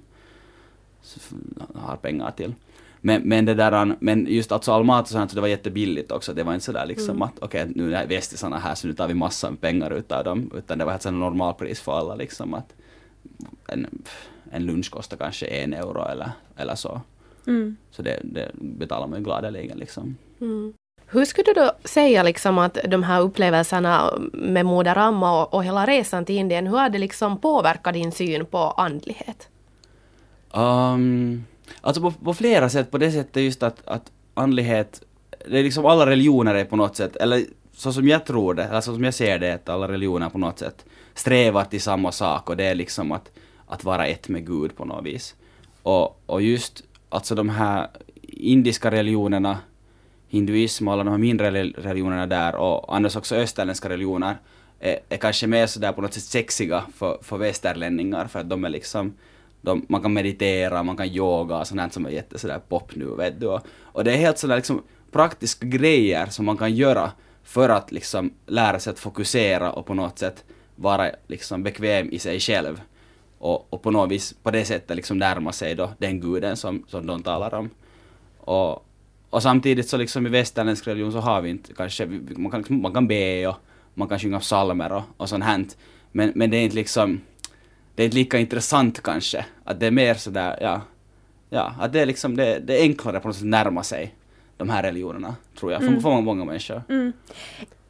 har 1.75 1.95
pengar 1.95 2.31
till. 2.31 2.53
Men, 3.01 3.21
men 3.21 3.45
det 3.45 3.53
där, 3.53 3.95
men 3.99 4.25
just 4.29 4.51
alltså 4.51 4.71
all 4.71 4.83
mat 4.83 5.05
och 5.05 5.09
sånt, 5.09 5.31
så 5.31 5.35
det 5.35 5.41
var 5.41 5.47
jättebilligt 5.47 6.11
också. 6.11 6.33
Det 6.33 6.43
var 6.43 6.53
inte 6.53 6.65
sådär 6.65 6.85
liksom 6.85 7.21
att 7.21 7.39
okej, 7.39 7.71
nu 7.75 7.95
är 7.95 8.07
västisarna 8.07 8.57
här 8.57 8.75
så 8.75 8.87
nu 8.87 8.93
tar 8.93 9.07
vi 9.07 9.13
massor 9.13 9.49
med 9.49 9.61
pengar 9.61 9.91
utav 9.91 10.23
dem. 10.23 10.51
Utan 10.55 10.77
det 10.77 10.85
var 10.85 10.93
ett 10.93 11.05
normalpris 11.05 11.79
för 11.79 11.99
alla 11.99 12.15
liksom 12.15 12.53
att 12.53 12.73
en, 13.67 13.87
en 14.51 14.65
lunch 14.65 14.91
kostar 14.91 15.17
kanske 15.17 15.45
en 15.45 15.73
euro 15.73 16.07
eller, 16.11 16.31
eller 16.57 16.75
så. 16.75 17.01
Mm. 17.47 17.77
Så 17.91 18.01
det, 18.01 18.19
det 18.23 18.51
betalar 18.53 19.07
man 19.07 19.19
ju 19.19 19.25
gladeligen 19.25 19.77
liksom. 19.77 20.17
Hur 21.11 21.25
skulle 21.25 21.53
du 21.53 21.53
då 21.53 21.71
säga 21.83 22.23
liksom 22.23 22.57
att 22.57 22.77
de 22.87 23.03
här 23.03 23.21
upplevelserna 23.21 24.13
med 24.33 24.65
Moder 24.65 24.97
Amma 24.97 25.41
och, 25.41 25.53
och 25.53 25.63
hela 25.63 25.85
resan 25.85 26.25
till 26.25 26.35
Indien, 26.35 26.67
hur 26.67 26.77
har 26.77 26.89
det 26.89 26.99
liksom 26.99 27.37
påverkat 27.37 27.93
din 27.93 28.11
syn 28.11 28.45
på 28.45 28.57
andlighet? 28.57 29.47
Um, 30.53 31.45
alltså 31.81 32.01
på, 32.01 32.11
på 32.11 32.33
flera 32.33 32.69
sätt, 32.69 32.91
på 32.91 32.97
det 32.97 33.11
sättet 33.11 33.43
just 33.43 33.63
att, 33.63 33.87
att 33.87 34.11
andlighet, 34.33 35.01
det 35.49 35.59
är 35.59 35.63
liksom 35.63 35.85
alla 35.85 36.05
religioner 36.05 36.55
är 36.55 36.65
på 36.65 36.75
något 36.75 36.95
sätt, 36.95 37.15
eller 37.15 37.43
så 37.79 37.93
som 37.93 38.07
jag 38.07 38.25
tror 38.25 38.53
det, 38.53 38.63
eller 38.63 38.81
så 38.81 38.93
som 38.93 39.03
jag 39.03 39.13
ser 39.13 39.39
det, 39.39 39.53
att 39.53 39.69
alla 39.69 39.87
religioner 39.87 40.29
på 40.29 40.37
något 40.37 40.59
sätt 40.59 40.85
strävar 41.13 41.63
till 41.63 41.81
samma 41.81 42.11
sak 42.11 42.49
och 42.49 42.57
det 42.57 42.63
är 42.63 42.75
liksom 42.75 43.11
att, 43.11 43.31
att 43.67 43.83
vara 43.83 44.05
ett 44.05 44.29
med 44.29 44.47
Gud 44.47 44.75
på 44.75 44.85
något 44.85 45.05
vis. 45.05 45.35
Och, 45.83 46.21
och 46.25 46.41
just 46.41 46.83
alltså 47.09 47.35
de 47.35 47.49
här 47.49 47.87
indiska 48.21 48.91
religionerna, 48.91 49.57
hinduism 50.27 50.87
och 50.87 50.93
alla 50.93 51.03
de 51.03 51.09
här 51.09 51.17
mindre 51.17 51.51
religionerna 51.63 52.25
där 52.25 52.55
och 52.55 52.95
annars 52.95 53.15
också 53.15 53.35
österländska 53.35 53.89
religioner 53.89 54.37
är, 54.79 54.99
är 55.09 55.17
kanske 55.17 55.47
mer 55.47 55.67
sådär 55.67 55.91
på 55.91 56.01
något 56.01 56.13
sätt 56.13 56.23
sexiga 56.23 56.83
för, 56.95 57.17
för 57.21 57.37
västerlänningar 57.37 58.27
för 58.27 58.39
att 58.39 58.49
de 58.49 58.65
är 58.65 58.69
liksom 58.69 59.13
de, 59.61 59.85
man 59.89 60.01
kan 60.01 60.13
meditera, 60.13 60.83
man 60.83 60.97
kan 60.97 61.07
yoga 61.07 61.57
och 61.57 61.67
sånt 61.67 61.93
som 61.93 62.05
är 62.05 62.09
jätte 62.09 62.39
sådär 62.39 62.59
pop 62.69 62.95
nu 62.95 63.05
vet 63.05 63.39
du. 63.39 63.47
Och, 63.47 63.61
och 63.83 64.03
det 64.03 64.11
är 64.13 64.17
helt 64.17 64.37
sådär 64.37 64.55
liksom 64.55 64.83
praktiska 65.11 65.65
grejer 65.65 66.25
som 66.25 66.45
man 66.45 66.57
kan 66.57 66.75
göra 66.75 67.11
för 67.49 67.69
att 67.69 67.91
liksom 67.91 68.33
lära 68.45 68.79
sig 68.79 68.91
att 68.91 68.99
fokusera 68.99 69.71
och 69.71 69.85
på 69.85 69.93
något 69.93 70.19
sätt 70.19 70.43
vara 70.75 71.11
liksom 71.27 71.63
bekväm 71.63 72.09
i 72.11 72.19
sig 72.19 72.39
själv. 72.39 72.81
Och, 73.37 73.73
och 73.73 73.81
på 73.81 73.91
något 73.91 74.11
vis 74.11 74.33
på 74.43 74.51
det 74.51 74.65
sättet 74.65 74.95
liksom 74.95 75.17
närma 75.17 75.51
sig 75.51 75.75
då 75.75 75.91
den 75.97 76.19
guden 76.19 76.57
som, 76.57 76.83
som 76.87 77.07
de 77.07 77.23
talar 77.23 77.53
om. 77.53 77.69
Och, 78.37 78.85
och 79.29 79.43
samtidigt 79.43 79.89
så 79.89 79.97
liksom 79.97 80.27
i 80.27 80.29
västerländsk 80.29 80.87
religion 80.87 81.11
så 81.11 81.19
har 81.19 81.41
vi 81.41 81.49
inte 81.49 81.73
kanske, 81.73 82.05
man 82.05 82.51
kan, 82.51 82.59
liksom, 82.59 82.81
man 82.81 82.93
kan 82.93 83.07
be 83.07 83.47
och 83.47 83.55
man 83.93 84.07
kan 84.07 84.19
sjunga 84.19 84.39
psalmer 84.39 84.91
och, 84.91 85.03
och 85.17 85.29
sånt 85.29 85.43
här. 85.43 85.65
Men, 86.11 86.31
men 86.35 86.49
det 86.49 86.57
är 86.57 86.63
inte 86.63 86.75
liksom, 86.75 87.21
det 87.95 88.03
är 88.03 88.05
inte 88.05 88.17
lika 88.17 88.37
intressant 88.37 89.03
kanske. 89.03 89.45
Att 89.63 89.79
det 89.79 89.87
är 89.87 89.91
mer 89.91 90.13
sådär, 90.13 90.57
ja, 90.61 90.81
ja, 91.49 91.75
att 91.79 91.93
det 91.93 91.99
är 92.01 92.05
liksom, 92.05 92.35
det, 92.35 92.59
det 92.59 92.79
är 92.79 92.81
enklare 92.81 93.19
på 93.19 93.27
något 93.27 93.35
sätt 93.35 93.43
att 93.43 93.49
närma 93.49 93.83
sig 93.83 94.15
de 94.59 94.69
här 94.69 94.83
religionerna, 94.83 95.35
tror 95.59 95.71
jag, 95.71 95.81
för, 95.81 95.87
för 95.99 96.09
många, 96.09 96.21
många 96.21 96.45
människor. 96.45 96.81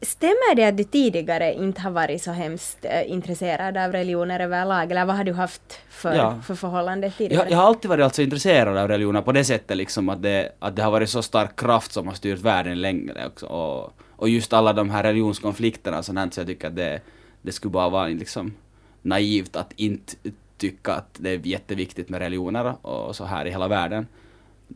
Stämmer 0.02 0.54
det 0.56 0.64
att 0.64 0.76
du 0.76 0.84
tidigare 0.84 1.54
inte 1.54 1.80
har 1.80 1.90
varit 1.90 2.22
så 2.22 2.30
hemskt 2.30 2.78
eh, 2.84 3.10
intresserad 3.10 3.76
av 3.76 3.92
religioner 3.92 4.40
överlag, 4.40 4.90
eller 4.90 5.04
vad 5.04 5.16
har 5.16 5.24
du 5.24 5.32
haft 5.32 5.80
för, 5.88 6.14
Ja. 6.14 6.40
för 6.46 6.54
förhållande 6.54 7.10
tidigare? 7.10 7.42
Jag, 7.44 7.52
jag 7.52 7.56
har 7.58 7.64
alltid 7.64 7.88
varit 7.88 8.04
alltså 8.04 8.22
intresserad 8.22 8.76
av 8.76 8.88
religioner 8.88 9.22
på 9.22 9.32
det 9.32 9.44
sättet 9.44 9.76
liksom 9.76 10.08
att 10.08 10.22
det, 10.22 10.52
att 10.58 10.76
det 10.76 10.82
har 10.82 10.90
varit 10.90 11.10
så 11.10 11.22
stark 11.22 11.56
kraft 11.60 11.92
som 11.92 12.06
har 12.06 12.14
styrt 12.14 12.38
världen 12.38 12.80
längre 12.80 13.26
också. 13.26 13.46
Och, 13.46 13.92
och 14.16 14.28
just 14.28 14.52
alla 14.52 14.72
de 14.72 14.90
här 14.90 15.02
religionskonflikterna 15.02 15.98
och 15.98 16.04
sånt 16.04 16.34
så 16.34 16.40
jag 16.40 16.48
tycker 16.48 16.68
att 16.68 16.76
det, 16.76 17.00
det 17.42 17.52
skulle 17.52 17.72
bara 17.72 17.88
vara 17.88 18.06
liksom 18.06 18.54
naivt 19.02 19.56
att 19.56 19.72
inte 19.76 20.12
tycka 20.58 20.92
att 20.92 21.08
det 21.18 21.30
är 21.30 21.46
jätteviktigt 21.46 22.08
med 22.08 22.18
religioner 22.20 22.86
och 22.86 23.16
så 23.16 23.24
här 23.24 23.44
i 23.46 23.50
hela 23.50 23.68
världen. 23.68 24.06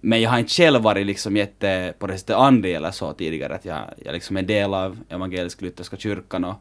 Men 0.01 0.21
jag 0.21 0.31
har 0.31 0.39
inte 0.39 0.53
själv 0.53 0.83
varit 0.83 1.07
liksom 1.07 1.37
jätte 1.37 1.95
på 1.99 2.07
det 2.07 2.19
sättet 2.19 2.37
andlig 2.37 2.75
eller 2.75 2.91
så 2.91 3.13
tidigare. 3.13 3.55
Att 3.55 3.65
jag, 3.65 3.81
jag 4.05 4.13
liksom 4.13 4.37
är 4.37 4.43
del 4.43 4.75
av 4.75 4.99
evangelisk-lutherska 5.09 5.97
kyrkan 5.97 6.45
och 6.45 6.55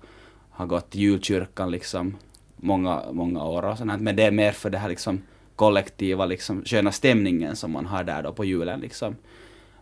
har 0.50 0.66
gått 0.66 0.90
till 0.90 1.02
julkyrkan 1.02 1.72
liksom 1.72 2.18
många, 2.56 3.02
många 3.12 3.44
år 3.44 3.66
och 3.66 3.78
sånt. 3.78 4.02
Men 4.02 4.16
det 4.16 4.24
är 4.24 4.32
mer 4.32 4.52
för 4.52 4.70
det 4.70 4.78
här 4.78 4.90
liksom 4.90 5.22
kollektiva 5.56 6.26
liksom 6.26 6.64
sköna 6.66 6.92
stämningen 6.92 7.56
som 7.56 7.72
man 7.72 7.86
har 7.86 8.04
där 8.04 8.24
då 8.24 8.34
på 8.34 8.46
julen 8.46 8.80
liksom. 8.80 9.16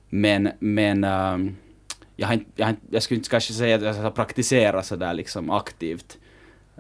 Men, 0.10 0.50
men 0.60 1.04
um, 1.04 1.58
jag, 2.16 2.28
har 2.28 2.34
inte, 2.34 2.52
jag, 2.56 2.66
har 2.66 2.70
inte, 2.70 2.82
jag 2.90 3.04
skulle 3.04 3.18
inte 3.18 3.30
kanske 3.30 3.54
säga 3.54 3.76
att 3.76 3.82
jag 3.82 3.94
har 3.94 4.12
praktiserat 4.12 4.86
sådär 4.86 5.14
liksom 5.14 5.50
aktivt 5.50 6.18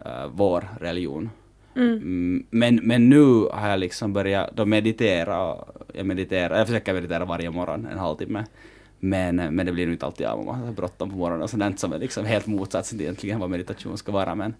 uh, 0.05 0.28
vår 0.34 0.69
religion. 0.80 1.30
Mm. 1.76 1.93
mm, 1.93 2.45
men, 2.49 2.76
men 2.76 3.09
nu 3.09 3.24
har 3.51 3.69
jag 3.69 3.80
liksom 3.80 4.13
börjat 4.13 4.49
då 4.55 4.65
meditera. 4.65 5.53
och 5.53 5.67
Jag 5.93 6.05
mediterar, 6.05 6.57
jag 6.57 6.67
försöker 6.67 6.93
meditera 6.93 7.26
varje 7.26 7.51
morgon 7.51 7.88
en 7.91 7.97
halvtimme. 7.97 8.45
Men, 8.99 9.36
men 9.36 9.65
det 9.65 9.72
blir 9.72 9.86
nog 9.86 9.93
inte 9.93 10.05
alltid 10.05 10.28
av 10.28 10.39
om 10.39 10.45
man 10.45 10.59
har 10.59 10.72
bråttom 10.72 11.09
på 11.09 11.15
morgonen 11.15 11.43
och 11.43 11.49
sådant 11.49 11.80
som 11.80 11.93
är 11.93 11.99
liksom 11.99 12.26
helt 12.26 12.47
motsatsen 12.47 12.97
till 12.97 13.05
egentligen 13.05 13.39
vad 13.39 13.49
meditation 13.49 13.97
ska 13.97 14.11
vara. 14.11 14.36
Men, 14.36 14.53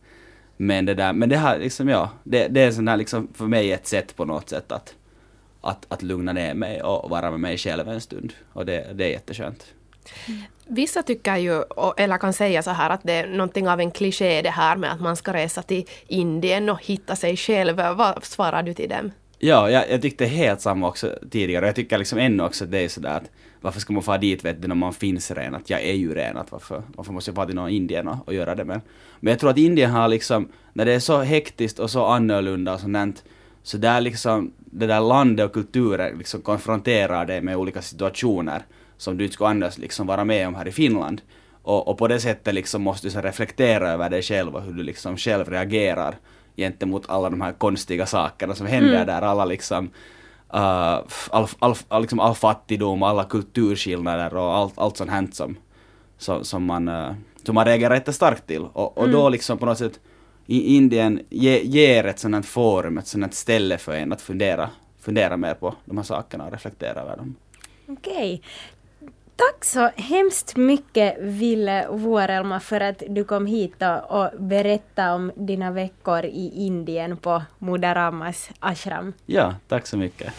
men 0.57 0.86
det 0.86 0.93
där, 0.93 1.14
men 1.14 1.30
det 1.30 1.38
här 1.38 1.59
liksom 1.59 1.88
ja, 1.88 2.09
det, 2.24 2.47
det 2.47 2.62
är 2.62 2.72
sån 2.72 2.88
här 2.88 2.97
liksom 2.97 3.28
för 3.34 3.45
mig 3.45 3.72
ett 3.72 3.88
sätt 3.88 4.16
på 4.16 4.26
något 4.26 4.49
sätt 4.49 4.72
att, 4.72 4.95
att, 5.62 5.86
att 5.88 6.01
lugna 6.03 6.34
ner 6.34 6.53
mig 6.53 6.82
och 6.82 7.09
vara 7.09 7.32
med 7.32 7.39
mig 7.39 7.57
själv 7.57 7.88
en 7.88 8.01
stund. 8.01 8.34
Och 8.53 8.66
det, 8.66 8.93
det 8.93 9.05
är 9.05 9.09
jätteskönt. 9.09 9.74
Mm. 10.28 10.41
Vissa 10.68 11.04
tycker 11.04 11.38
ju, 11.38 11.64
eller 11.97 12.18
kan 12.18 12.34
säga 12.34 12.64
så 12.64 12.72
här 12.72 12.89
att 12.89 13.04
det 13.04 13.14
är 13.14 13.28
någonting 13.28 13.70
av 13.70 13.80
en 13.80 13.91
kliché 13.91 14.41
det 14.41 14.49
här 14.49 14.76
med 14.76 14.91
att 14.91 15.02
man 15.02 15.16
ska 15.16 15.34
resa 15.34 15.62
till 15.62 15.86
Indien 16.08 16.70
och 16.70 16.86
hitta 16.86 17.16
sig 17.16 17.38
själv. 17.38 17.76
Vad 17.76 18.26
svarar 18.26 18.64
du 18.64 18.74
till 18.74 18.89
dem? 18.89 19.12
Ja, 19.39 19.70
jag, 19.70 19.91
jag 19.91 20.02
tyckte 20.02 20.26
helt 20.26 20.62
samma 20.62 20.88
också 20.88 21.16
tidigare. 21.32 21.66
Jag 21.66 21.76
tycker 21.76 21.97
liksom 21.97 22.20
ännu 22.20 22.43
också 22.43 22.64
att 22.64 22.72
det 22.72 22.80
är 22.80 22.89
sådär 22.89 23.18
att 23.18 23.30
varför 23.62 23.80
ska 23.80 23.93
man 23.93 24.04
fara 24.04 24.18
dit 24.18 24.45
vet 24.45 24.62
du 24.62 24.68
när 24.68 24.76
man 24.76 24.93
finns 24.93 25.32
ren? 25.32 25.56
Att 25.56 25.70
jag 25.70 25.82
är 25.82 25.93
ju 25.93 26.14
ren. 26.14 26.38
Att 26.38 26.52
varför, 26.52 26.84
varför 26.95 27.14
måste 27.14 27.30
jag 27.30 27.36
fara 27.36 27.45
till 27.45 27.56
någon 27.56 27.70
Indien 27.70 28.08
och, 28.08 28.28
och 28.28 28.34
göra 28.34 28.56
det? 28.56 28.66
Men, 28.66 28.82
men 29.20 29.32
jag 29.32 29.39
tror 29.39 29.49
att 29.49 29.58
Indien 29.58 29.91
har 29.91 30.08
liksom, 30.08 30.47
när 30.74 30.86
det 30.86 30.93
är 30.93 30.99
så 30.99 31.22
hektiskt 31.22 31.80
och 31.80 31.89
så 31.89 32.06
annorlunda 32.06 32.74
och 32.74 32.80
sånt 32.80 33.24
Så 33.64 33.78
där 33.78 34.02
liksom, 34.02 34.54
det 34.58 34.88
där 34.88 35.02
landet 35.02 35.45
och 35.45 35.54
kulturen 35.54 36.18
liksom 36.18 36.41
konfronterar 36.41 37.26
dig 37.26 37.41
med 37.41 37.58
olika 37.58 37.82
situationer 37.82 38.64
som 39.02 39.18
du 39.18 39.24
inte 39.24 39.34
skulle 39.34 39.49
annars 39.49 39.78
liksom 39.78 40.08
vara 40.08 40.24
med 40.24 40.47
om 40.47 40.56
här 40.56 40.68
i 40.68 40.72
Finland. 40.72 41.22
Och, 41.62 41.88
och 41.88 41.97
på 41.97 42.08
det 42.08 42.20
sättet 42.20 42.54
liksom 42.54 42.82
måste 42.82 43.08
du 43.08 43.12
så 43.12 43.22
reflektera 43.22 43.89
över 43.89 44.10
dig 44.10 44.22
själv 44.22 44.56
och 44.56 44.62
hur 44.62 44.74
du 44.74 44.84
liksom 44.84 45.18
själv 45.18 45.49
reagerar 45.49 46.16
gentemot 46.56 47.10
alla 47.10 47.30
de 47.30 47.41
här 47.41 47.52
konstiga 47.54 48.06
sakerna 48.06 48.56
som 48.56 48.68
händer 48.68 48.95
mm. 48.95 49.08
där. 49.08 49.22
Alla 49.22 49.45
liksom 49.45 49.86
uh, 50.54 50.99
all, 51.32 51.47
all, 51.60 51.76
all, 51.88 52.02
liksom 52.02 52.20
all 52.20 52.36
fattigdom, 52.36 53.04
alla 53.04 53.24
kulturskillnader 53.24 54.36
och 54.36 54.56
allt, 54.56 54.74
allt 54.78 54.97
sånt 54.97 55.12
här 55.12 55.28
som, 55.32 55.58
som, 56.18 56.43
som, 56.43 56.66
man, 56.66 56.88
uh, 56.88 57.14
som 57.43 57.56
man 57.56 57.66
reagerar 57.66 57.95
jättestarkt 57.95 58.47
till. 58.47 58.62
Och, 58.62 58.97
och 58.97 59.04
mm. 59.04 59.16
då 59.16 59.30
liksom 59.30 59.58
på 59.58 59.66
något 59.66 59.78
sätt 59.78 59.99
i 60.45 60.76
Indien 60.76 61.22
ge, 61.30 61.62
ger 61.64 62.06
ett 62.06 62.20
sånt 62.20 62.36
här 62.36 62.41
forum, 62.41 62.97
ett 62.97 63.08
sånt 63.08 63.24
här 63.24 63.32
ställe 63.32 63.78
för 63.78 63.93
en 63.93 64.12
att 64.12 64.22
fundera, 64.22 64.70
fundera 64.99 65.38
mer 65.38 65.54
på 65.54 65.76
de 65.86 65.97
här 65.97 66.04
sakerna 66.04 66.45
och 66.45 66.52
reflektera 66.52 67.02
över 67.02 67.18
dem. 67.18 67.36
Okej. 67.88 68.41
Tack 69.36 69.66
så 69.66 69.90
hemskt 69.96 70.56
mycket 70.56 71.18
Ville 71.20 71.88
Vuorelma 71.88 72.60
för 72.60 72.82
att 72.82 73.04
du 73.10 73.24
kom 73.24 73.46
hit 73.46 73.76
och, 73.82 74.22
och 74.22 74.30
berättade 74.40 75.12
om 75.12 75.32
dina 75.36 75.72
veckor 75.72 76.26
i 76.26 76.52
Indien 76.66 77.18
på 77.18 77.44
Mudaramas 77.60 78.50
ashram. 78.60 79.14
Ja, 79.26 79.56
tack 79.68 79.88
så 79.88 79.98
mycket. 79.98 80.34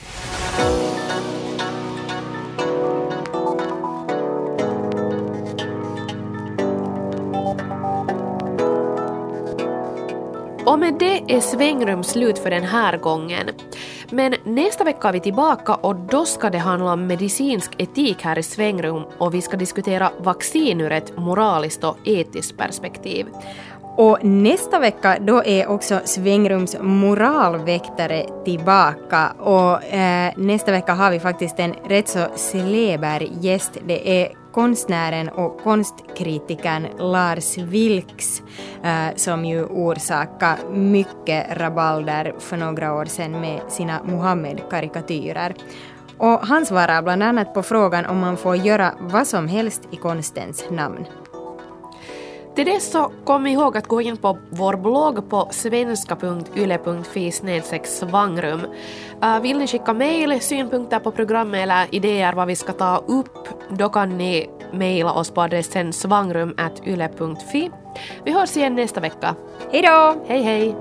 Med 10.83 10.95
det 10.99 11.35
är 11.37 11.41
svängrum 11.41 12.05
slut 12.05 12.39
för 12.39 12.51
den 12.51 12.63
här 12.63 12.97
gången. 12.97 13.51
Men 14.11 14.35
nästa 14.45 14.85
vecka 14.85 15.09
är 15.09 15.13
vi 15.13 15.21
tillbaka 15.21 15.75
och 15.75 15.97
då 15.97 16.25
ska 16.25 16.51
det 16.51 16.59
handla 16.59 16.93
om 16.93 17.07
medicinsk 17.07 17.71
etik 17.79 18.23
här 18.23 18.39
i 18.39 18.43
svängrum 18.43 19.03
och 19.19 19.35
vi 19.35 19.43
ska 19.43 19.57
diskutera 19.57 20.11
vaccin 20.19 20.81
ur 20.81 20.93
ett 20.93 21.17
moraliskt 21.17 21.85
och 21.85 21.97
etiskt 22.05 22.59
perspektiv. 22.59 23.27
Och 23.97 24.25
nästa 24.25 24.79
vecka 24.79 25.19
då 25.21 25.45
är 25.45 25.67
också 25.67 26.01
Svängrums 26.05 26.77
moralväktare 26.81 28.27
tillbaka 28.45 29.31
och 29.39 29.85
eh, 29.85 30.33
nästa 30.37 30.73
vecka 30.73 30.95
har 30.95 31.11
vi 31.11 31.21
faktiskt 31.21 31.59
en 31.59 31.75
rätt 31.89 32.09
så 32.09 32.27
celeber 32.37 33.29
gäst. 33.41 33.79
Det 33.87 34.23
är 34.23 34.42
konstnären 34.53 35.29
och 35.29 35.61
konstkritikern 35.61 36.87
Lars 36.99 37.59
Vilks 37.59 38.43
eh, 38.83 39.17
som 39.17 39.45
ju 39.45 39.65
orsakade 39.65 40.59
mycket 40.73 41.57
rabalder 41.57 42.35
för 42.39 42.57
några 42.57 42.95
år 42.95 43.05
sedan 43.05 43.41
med 43.41 43.61
sina 43.69 44.03
Muhammed-karikatyrer. 44.05 45.55
Och 46.19 46.47
han 46.47 46.67
svarar 46.67 47.03
bland 47.03 47.23
annat 47.23 47.55
på 47.55 47.63
frågan 47.63 48.07
om 48.07 48.19
man 48.19 48.37
får 48.37 48.57
göra 48.57 48.95
vad 49.01 49.27
som 49.27 49.49
helst 49.49 49.89
i 49.91 49.97
konstens 49.97 50.65
namn. 50.71 51.07
Till 52.55 52.67
dess 52.67 52.91
så 52.91 53.13
kom 53.25 53.47
ihåg 53.47 53.77
att 53.77 53.87
gå 53.87 54.01
in 54.01 54.17
på 54.17 54.39
vår 54.51 54.77
blogg 54.77 55.31
på 55.31 55.49
svenska.yle.fi 55.51 57.33
svangrum. 57.85 58.61
Uh, 59.25 59.41
vill 59.41 59.59
ni 59.59 59.67
skicka 59.67 59.93
mejl, 59.93 60.41
synpunkter 60.41 60.99
på 60.99 61.11
programmet 61.11 61.63
eller 61.63 61.87
idéer 61.95 62.33
vad 62.33 62.47
vi 62.47 62.57
ska 62.57 62.73
ta 62.73 62.97
upp, 63.07 63.49
då 63.69 63.89
kan 63.89 64.19
ni 64.19 64.51
mejla 64.73 65.13
oss 65.13 65.31
på 65.31 65.43
adressen 65.43 65.93
svangrum.yle.fi. 65.93 67.71
Vi 68.25 68.33
hörs 68.33 68.57
igen 68.57 68.75
nästa 68.75 69.01
vecka. 69.01 69.35
Hej 69.71 69.83
då! 69.83 70.17
Hej 70.27 70.43
hej! 70.43 70.77